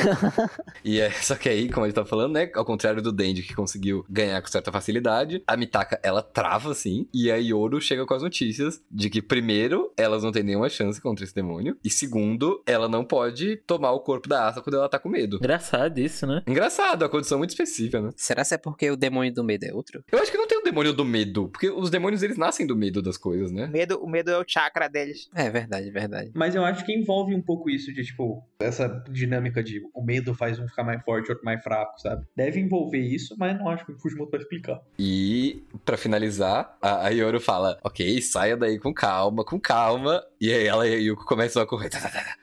E 0.84 1.00
é, 1.00 1.10
só 1.12 1.36
que 1.36 1.48
aí, 1.48 1.70
como 1.70 1.86
a 1.86 1.88
gente 1.90 1.96
tá 1.96 2.04
falando, 2.06 2.34
né? 2.34 2.50
Ao 2.56 2.66
contrário 2.66 3.02
do 3.02 3.12
Denji, 3.12 3.42
que 3.44 3.56
conseguiu 3.56 4.06
ganhar 4.10 4.42
com 4.42 4.48
certa 4.48 4.72
facilidade, 4.72 5.42
a 5.48 5.56
Mitaka, 5.56 6.00
ela 6.04 6.22
trava, 6.22 6.72
assim, 6.72 7.08
e 7.14 7.32
a 7.32 7.38
Yoru 7.38 7.80
chega 7.80 8.06
com 8.06 8.14
as 8.14 8.22
notícias 8.22 8.82
de 8.92 9.10
que, 9.10 9.22
primeiro, 9.22 9.92
elas 9.96 10.24
não 10.24 10.32
têm 10.32 10.44
nenhuma 10.44 10.68
chance 10.70 11.00
contra 11.00 11.24
esse 11.24 11.34
demônio, 11.34 11.78
e 11.84 11.90
segundo, 11.90 12.62
ela 12.66 12.90
não 12.90 13.06
pode 13.06 13.58
tomar 13.66 13.92
o 13.92 14.00
corpo 14.02 14.28
da 14.28 14.48
Asa 14.48 14.62
quando 14.62 14.76
ela 14.76 14.90
tá 14.90 15.00
com 15.00 15.08
medo. 15.10 15.38
Engraçado 15.38 15.98
isso, 16.00 16.28
né? 16.28 16.42
Engraçado, 16.48 17.04
é 17.04 17.06
uma 17.06 17.12
condição 17.12 17.38
muito 17.38 17.52
específica, 17.52 18.02
né? 18.02 18.10
Será 18.18 18.44
se 18.44 18.56
é 18.56 18.58
porque 18.58 18.90
o 18.92 18.98
demônio 18.98 19.34
do 19.34 19.44
medo 19.44 19.64
é 19.64 19.74
outro? 19.74 20.04
Eu 20.12 20.20
acho 20.20 20.32
que 20.32 20.38
não 20.38 20.48
tem 20.48 20.58
o 20.58 20.64
demônio 20.64 20.92
do 20.92 21.06
medo, 21.06 21.48
porque 21.50 21.70
os 21.70 21.90
demônios, 21.90 22.24
eles 22.24 22.38
nascem 22.38 22.68
do 22.68 22.76
medo 22.76 23.02
das 23.02 23.16
coisas, 23.18 23.52
O 23.52 23.54
né? 23.54 23.68
medo, 23.68 23.98
o 24.04 24.10
medo 24.10 24.32
é 24.32 24.38
o 24.38 24.44
chakra 24.46 24.90
deles. 25.14 25.30
É 25.34 25.50
verdade, 25.50 25.90
verdade. 25.92 26.32
Mas 26.34 26.56
eu 26.56 26.66
acho 26.66 26.86
que 26.86 26.94
envolve 26.94 27.34
um 27.36 27.42
pouco 27.42 27.70
isso 27.70 27.94
de, 27.94 28.04
tipo, 28.04 28.44
essa 28.60 28.88
dinâmica 29.10 29.64
de 29.64 29.82
o 29.94 30.04
medo 30.04 30.34
faz 30.34 30.60
um 30.60 30.68
ficar 30.68 30.84
mais 30.84 31.02
forte, 31.04 31.30
outro 31.30 31.46
mais 31.46 31.62
fraco, 31.64 32.00
sabe? 32.00 32.26
Deve 32.36 32.60
envolver 32.60 33.00
isso, 33.00 33.36
mas 33.38 33.58
não 33.58 33.70
acho 33.70 33.86
que 33.86 33.92
o 33.92 34.00
Fujimoto 34.00 34.32
vai 34.32 34.42
explicar. 34.42 34.82
E, 34.98 35.64
pra 35.86 35.98
finalizar, 35.98 36.76
a, 36.82 37.08
a 37.08 37.10
Yoru 37.10 37.40
fala, 37.40 37.80
ok, 37.84 38.22
saia 38.22 38.58
daí 38.58 38.80
com 38.80 38.94
calma, 38.94 39.46
com 39.46 39.60
calma, 39.60 40.24
e 40.42 40.52
aí 40.52 40.68
ela 40.68 40.88
e 40.88 40.94
a 40.94 40.98
Yuko 40.98 41.26
começam 41.26 41.62
a 41.62 41.68
correr. 41.68 41.90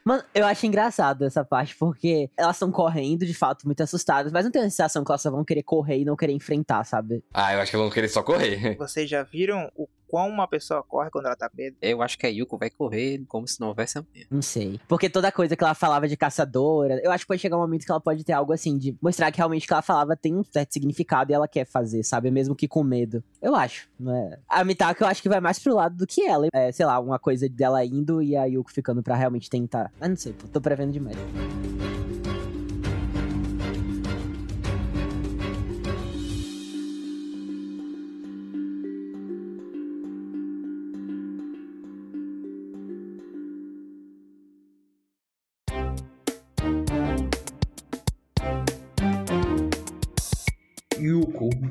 Mano, 0.05 0.23
eu 0.35 0.47
acho 0.47 0.67
engraçado 0.67 1.25
essa 1.25 1.45
parte, 1.45 1.77
porque 1.77 2.31
elas 2.37 2.57
estão 2.57 2.71
correndo, 2.71 3.27
de 3.27 3.35
fato, 3.35 3.67
muito 3.67 3.83
assustadas, 3.83 4.33
mas 4.33 4.45
não 4.45 4.51
tem 4.51 4.63
a 4.63 4.65
sensação 4.65 5.05
que 5.05 5.11
elas 5.11 5.21
só 5.21 5.31
vão 5.31 5.45
querer 5.45 5.63
correr 5.63 6.01
e 6.01 6.05
não 6.05 6.17
querer 6.17 6.33
enfrentar, 6.33 6.85
sabe? 6.85 7.23
Ah, 7.33 7.55
eu 7.55 7.61
acho 7.61 7.71
que 7.71 7.77
elas 7.77 7.87
vão 7.87 7.95
querer 7.95 8.09
só 8.09 8.23
correr. 8.23 8.77
Vocês 8.77 9.09
já 9.09 9.23
viram 9.23 9.71
o 9.77 9.89
quão 10.11 10.29
uma 10.29 10.49
pessoa 10.49 10.83
corre 10.83 11.09
quando 11.11 11.27
ela 11.27 11.37
tá 11.37 11.49
com 11.49 11.57
medo? 11.57 11.77
Eu 11.81 12.03
acho 12.03 12.19
que 12.19 12.27
a 12.27 12.29
Yuko 12.29 12.59
vai 12.59 12.69
correr 12.69 13.23
como 13.29 13.47
se 13.47 13.61
não 13.61 13.69
houvesse 13.69 13.97
amanhã. 13.97 14.27
Não 14.29 14.43
sei. 14.43 14.81
Porque 14.89 15.09
toda 15.09 15.31
coisa 15.31 15.55
que 15.55 15.63
ela 15.63 15.75
falava 15.75 16.09
de 16.09 16.17
caçadora, 16.17 17.01
eu 17.05 17.13
acho 17.13 17.25
que 17.25 17.29
pode 17.29 17.41
chegar 17.41 17.57
um 17.57 17.61
momento 17.61 17.85
que 17.85 17.93
ela 17.93 18.01
pode 18.01 18.25
ter 18.25 18.33
algo 18.33 18.53
assim, 18.53 18.77
de 18.77 18.97
mostrar 19.01 19.31
que 19.31 19.39
realmente 19.39 19.65
o 19.65 19.67
que 19.69 19.73
ela 19.73 19.83
falava 19.83 20.17
tem 20.17 20.35
um 20.35 20.43
certo 20.43 20.73
significado 20.73 21.31
e 21.31 21.35
ela 21.35 21.47
quer 21.47 21.65
fazer, 21.65 22.03
sabe? 22.03 22.31
Mesmo 22.31 22.57
que 22.57 22.67
com 22.67 22.83
medo. 22.83 23.23
Eu 23.41 23.55
acho, 23.55 23.89
né? 23.99 24.39
A 24.49 24.65
Mitaka 24.65 25.05
eu 25.05 25.09
acho 25.09 25.23
que 25.23 25.29
vai 25.29 25.41
mais 25.41 25.59
pro 25.59 25.75
lado 25.75 25.97
do 25.97 26.07
que 26.07 26.23
ela. 26.23 26.49
É, 26.53 26.73
sei 26.73 26.85
lá, 26.85 26.99
uma 26.99 27.19
coisa 27.19 27.49
dela 27.49 27.85
indo 27.85 28.21
e 28.21 28.37
a 28.37 28.45
Yuko 28.47 28.73
ficando 28.73 29.03
pra 29.03 29.15
realmente 29.15 29.49
tentar. 29.49 29.93
Mas 30.01 30.09
não 30.09 30.17
sei, 30.17 30.33
pô, 30.33 30.49
tô 30.49 30.61
prevendo 30.61 30.93
demais. 30.93 31.17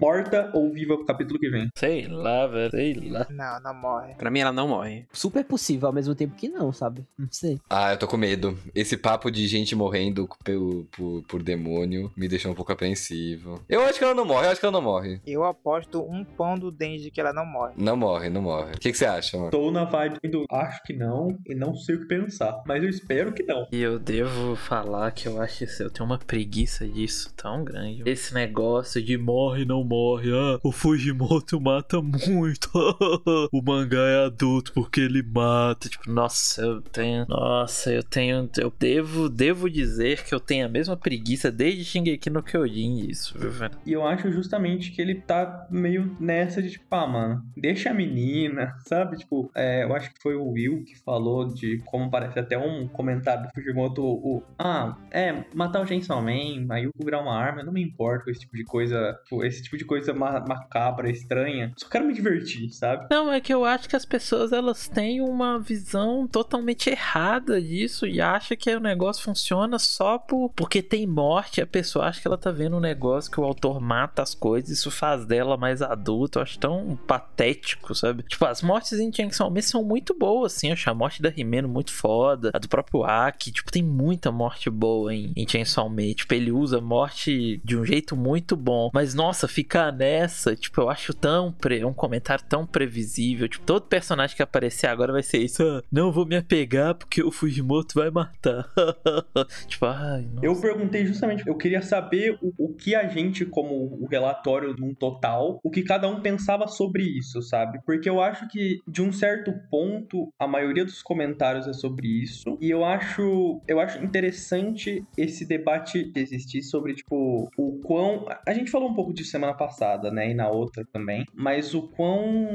Morta 0.09 0.49
ou 0.53 0.71
viva 0.71 0.95
pro 0.95 1.05
capítulo 1.05 1.39
que 1.39 1.49
vem? 1.49 1.69
Sei 1.75 2.07
lá, 2.07 2.47
velho, 2.47 2.71
sei 2.71 2.93
lá. 2.95 3.27
Não, 3.29 3.59
não 3.61 3.73
morre. 3.73 4.15
Pra 4.15 4.31
mim, 4.31 4.39
ela 4.39 4.51
não 4.51 4.67
morre. 4.67 5.05
Super 5.13 5.45
possível 5.45 5.87
ao 5.87 5.93
mesmo 5.93 6.15
tempo 6.15 6.35
que 6.35 6.49
não, 6.49 6.73
sabe? 6.73 7.05
Não 7.17 7.27
sei. 7.31 7.59
Ah, 7.69 7.91
eu 7.91 7.97
tô 7.97 8.07
com 8.07 8.17
medo. 8.17 8.57
Esse 8.73 8.97
papo 8.97 9.29
de 9.29 9.47
gente 9.47 9.75
morrendo 9.75 10.27
pelo, 10.43 10.85
por, 10.85 11.23
por 11.27 11.43
demônio 11.43 12.11
me 12.17 12.27
deixou 12.27 12.51
um 12.51 12.55
pouco 12.55 12.71
apreensivo. 12.71 13.61
Eu 13.69 13.81
acho 13.83 13.99
que 13.99 14.03
ela 14.03 14.15
não 14.15 14.25
morre, 14.25 14.47
eu 14.47 14.51
acho 14.51 14.59
que 14.59 14.65
ela 14.65 14.73
não 14.73 14.81
morre. 14.81 15.21
Eu 15.27 15.43
aposto 15.43 16.01
um 16.01 16.23
pão 16.23 16.57
do 16.57 16.71
Denji 16.71 17.11
que 17.11 17.21
ela 17.21 17.31
não 17.31 17.45
morre. 17.45 17.73
Não 17.77 17.95
morre, 17.95 18.29
não 18.29 18.41
morre. 18.41 18.73
O 18.73 18.79
que, 18.79 18.91
que 18.91 18.97
você 18.97 19.05
acha, 19.05 19.37
mano? 19.37 19.51
Tô 19.51 19.69
na 19.69 19.85
vibe 19.85 20.17
do 20.29 20.45
acho 20.49 20.81
que 20.83 20.93
não 20.93 21.37
e 21.45 21.53
não 21.53 21.75
sei 21.75 21.95
o 21.95 21.99
que 21.99 22.07
pensar, 22.07 22.63
mas 22.65 22.81
eu 22.81 22.89
espero 22.89 23.31
que 23.31 23.43
não. 23.43 23.67
E 23.71 23.79
eu 23.79 23.99
devo 23.99 24.55
falar 24.55 25.11
que 25.11 25.27
eu 25.27 25.39
acho 25.39 25.65
isso, 25.65 25.83
eu 25.83 25.91
tenho 25.91 26.05
uma 26.05 26.17
preguiça 26.17 26.87
disso 26.87 27.31
tão 27.35 27.63
grande. 27.63 28.01
Esse 28.05 28.33
negócio 28.33 29.01
de 29.01 29.17
morre, 29.17 29.65
não 29.65 29.83
morre. 29.83 29.98
Ah, 30.33 30.59
o 30.63 30.71
Fujimoto 30.71 31.59
mata 31.59 32.01
muito. 32.01 32.69
o 33.51 33.61
mangá 33.61 33.99
é 33.99 34.25
adulto 34.25 34.73
porque 34.73 35.01
ele 35.01 35.21
mata. 35.23 35.89
Tipo, 35.89 36.11
nossa, 36.11 36.61
eu 36.61 36.81
tenho. 36.81 37.25
Nossa, 37.27 37.91
eu 37.91 38.03
tenho. 38.03 38.49
Eu 38.57 38.73
devo, 38.77 39.29
devo 39.29 39.69
dizer 39.69 40.23
que 40.23 40.33
eu 40.33 40.39
tenho 40.39 40.65
a 40.65 40.69
mesma 40.69 40.95
preguiça 40.95 41.51
desde 41.51 41.83
Shingeki 41.83 42.29
no 42.29 42.43
Kyojin 42.43 43.07
isso, 43.09 43.37
viu, 43.37 43.51
velho? 43.51 43.77
E 43.85 43.93
eu 43.93 44.05
acho 44.05 44.31
justamente 44.31 44.91
que 44.91 45.01
ele 45.01 45.15
tá 45.15 45.67
meio 45.69 46.15
nessa 46.19 46.61
de 46.61 46.71
tipo, 46.71 46.85
ah, 46.91 47.07
mano, 47.07 47.43
deixa 47.55 47.91
a 47.91 47.93
menina, 47.93 48.75
sabe? 48.87 49.17
Tipo, 49.17 49.51
é, 49.55 49.83
eu 49.83 49.95
acho 49.95 50.13
que 50.13 50.21
foi 50.21 50.35
o 50.35 50.49
Will 50.49 50.83
que 50.83 50.97
falou 50.99 51.47
de 51.47 51.79
como 51.85 52.09
parece 52.09 52.39
até 52.39 52.57
um 52.57 52.87
comentário 52.87 53.43
do 53.43 53.49
Fujimoto, 53.53 54.03
o, 54.03 54.43
ah, 54.57 54.97
é, 55.11 55.43
matar 55.53 55.81
o 55.81 55.87
Chainsaw 55.87 56.21
Man, 56.21 56.67
aí 56.69 56.87
o 56.87 56.91
uma 57.19 57.35
arma, 57.35 57.61
eu 57.61 57.65
não 57.65 57.73
me 57.73 57.81
importo 57.81 58.25
com 58.25 58.31
esse 58.31 58.41
tipo 58.41 58.55
de 58.55 58.63
coisa, 58.63 59.19
tipo, 59.23 59.43
esse 59.43 59.63
tipo 59.63 59.77
de 59.77 59.85
coisa 59.89 60.13
ma 60.13 60.39
macabra, 60.39 61.09
estranha. 61.09 61.73
Só 61.75 61.89
quero 61.89 62.05
me 62.05 62.13
divertir, 62.13 62.69
sabe? 62.69 63.07
Não, 63.09 63.33
é 63.33 63.41
que 63.41 63.51
eu 63.51 63.65
acho 63.65 63.89
que 63.89 63.95
as 63.95 64.05
pessoas 64.05 64.53
elas 64.53 64.87
têm 64.87 65.19
uma 65.19 65.57
visão 65.57 66.27
totalmente 66.27 66.91
errada 66.91 67.59
disso 67.59 68.05
e 68.05 68.21
acha 68.21 68.55
que 68.55 68.69
o 68.75 68.79
negócio 68.79 69.23
funciona 69.23 69.79
só 69.79 70.19
por, 70.19 70.51
porque 70.55 70.83
tem 70.83 71.07
morte. 71.07 71.59
A 71.59 71.65
pessoa 71.65 72.05
acha 72.05 72.21
que 72.21 72.27
ela 72.27 72.37
tá 72.37 72.51
vendo 72.51 72.77
um 72.77 72.79
negócio 72.79 73.31
que 73.31 73.39
o 73.39 73.43
autor 73.43 73.81
mata 73.81 74.21
as 74.21 74.35
coisas, 74.35 74.69
isso 74.69 74.91
faz 74.91 75.25
dela 75.25 75.57
mais 75.57 75.81
adulta. 75.81 76.37
Eu 76.37 76.43
acho 76.43 76.59
tão 76.59 76.95
patético, 77.07 77.95
sabe? 77.95 78.21
Tipo, 78.23 78.45
as 78.45 78.61
mortes 78.61 78.93
em 78.99 79.11
Chainsaw 79.11 79.49
Man 79.49 79.61
são 79.61 79.83
muito 79.83 80.13
boas, 80.13 80.55
assim. 80.55 80.67
Eu 80.67 80.73
acho 80.73 80.87
a 80.87 80.93
morte 80.93 81.19
da 81.19 81.29
Rimeno 81.29 81.67
muito 81.67 81.91
foda, 81.91 82.51
a 82.53 82.59
do 82.59 82.69
próprio 82.69 83.03
Aki. 83.03 83.51
Tipo, 83.53 83.71
tem 83.71 83.81
muita 83.81 84.31
morte 84.31 84.69
boa 84.69 85.13
em, 85.13 85.33
em 85.35 85.47
Chainsaw 85.47 85.89
Man. 85.89 86.13
Tipo, 86.13 86.35
ele 86.35 86.51
usa 86.51 86.79
morte 86.79 87.59
de 87.65 87.75
um 87.75 87.83
jeito 87.83 88.15
muito 88.15 88.55
bom. 88.55 88.91
Mas, 88.93 89.15
nossa, 89.15 89.47
ficar 89.79 89.91
nessa, 89.91 90.55
tipo, 90.55 90.81
eu 90.81 90.89
acho 90.89 91.13
tão. 91.13 91.51
Pre... 91.53 91.83
um 91.85 91.93
comentário 91.93 92.43
tão 92.47 92.65
previsível. 92.65 93.47
Tipo, 93.47 93.65
todo 93.65 93.83
personagem 93.83 94.35
que 94.35 94.43
aparecer 94.43 94.87
agora 94.87 95.13
vai 95.13 95.23
ser 95.23 95.39
isso. 95.39 95.63
Ah, 95.63 95.81
não 95.91 96.11
vou 96.11 96.25
me 96.25 96.35
apegar 96.35 96.95
porque 96.95 97.23
o 97.23 97.31
Fujimoto 97.31 97.95
vai 97.95 98.11
matar. 98.11 98.69
tipo, 99.67 99.85
ai. 99.85 100.27
Nossa. 100.33 100.45
Eu 100.45 100.59
perguntei 100.59 101.05
justamente, 101.05 101.47
eu 101.47 101.55
queria 101.55 101.81
saber 101.81 102.37
o, 102.41 102.53
o 102.57 102.73
que 102.73 102.93
a 102.95 103.07
gente, 103.07 103.45
como 103.45 103.73
o 104.01 104.07
relatório 104.07 104.75
num 104.77 104.93
total, 104.93 105.59
o 105.63 105.69
que 105.69 105.83
cada 105.83 106.07
um 106.07 106.21
pensava 106.21 106.67
sobre 106.67 107.03
isso, 107.03 107.41
sabe? 107.41 107.79
Porque 107.85 108.09
eu 108.09 108.21
acho 108.21 108.47
que, 108.49 108.79
de 108.87 109.01
um 109.01 109.11
certo 109.11 109.53
ponto, 109.69 110.31
a 110.37 110.47
maioria 110.47 110.83
dos 110.83 111.01
comentários 111.01 111.67
é 111.67 111.73
sobre 111.73 112.07
isso. 112.07 112.57
E 112.59 112.69
eu 112.69 112.83
acho, 112.83 113.61
eu 113.67 113.79
acho 113.79 114.03
interessante 114.03 115.03
esse 115.17 115.45
debate 115.45 116.11
existir 116.15 116.61
sobre, 116.63 116.95
tipo, 116.95 117.49
o 117.57 117.79
quão. 117.83 118.25
A 118.45 118.53
gente 118.53 118.71
falou 118.71 118.89
um 118.89 118.93
pouco 118.93 119.13
disso 119.13 119.29
semana 119.29 119.53
passada, 119.53 119.68
né? 120.11 120.31
E 120.31 120.33
na 120.33 120.49
outra 120.49 120.85
também. 120.91 121.25
Mas 121.33 121.73
o 121.73 121.83
quão 121.83 122.47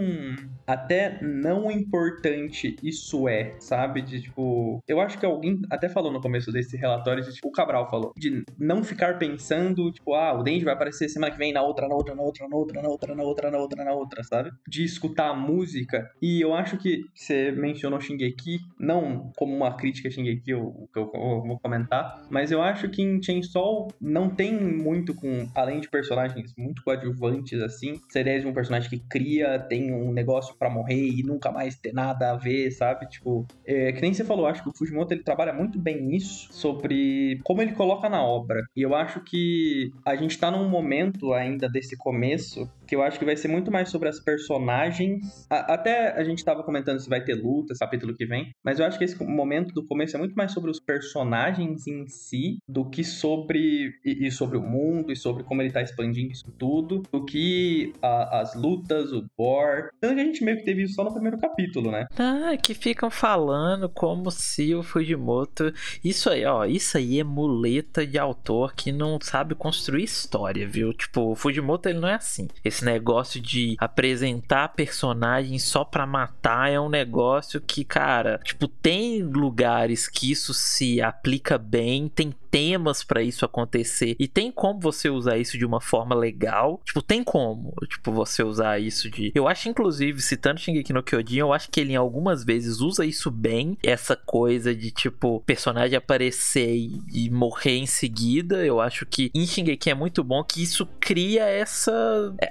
até 0.66 1.18
não 1.22 1.70
importante 1.70 2.76
isso 2.82 3.28
é, 3.28 3.54
sabe? 3.58 4.02
De 4.02 4.22
tipo. 4.22 4.82
Eu 4.86 5.00
acho 5.00 5.18
que 5.18 5.26
alguém 5.26 5.60
até 5.70 5.88
falou 5.88 6.12
no 6.12 6.20
começo 6.20 6.50
desse 6.52 6.76
relatório, 6.76 7.22
de, 7.22 7.32
tipo, 7.32 7.48
o 7.48 7.52
Cabral 7.52 7.90
falou, 7.90 8.12
de 8.16 8.44
não 8.58 8.82
ficar 8.82 9.18
pensando, 9.18 9.90
tipo, 9.92 10.14
ah, 10.14 10.34
o 10.34 10.42
Denji 10.42 10.64
vai 10.64 10.74
aparecer 10.74 11.08
semana 11.08 11.32
que 11.32 11.38
vem 11.38 11.52
na 11.52 11.62
outra, 11.62 11.88
na 11.88 11.94
outra, 11.94 12.14
na 12.14 12.22
outra, 12.22 12.48
na 12.48 12.56
outra, 12.56 12.82
na 12.82 12.88
outra, 12.88 13.14
na 13.14 13.22
outra, 13.22 13.50
na 13.50 13.58
outra, 13.58 13.84
na 13.84 13.92
outra, 13.92 14.24
sabe? 14.24 14.50
De 14.68 14.84
escutar 14.84 15.28
a 15.30 15.34
música. 15.34 16.10
E 16.20 16.40
eu 16.40 16.54
acho 16.54 16.76
que 16.76 17.04
você 17.14 17.52
mencionou 17.52 18.00
Shingeki, 18.00 18.58
não 18.78 19.32
como 19.36 19.54
uma 19.54 19.76
crítica 19.76 20.08
a 20.08 20.10
Shingeki, 20.10 20.50
eu, 20.50 20.88
eu, 20.94 21.10
eu 21.14 21.42
vou 21.42 21.58
comentar, 21.60 22.22
mas 22.30 22.50
eu 22.50 22.62
acho 22.62 22.88
que 22.88 23.02
em 23.02 23.22
Chainsaw 23.22 23.88
não 24.00 24.28
tem 24.28 24.54
muito 24.54 25.14
com, 25.14 25.48
além 25.54 25.80
de 25.80 25.88
personagens 25.88 26.54
muito 26.56 26.82
coadjuvantes, 26.94 27.60
assim, 27.60 28.00
ideia 28.14 28.40
de 28.40 28.46
um 28.46 28.52
personagem 28.52 28.88
que 28.88 28.98
cria, 28.98 29.58
tem 29.58 29.92
um 29.92 30.12
negócio 30.12 30.54
para 30.56 30.70
morrer 30.70 31.08
e 31.08 31.22
nunca 31.22 31.50
mais 31.50 31.76
ter 31.76 31.92
nada 31.92 32.32
a 32.32 32.36
ver, 32.36 32.70
sabe? 32.70 33.06
Tipo, 33.08 33.46
é, 33.66 33.92
que 33.92 34.00
nem 34.00 34.14
você 34.14 34.24
falou, 34.24 34.46
acho 34.46 34.62
que 34.62 34.68
o 34.68 34.76
Fujimoto 34.76 35.12
ele 35.12 35.22
trabalha 35.22 35.52
muito 35.52 35.78
bem 35.78 36.00
nisso, 36.00 36.48
sobre 36.52 37.40
como 37.44 37.60
ele 37.62 37.72
coloca 37.72 38.08
na 38.08 38.22
obra. 38.22 38.62
E 38.76 38.82
eu 38.82 38.94
acho 38.94 39.20
que 39.20 39.92
a 40.04 40.14
gente 40.16 40.38
tá 40.38 40.50
num 40.50 40.68
momento 40.68 41.32
ainda 41.32 41.68
desse 41.68 41.96
começo 41.96 42.70
que 42.86 42.94
eu 42.94 43.02
acho 43.02 43.18
que 43.18 43.24
vai 43.24 43.36
ser 43.36 43.48
muito 43.48 43.70
mais 43.70 43.88
sobre 43.88 44.08
as 44.08 44.20
personagens. 44.20 45.46
A, 45.50 45.74
até 45.74 46.12
a 46.12 46.24
gente 46.24 46.44
tava 46.44 46.62
comentando 46.62 47.00
se 47.00 47.08
vai 47.08 47.22
ter 47.22 47.34
luta, 47.34 47.72
esse 47.72 47.80
capítulo 47.80 48.14
que 48.14 48.26
vem, 48.26 48.52
mas 48.64 48.78
eu 48.78 48.86
acho 48.86 48.98
que 48.98 49.04
esse 49.04 49.22
momento 49.22 49.72
do 49.74 49.84
começo 49.84 50.16
é 50.16 50.18
muito 50.18 50.34
mais 50.34 50.52
sobre 50.52 50.70
os 50.70 50.80
personagens 50.80 51.86
em 51.86 52.06
si 52.08 52.58
do 52.68 52.88
que 52.88 53.04
sobre 53.04 53.92
e, 54.04 54.26
e 54.26 54.30
sobre 54.30 54.56
o 54.56 54.62
mundo 54.62 55.12
e 55.12 55.16
sobre 55.16 55.42
como 55.44 55.62
ele 55.62 55.72
tá 55.72 55.82
expandindo 55.82 56.32
isso 56.32 56.50
tudo, 56.58 57.02
do 57.12 57.24
que 57.24 57.92
a, 58.02 58.40
as 58.40 58.54
lutas, 58.54 59.12
o 59.12 59.24
gore. 59.36 59.90
Tanto 60.00 60.14
que 60.14 60.20
a 60.20 60.24
gente 60.24 60.44
meio 60.44 60.58
que 60.58 60.64
teve 60.64 60.82
isso 60.82 60.94
só 60.94 61.04
no 61.04 61.12
primeiro 61.12 61.38
capítulo, 61.38 61.90
né? 61.90 62.06
Ah, 62.18 62.56
que 62.56 62.74
ficam 62.74 63.10
falando 63.10 63.88
como 63.88 64.30
se 64.30 64.74
o 64.74 64.82
Fujimoto. 64.82 65.72
Isso 66.02 66.30
aí, 66.30 66.44
ó, 66.44 66.64
isso 66.64 66.96
aí 66.96 67.20
é 67.20 67.24
muleta 67.24 68.06
de 68.06 68.18
autor 68.18 68.74
que 68.74 68.92
não 68.92 69.18
sabe 69.20 69.54
construir 69.54 70.04
história, 70.04 70.66
viu? 70.66 70.92
Tipo, 70.92 71.32
o 71.32 71.34
Fujimoto 71.34 71.88
ele 71.88 71.98
não 71.98 72.08
é 72.08 72.14
assim. 72.14 72.48
Esse 72.74 72.84
negócio 72.84 73.40
de 73.40 73.76
apresentar 73.78 74.70
personagens 74.70 75.62
só 75.62 75.84
pra 75.84 76.04
matar 76.04 76.72
é 76.72 76.80
um 76.80 76.88
negócio 76.88 77.60
que, 77.60 77.84
cara, 77.84 78.40
tipo, 78.42 78.66
tem 78.66 79.22
lugares 79.22 80.08
que 80.08 80.28
isso 80.32 80.52
se 80.52 81.00
aplica 81.00 81.56
bem, 81.56 82.08
tem 82.08 82.34
temas 82.54 83.02
para 83.02 83.20
isso 83.20 83.44
acontecer 83.44 84.14
e 84.16 84.28
tem 84.28 84.52
como 84.52 84.78
você 84.78 85.10
usar 85.10 85.36
isso 85.38 85.58
de 85.58 85.66
uma 85.66 85.80
forma 85.80 86.14
legal. 86.14 86.80
Tipo, 86.84 87.02
tem 87.02 87.24
como, 87.24 87.74
tipo, 87.88 88.12
você 88.12 88.44
usar 88.44 88.80
isso 88.80 89.10
de. 89.10 89.32
Eu 89.34 89.48
acho, 89.48 89.68
inclusive, 89.68 90.22
citando 90.22 90.60
Shingeki 90.60 90.92
no 90.92 91.02
Kyojin, 91.02 91.38
eu 91.38 91.52
acho 91.52 91.68
que 91.68 91.80
ele 91.80 91.94
em 91.94 91.96
algumas 91.96 92.44
vezes 92.44 92.80
usa 92.80 93.04
isso 93.04 93.28
bem, 93.28 93.76
essa 93.82 94.14
coisa 94.14 94.72
de, 94.72 94.92
tipo, 94.92 95.40
personagem 95.40 95.96
aparecer 95.96 96.76
e, 96.76 97.02
e 97.12 97.28
morrer 97.28 97.78
em 97.78 97.86
seguida. 97.86 98.64
Eu 98.64 98.80
acho 98.80 99.04
que 99.04 99.32
em 99.34 99.44
Shingeki 99.44 99.90
é 99.90 99.94
muito 99.94 100.22
bom 100.22 100.44
que 100.44 100.62
isso 100.62 100.86
cria 101.00 101.46
essa. 101.46 101.92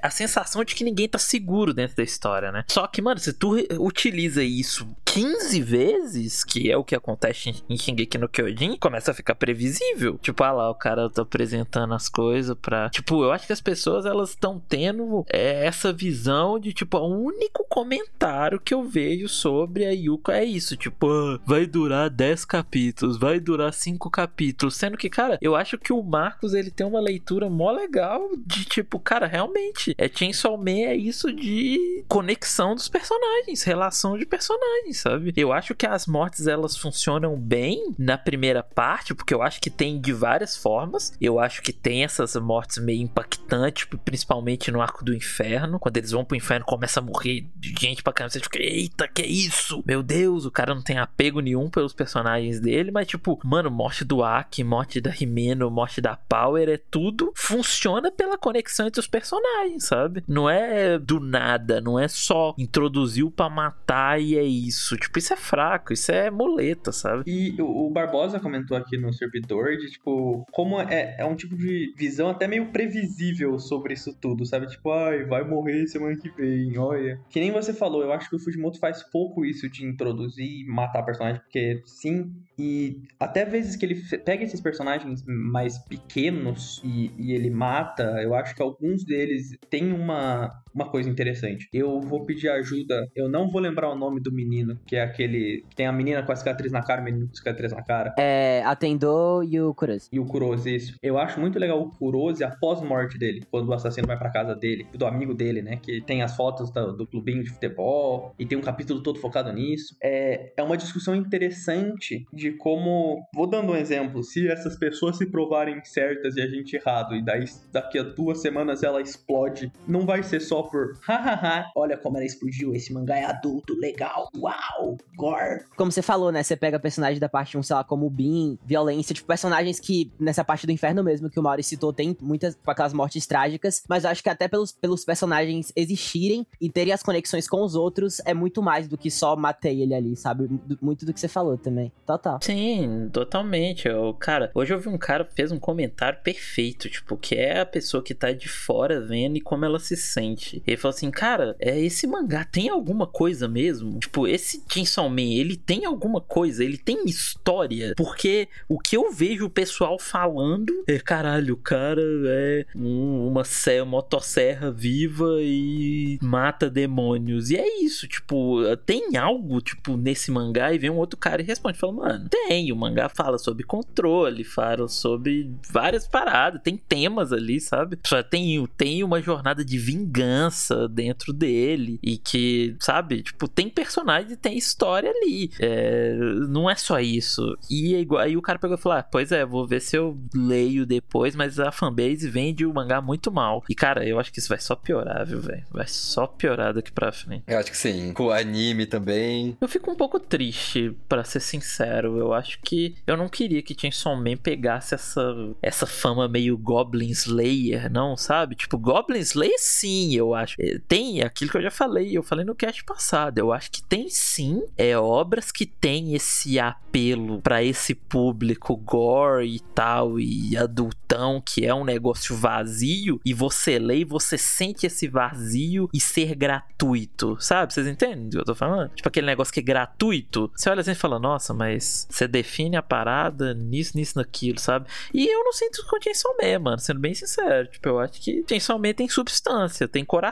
a 0.02 0.10
sensação 0.10 0.66
de 0.66 0.76
que 0.76 0.84
ninguém 0.84 1.08
tá 1.08 1.18
seguro 1.18 1.74
dentro 1.74 1.96
da 1.96 2.04
história, 2.04 2.52
né? 2.52 2.66
Só 2.70 2.86
que, 2.88 3.02
mano, 3.02 3.22
se 3.22 3.32
tu 3.32 3.56
utiliza 3.80 4.44
isso 4.44 4.86
15 5.14 5.62
vezes, 5.62 6.44
que 6.44 6.72
é 6.72 6.76
o 6.76 6.84
que 6.84 6.96
acontece 6.96 7.64
em 7.70 7.78
Shingeki 7.78 8.18
no 8.18 8.28
Kyojin, 8.28 8.78
começa 8.78 9.12
a 9.12 9.14
ficar 9.14 9.36
previsível. 9.36 10.18
Tipo, 10.18 10.44
ah 10.44 10.52
lá, 10.52 10.72
o 10.72 10.76
cara 10.76 11.08
tá 11.08 11.22
apresentando 11.22 11.94
as 11.94 12.10
coisas 12.10 12.58
pra. 12.60 12.90
Tipo, 12.90 13.24
eu 13.24 13.32
acho 13.32 13.46
que 13.46 13.54
as 13.54 13.62
pessoas 13.62 14.08
elas 14.08 14.32
estão 14.32 14.60
tendo 14.68 15.24
é, 15.30 15.68
essa 15.68 15.94
visão 15.94 16.58
de, 16.58 16.74
tipo, 16.74 16.98
o 16.98 17.26
único 17.26 17.64
comentário 17.70 18.60
que 18.60 18.74
eu 18.74 18.84
vejo 18.86 19.30
sobre 19.30 19.86
a 19.86 19.92
Yuko 19.92 20.32
é 20.32 20.44
isso. 20.44 20.76
Tipo, 20.76 21.08
ah, 21.08 21.40
vai 21.46 21.68
durar 21.68 22.10
10 22.10 22.44
capítulos, 22.46 23.16
vai 23.16 23.40
durar 23.40 23.72
5 23.72 24.10
capítulos. 24.10 24.76
Sendo 24.76 24.98
que, 24.98 25.12
cara, 25.12 25.38
eu 25.44 25.56
acho 25.56 25.78
que 25.78 25.94
o 25.94 26.02
Marcos 26.02 26.56
ele 26.56 26.72
tem 26.72 26.88
uma 26.88 27.00
leitura 27.00 27.52
mó 27.52 27.70
legal 27.72 28.32
de, 28.36 28.66
tipo, 28.66 29.00
cara, 29.00 29.28
realmente, 29.28 29.94
é 29.96 30.10
Chainsaw 30.10 30.58
Man 30.58 30.72
é 30.72 30.96
isso 30.96 31.32
de 31.32 32.04
conexão 32.08 32.74
dos 32.74 32.90
personagens, 32.90 33.62
relação 33.62 34.18
de 34.18 34.26
personagens, 34.26 35.03
sabe? 35.04 35.34
Eu 35.36 35.52
acho 35.52 35.76
que 35.76 35.86
as 35.86 36.08
mortes 36.08 36.48
elas 36.48 36.78
funcionam 36.78 37.38
bem 37.38 37.94
na 38.00 38.18
primeira 38.18 38.64
parte, 38.64 39.14
porque 39.14 39.34
eu 39.34 39.42
acho 39.42 39.60
que 39.60 39.70
tem 39.70 40.00
de 40.00 40.14
várias 40.14 40.56
formas. 40.56 41.14
Eu 41.20 41.40
acho 41.40 41.62
que 41.62 41.74
tem 41.74 42.04
essas 42.04 42.36
mortes 42.36 42.78
meio 42.78 43.02
impactantes, 43.02 43.86
principalmente 44.06 44.72
no 44.72 44.82
Arco 44.82 45.04
do 45.04 45.14
Inferno. 45.14 45.80
Quando 45.80 45.98
eles 45.98 46.12
vão 46.12 46.24
pro 46.24 46.38
inferno, 46.38 46.66
começa 46.66 47.00
a 47.00 47.04
morrer 47.04 47.46
gente 47.62 48.02
pra 48.02 48.14
caramba. 48.14 48.32
Você 48.32 48.40
fica, 48.40 48.62
eita, 48.62 49.08
que 49.08 49.24
isso? 49.24 49.84
Meu 49.86 50.02
Deus, 50.02 50.46
o 50.46 50.52
cara 50.52 50.74
não 50.74 50.82
tem 50.82 50.98
apego 50.98 51.42
nenhum 51.42 51.70
pelos 51.70 51.94
personagens 51.94 52.60
dele. 52.60 52.92
Mas, 52.92 53.08
tipo, 53.08 53.40
mano, 53.44 53.70
morte 53.70 54.06
do 54.06 54.24
Aki, 54.24 54.64
morte 54.64 55.02
da 55.02 55.12
Rimeno, 55.12 55.70
morte 55.70 56.00
da 56.00 56.16
Power, 56.16 56.70
é 56.70 56.78
tudo. 56.78 57.34
Funciona 57.36 58.12
pela 58.12 58.38
conexão 58.38 58.88
entre 58.88 59.02
os 59.02 59.08
personagens, 59.08 59.86
sabe? 59.86 60.24
Não 60.28 60.50
é 60.50 60.98
do 60.98 61.20
nada, 61.20 61.82
não 61.82 62.00
é 62.00 62.08
só 62.08 62.56
introduziu 62.58 63.30
para 63.30 63.50
matar 63.50 64.22
e 64.22 64.38
é 64.38 64.44
isso. 64.44 64.93
Tipo, 64.98 65.20
isso 65.20 65.34
é 65.34 65.38
fraco, 65.38 65.94
isso 65.94 66.12
é 66.12 66.30
muleta, 66.30 66.92
sabe? 66.92 67.24
E 67.28 67.56
o 67.62 67.90
Barbosa 67.90 68.40
comentou 68.40 68.76
aqui 68.76 68.98
no 68.98 69.14
servidor 69.14 69.78
de, 69.78 69.92
tipo, 69.92 70.46
como 70.52 70.80
é, 70.82 71.16
é 71.20 71.26
um 71.26 71.36
tipo 71.36 71.56
de 71.56 71.94
visão 71.98 72.30
até 72.30 72.48
meio 72.48 72.72
previsível 72.72 73.58
sobre 73.60 73.94
isso 73.94 74.14
tudo, 74.20 74.46
sabe? 74.46 74.68
Tipo, 74.68 74.92
ai, 74.92 75.24
vai 75.26 75.44
morrer 75.44 75.88
semana 75.88 76.18
que 76.18 76.30
vem, 76.30 76.78
olha. 76.78 77.20
Que 77.30 77.40
nem 77.40 77.52
você 77.52 77.74
falou, 77.74 78.04
eu 78.04 78.12
acho 78.12 78.30
que 78.30 78.36
o 78.36 78.40
Fujimoto 78.40 78.80
faz 78.80 79.04
pouco 79.04 79.46
isso 79.46 79.70
de 79.70 79.86
introduzir 79.86 80.62
e 80.62 80.66
matar 80.66 81.04
personagem, 81.04 81.42
porque 81.42 81.82
sim, 81.86 82.32
e 82.58 83.02
até 83.20 83.46
vezes 83.46 83.76
que 83.76 83.86
ele 83.86 83.96
pega 84.20 84.44
esses 84.44 84.62
personagens 84.62 85.24
mais 85.26 85.78
pequenos 85.78 86.82
e, 86.84 87.12
e 87.18 87.34
ele 87.34 87.50
mata, 87.50 88.04
eu 88.22 88.34
acho 88.36 88.56
que 88.56 88.62
alguns 88.62 89.04
deles 89.04 89.58
têm 89.70 89.92
uma, 89.92 90.50
uma 90.74 90.90
coisa 90.90 91.10
interessante. 91.10 91.68
Eu 91.74 92.00
vou 92.02 92.26
pedir 92.26 92.50
ajuda, 92.50 93.08
eu 93.16 93.30
não 93.30 93.50
vou 93.50 93.62
lembrar 93.62 93.90
o 93.90 93.96
nome 93.96 94.20
do 94.20 94.32
menino, 94.32 94.80
que 94.86 94.96
é 94.96 95.02
aquele 95.02 95.64
que 95.70 95.76
tem 95.76 95.86
a 95.86 95.92
menina 95.92 96.24
com 96.24 96.32
a 96.32 96.36
cicatriz 96.36 96.72
na 96.72 96.82
cara, 96.82 97.02
o 97.02 97.04
menino 97.04 97.28
com 97.28 97.34
a 97.34 97.36
cicatriz 97.36 97.72
na 97.72 97.84
cara. 97.84 98.14
É, 98.18 98.64
Atendou 98.66 99.44
e 99.44 99.60
o 99.62 99.74
Kurose. 99.74 100.10
E 100.12 100.20
o 100.20 100.26
Kurose, 100.26 100.76
isso. 100.76 100.98
Eu 101.02 101.18
acho 101.18 101.40
muito 101.40 101.60
legal 101.60 101.82
o 101.82 101.90
Kurose 101.90 102.44
após 102.44 102.82
a 102.82 102.86
morte 102.86 103.18
dele, 103.18 103.44
quando 103.52 103.70
o 103.70 103.74
assassino 103.74 104.08
vai 104.08 104.18
pra 104.18 104.32
casa 104.32 104.56
dele, 104.56 104.88
do 104.94 105.06
amigo 105.06 105.34
dele, 105.34 105.62
né, 105.62 105.78
que 105.78 106.02
tem 106.02 106.22
as 106.22 106.36
fotos 106.36 106.72
do, 106.72 106.94
do 106.94 107.08
clubinho 107.08 107.44
de 107.44 107.50
futebol 107.50 108.34
e 108.40 108.46
tem 108.46 108.58
um 108.58 108.62
capítulo 108.62 109.02
todo 109.02 109.20
focado 109.20 109.52
nisso. 109.52 109.96
É, 110.02 110.54
é 110.58 110.64
uma 110.64 110.78
discussão 110.78 111.16
interessante 111.16 112.26
de 112.34 112.52
como, 112.52 113.28
vou 113.34 113.48
dando 113.48 113.72
um 113.72 113.76
exemplo, 113.76 114.24
se 114.24 114.48
essas 114.48 114.78
pessoas 114.78 115.18
se 115.18 115.26
provarem 115.26 115.84
certas 115.84 116.36
e 116.36 116.42
a 116.42 116.48
gente 116.48 116.76
errado, 116.76 117.16
e 117.16 117.24
daí 117.24 117.46
daqui 117.72 118.00
a 118.00 118.04
duas 118.04 118.42
semanas 118.42 118.84
ela 118.84 119.02
explode, 119.02 119.72
não 119.88 120.06
vai 120.06 120.24
ser 120.24 120.40
só 120.40 120.63
por 120.70 120.98
hahaha, 121.08 121.72
olha 121.76 121.98
como 121.98 122.18
ela 122.18 122.26
explodiu, 122.26 122.74
esse 122.74 122.94
mangá 122.94 123.18
é 123.18 123.26
adulto, 123.26 123.74
legal, 123.76 124.30
uau! 124.36 124.98
Gore! 125.16 125.66
Como 125.76 125.92
você 125.92 126.02
falou, 126.02 126.32
né? 126.32 126.44
Você 126.44 126.56
pega 126.56 126.80
personagens 126.80 127.20
da 127.20 127.30
parte 127.30 127.58
1, 127.58 127.64
sei 127.64 127.76
lá, 127.76 127.84
como 127.84 128.06
o 128.06 128.10
Bean, 128.10 128.58
violência, 128.66 129.14
tipo, 129.14 129.28
personagens 129.28 129.80
que, 129.80 130.12
nessa 130.20 130.44
parte 130.44 130.66
do 130.66 130.72
inferno 130.72 131.04
mesmo, 131.04 131.30
que 131.30 131.40
o 131.40 131.44
Mauri 131.44 131.64
citou, 131.64 131.94
tem 131.94 132.16
muitas, 132.22 132.56
tipo, 132.56 132.70
aquelas 132.70 132.94
mortes 132.94 133.26
trágicas, 133.26 133.84
mas 133.88 134.04
eu 134.04 134.10
acho 134.10 134.24
que 134.24 134.30
até 134.30 134.48
pelos, 134.48 134.72
pelos 134.72 135.06
personagens 135.06 135.72
existirem 135.76 136.46
e 136.60 136.70
terem 136.70 136.94
as 136.94 137.04
conexões 137.04 137.48
com 137.48 137.64
os 137.64 137.76
outros, 137.76 138.22
é 138.26 138.34
muito 138.34 138.62
mais 138.62 138.88
do 138.88 138.98
que 138.98 139.10
só 139.10 139.36
matei 139.36 139.82
ele 139.82 139.94
ali, 139.94 140.16
sabe? 140.16 140.50
Muito 140.82 141.06
do 141.06 141.14
que 141.14 141.20
você 141.20 141.28
falou 141.28 141.58
também. 141.58 141.92
Total. 142.06 142.40
Sim, 142.42 143.10
totalmente. 143.12 143.88
Eu, 143.88 144.14
cara, 144.14 144.52
hoje 144.54 144.74
eu 144.74 144.80
vi 144.80 144.90
um 144.90 144.98
cara 144.98 145.26
que 145.26 145.34
fez 145.34 145.52
um 145.52 145.60
comentário 145.60 146.20
perfeito, 146.22 146.90
tipo, 146.90 147.18
que 147.18 147.36
é 147.36 147.60
a 147.60 147.66
pessoa 147.66 148.04
que 148.04 148.14
tá 148.14 148.32
de 148.32 148.50
fora 148.50 149.02
vendo 149.02 149.38
e 149.38 149.42
como 149.42 149.66
ela 149.66 149.80
se 149.80 149.96
sente. 149.96 150.53
Ele 150.66 150.78
falou 150.78 150.96
assim, 150.96 151.12
cara, 151.12 151.56
é 151.60 151.80
esse 151.80 152.06
mangá 152.06 152.44
tem 152.44 152.70
alguma 152.70 153.08
coisa 153.08 153.48
mesmo? 153.48 154.00
Tipo, 154.00 154.28
esse 154.28 154.64
Chainsaw 154.70 155.10
Man, 155.10 155.22
ele 155.22 155.56
tem 155.56 155.86
alguma 155.86 156.22
coisa, 156.22 156.64
ele 156.64 156.78
tem 156.78 157.06
história, 157.06 157.94
porque 157.96 158.48
o 158.68 158.80
que 158.80 158.98
eu 158.98 159.12
vejo 159.12 159.46
o 159.46 159.50
pessoal 159.50 159.98
falando 160.00 160.84
é, 160.88 161.00
caralho, 161.00 161.54
o 161.54 161.58
cara 161.58 162.02
é 162.28 162.66
um, 162.76 163.28
uma 163.28 163.44
serra, 163.44 163.86
motosserra 163.86 164.72
viva 164.72 165.38
e 165.40 166.18
mata 166.22 166.70
demônios. 166.70 167.50
E 167.50 167.58
é 167.58 167.84
isso, 167.84 168.08
tipo, 168.08 168.60
tem 168.86 169.16
algo, 169.18 169.62
tipo, 169.62 169.96
nesse 169.98 170.32
mangá 170.32 170.74
e 170.74 170.78
vem 170.78 170.90
um 170.90 170.98
outro 170.98 171.18
cara 171.18 171.42
e 171.42 171.46
responde, 171.46 171.78
fala, 171.78 171.94
mano, 171.94 172.30
tem, 172.30 172.72
o 172.72 172.76
mangá 172.76 173.10
fala 173.10 173.38
sobre 173.38 173.64
controle, 173.64 174.44
fala 174.44 174.88
sobre 174.88 175.52
várias 175.72 176.08
paradas, 176.08 176.62
tem 176.62 176.78
temas 176.78 177.32
ali, 177.32 177.60
sabe? 177.60 177.98
Só 178.06 178.22
tem, 178.22 178.66
tem 178.78 179.04
uma 179.04 179.22
jornada 179.22 179.64
de 179.64 179.78
vingança 179.78 180.43
dentro 180.90 181.34
dele 181.34 182.00
e 182.02 182.18
que, 182.18 182.76
sabe, 182.80 183.24
tipo, 183.24 183.48
tem 183.48 183.70
personagem 183.70 184.34
e 184.34 184.38
tem 184.38 184.58
história 184.58 185.10
ali. 185.10 185.52
É, 185.60 186.14
não 186.50 186.70
é 186.70 186.76
só 186.76 187.00
isso. 187.00 187.58
E 187.70 187.96
é 187.96 188.00
igual, 188.00 188.22
aí 188.22 188.38
o 188.38 188.42
cara 188.42 188.60
pegou 188.60 188.78
e 188.78 188.80
falou: 188.80 188.98
ah, 188.98 189.04
pois 189.04 189.32
é, 189.32 189.46
vou 189.46 189.68
ver 189.68 189.82
se 189.82 189.96
eu 189.96 190.18
leio 190.34 190.86
depois, 190.86 191.36
mas 191.36 191.60
a 191.60 191.72
fanbase 191.72 192.30
vende 192.30 192.66
o 192.66 192.74
mangá 192.74 193.02
muito 193.02 193.32
mal. 193.32 193.64
E 193.70 193.76
cara, 193.76 194.08
eu 194.08 194.20
acho 194.20 194.32
que 194.32 194.40
isso 194.40 194.50
vai 194.50 194.60
só 194.60 194.76
piorar, 194.76 195.26
viu, 195.26 195.40
velho? 195.42 195.64
Vai 195.72 195.88
só 195.88 196.28
piorar 196.28 196.74
daqui 196.74 196.92
pra 196.92 197.12
frente. 197.12 197.44
Eu 197.48 197.58
acho 197.58 197.72
que 197.72 197.78
sim. 197.78 198.14
Com 198.14 198.26
o 198.26 198.32
anime 198.32 198.86
também. 198.86 199.58
Eu 199.60 199.68
fico 199.68 199.92
um 199.92 199.96
pouco 199.96 200.20
triste, 200.20 200.96
para 201.08 201.24
ser 201.24 201.40
sincero. 201.40 202.18
Eu 202.18 202.34
acho 202.34 202.60
que 202.62 202.96
eu 203.06 203.18
não 203.18 203.30
queria 203.30 203.62
que 203.62 203.80
Chainsaw 203.80 204.16
Man 204.16 204.38
pegasse 204.38 204.96
essa, 204.96 205.36
essa 205.62 205.86
fama 205.86 206.28
meio 206.28 206.58
Goblin 206.58 207.10
Slayer, 207.10 207.92
não, 207.92 208.16
sabe? 208.16 208.56
Tipo, 208.56 208.78
Goblin 208.78 209.20
Slayer 209.20 209.58
sim, 209.58 210.14
eu 210.16 210.33
acho. 210.36 210.56
É, 210.60 210.80
tem 210.88 211.22
aquilo 211.22 211.52
que 211.52 211.58
eu 211.58 211.62
já 211.62 211.72
falei, 211.72 212.16
eu 212.18 212.24
falei 212.24 212.46
no 212.46 212.56
cast 212.56 212.84
passado. 212.84 213.38
Eu 213.38 213.52
acho 213.52 213.72
que 213.72 213.82
tem 213.84 214.10
sim 214.10 214.64
é 214.78 214.98
obras 214.98 215.52
que 215.52 215.66
tem 215.66 216.14
esse 216.16 216.60
apelo 216.60 217.42
para 217.42 217.64
esse 217.64 217.96
público 217.96 218.76
gore 218.76 219.56
e 219.56 219.60
tal 219.60 220.20
e 220.20 220.56
adultão, 220.58 221.42
que 221.42 221.66
é 221.66 221.74
um 221.74 221.84
negócio 221.84 222.36
vazio 222.36 223.20
e 223.26 223.34
você 223.34 223.80
lê 223.80 224.00
e 224.00 224.06
você 224.06 224.38
sente 224.38 224.86
esse 224.86 225.08
vazio 225.08 225.90
e 225.94 226.00
ser 226.00 226.36
gratuito, 226.36 227.38
sabe? 227.40 227.74
Vocês 227.74 227.88
entendem 227.88 228.28
o 228.28 228.30
que 228.30 228.38
eu 228.38 228.46
tô 228.46 228.56
falando? 228.56 228.90
Tipo 228.90 229.08
aquele 229.08 229.28
negócio 229.28 229.54
que 229.54 229.60
é 229.60 229.64
gratuito. 229.64 230.52
Você 230.56 230.70
olha 230.70 230.82
assim 230.82 230.92
e 230.92 230.96
fala: 230.96 231.20
"Nossa, 231.20 231.54
mas 231.54 232.08
você 232.10 232.28
define 232.28 232.76
a 232.76 232.82
parada 232.82 233.54
nisso, 233.54 233.98
nisso, 233.98 234.18
naquilo", 234.18 234.60
sabe? 234.60 234.88
E 235.14 235.28
eu 235.28 235.44
não 235.44 235.54
sinto 235.54 235.86
com 235.88 236.02
Chainsaw 236.02 236.36
Man, 236.42 236.60
mano, 236.60 236.80
sendo 236.80 237.00
bem 237.00 237.14
sincero. 237.14 237.68
Tipo, 237.68 237.90
eu 237.90 238.00
acho 238.00 238.22
que 238.22 238.44
Chainsaw 238.48 238.80
Man 238.80 238.94
tem 238.94 239.08
substância, 239.08 239.88
tem 239.88 240.04
coração. 240.06 240.23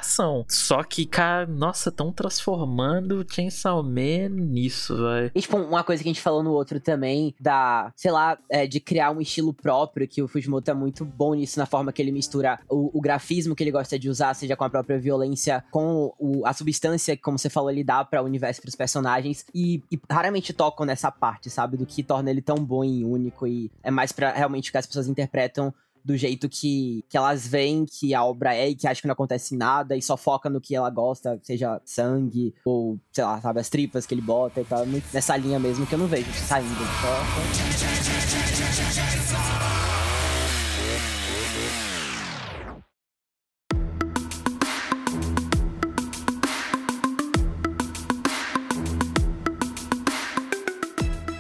Só 0.48 0.84
que, 0.84 1.06
cara, 1.06 1.46
nossa, 1.46 1.92
tão 1.92 2.12
transformando 2.12 3.26
Chainsaw 3.30 3.84
Man 3.84 4.30
nisso, 4.30 4.96
velho. 4.96 5.32
E, 5.34 5.42
tipo, 5.42 5.58
uma 5.58 5.84
coisa 5.84 6.02
que 6.02 6.10
a 6.10 6.12
gente 6.14 6.22
falou 6.22 6.44
no 6.44 6.52
outro 6.52 6.80
também, 6.80 7.36
da, 7.40 7.92
sei 7.96 8.12
lá, 8.12 8.38
é, 8.50 8.66
de 8.66 8.80
criar 8.80 9.12
um 9.12 9.22
estilo 9.22 9.54
próprio, 9.54 10.08
que 10.08 10.22
o 10.22 10.28
Fujimoto 10.28 10.72
é 10.72 10.74
muito 10.74 11.04
bom 11.04 11.34
nisso, 11.34 11.60
na 11.60 11.66
forma 11.66 11.92
que 11.92 12.02
ele 12.02 12.12
mistura 12.12 12.60
o, 12.70 12.98
o 12.98 13.02
grafismo 13.02 13.56
que 13.56 13.64
ele 13.64 13.72
gosta 13.72 13.98
de 13.98 14.10
usar, 14.10 14.34
seja 14.34 14.56
com 14.56 14.64
a 14.64 14.70
própria 14.70 15.00
violência, 15.00 15.64
com 15.72 16.14
o, 16.18 16.46
a 16.46 16.54
substância 16.54 17.16
que, 17.16 17.22
como 17.22 17.38
você 17.38 17.50
falou, 17.50 17.70
ele 17.70 17.84
dá 17.84 18.04
para 18.04 18.22
o 18.22 18.26
universo, 18.26 18.62
pros 18.62 18.76
personagens, 18.76 19.46
e, 19.54 19.84
e, 19.92 20.00
raramente 20.10 20.54
tocam 20.54 20.86
nessa 20.86 21.12
parte, 21.12 21.50
sabe? 21.50 21.78
Do 21.78 21.86
que 21.86 22.04
torna 22.04 22.30
ele 22.30 22.42
tão 22.42 22.58
bom 22.58 22.84
e 22.84 23.04
único, 23.04 23.48
e 23.48 23.72
é 23.84 23.92
mais 23.92 24.12
para 24.12 24.32
realmente 24.32 24.72
que 24.72 24.78
as 24.78 24.86
pessoas 24.86 25.08
interpretam 25.08 25.74
do 26.04 26.18
jeito 26.18 26.50
que, 26.50 27.04
que 27.10 27.18
elas 27.18 27.48
veem 27.48 27.86
que 27.86 28.14
a 28.14 28.24
obra 28.24 28.56
é 28.56 28.70
e 28.70 28.76
que 28.76 28.88
acham 28.88 29.02
que 29.02 29.08
não 29.08 29.14
acontece 29.14 29.56
nada 29.56 29.96
e 29.96 30.02
só 30.02 30.18
foca 30.18 30.50
no 30.50 30.62
que 30.62 30.76
ela 30.76 30.90
gosta, 30.90 31.40
seja 31.44 31.82
sangue 31.86 32.54
ou, 32.66 33.00
sei 33.12 33.24
lá, 33.24 33.40
sabe, 33.42 33.60
as 33.60 33.70
tripas 33.70 34.06
que 34.06 34.14
ele 34.14 34.22
bota 34.22 34.62
e 34.62 34.66
tal. 34.66 34.86
Nessa 34.86 35.38
linha 35.38 35.60
mesmo 35.60 35.86
que 35.86 35.94
eu 35.94 36.00
não 36.00 36.08
vejo 36.08 36.32
saindo. 36.34 36.70
Só... 37.02 37.22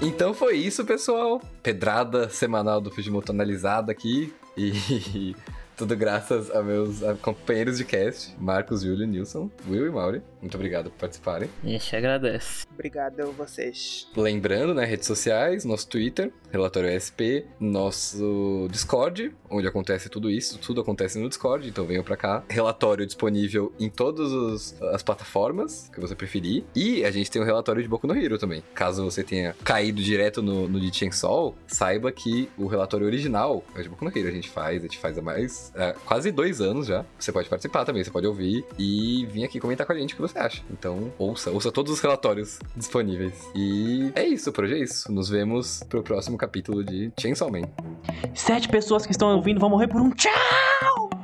Então 0.03 0.34
foi 0.34 0.55
isso, 0.55 0.84
pessoal. 0.86 1.41
Pedrada 1.64 2.30
semanal 2.30 2.82
do 2.82 2.91
Fujimoto 2.91 3.32
analisada 3.32 3.91
aqui. 3.91 4.34
E 4.58 5.36
tudo 5.82 5.95
graças 5.95 6.51
a 6.51 6.61
meus 6.61 6.99
companheiros 7.23 7.79
de 7.79 7.86
cast, 7.86 8.36
Marcos, 8.39 8.84
Júlio, 8.84 9.07
Nilson, 9.07 9.49
Will 9.67 9.88
e 9.88 9.89
Mauri. 9.89 10.21
Muito 10.39 10.53
obrigado 10.53 10.91
por 10.91 10.99
participarem. 10.99 11.49
A 11.63 11.67
gente 11.67 11.95
agradece. 11.95 12.67
Obrigado 12.71 13.19
a 13.21 13.25
vocês. 13.25 14.07
Lembrando, 14.15 14.75
né, 14.75 14.86
redes 14.86 15.07
sociais, 15.07 15.65
nosso 15.65 15.88
Twitter, 15.88 16.32
Relatório 16.51 16.89
SP, 16.93 17.45
nosso 17.59 18.67
Discord, 18.69 19.34
onde 19.49 19.67
acontece 19.67 20.09
tudo 20.09 20.29
isso, 20.29 20.59
tudo 20.59 20.82
acontece 20.82 21.17
no 21.17 21.29
Discord, 21.29 21.67
então 21.67 21.86
venham 21.86 22.03
pra 22.03 22.17
cá. 22.17 22.43
Relatório 22.49 23.05
disponível 23.05 23.73
em 23.79 23.89
todas 23.89 24.79
as 24.93 25.01
plataformas 25.01 25.89
que 25.93 25.99
você 25.99 26.13
preferir. 26.13 26.63
E 26.75 27.05
a 27.05 27.11
gente 27.11 27.32
tem 27.32 27.41
um 27.41 27.45
relatório 27.45 27.82
de 27.82 27.88
Boku 27.88 28.05
no 28.05 28.15
Hero 28.15 28.38
também. 28.38 28.63
Caso 28.73 29.03
você 29.03 29.23
tenha 29.23 29.55
caído 29.63 30.01
direto 30.01 30.41
no, 30.41 30.67
no 30.67 30.79
de 30.79 30.95
Chainsaw, 30.95 31.55
saiba 31.67 32.11
que 32.11 32.49
o 32.57 32.67
relatório 32.67 33.05
original 33.05 33.63
é 33.75 33.82
de 33.82 33.89
Boku 33.89 34.05
no 34.05 34.11
Hero. 34.15 34.27
A 34.27 34.32
gente 34.32 34.49
faz, 34.49 34.79
a 34.79 34.82
gente 34.82 34.97
faz 34.97 35.17
há 35.17 35.21
mais, 35.21 35.70
é, 35.76 35.93
quase 36.05 36.32
dois 36.32 36.61
anos 36.61 36.88
já. 36.88 37.05
Você 37.17 37.32
pode 37.32 37.49
participar 37.49 37.86
também, 37.86 38.03
você 38.03 38.11
pode 38.11 38.28
ouvir 38.28 38.65
e 38.78 39.26
vir 39.32 39.43
aqui 39.43 39.59
comentar 39.59 39.86
com 39.86 39.93
a 39.93 39.95
gente 39.95 40.13
o 40.13 40.15
que 40.15 40.22
você 40.22 40.38
acha. 40.38 40.61
Então, 40.72 41.11
ouça, 41.17 41.51
ouça 41.51 41.72
todos 41.72 41.91
os 41.91 41.99
relatórios 41.99 42.59
disponíveis. 42.76 43.34
E 43.55 44.11
é 44.15 44.26
isso, 44.26 44.51
por 44.51 44.63
hoje 44.63 44.76
é 44.76 44.80
isso. 44.80 45.11
Nos 45.11 45.30
vemos 45.30 45.84
pro 45.89 46.03
próximo 46.03 46.38
capítulo 46.38 46.84
de 46.84 47.11
Chainsaw 47.19 47.51
Man. 47.51 47.69
Sete 48.34 48.67
pessoas 48.69 49.05
que 49.05 49.11
estão 49.11 49.36
ouvindo 49.36 49.59
vão 49.59 49.69
morrer 49.69 49.88
por 49.88 50.01
um 50.01 50.09
tchau! 50.11 51.20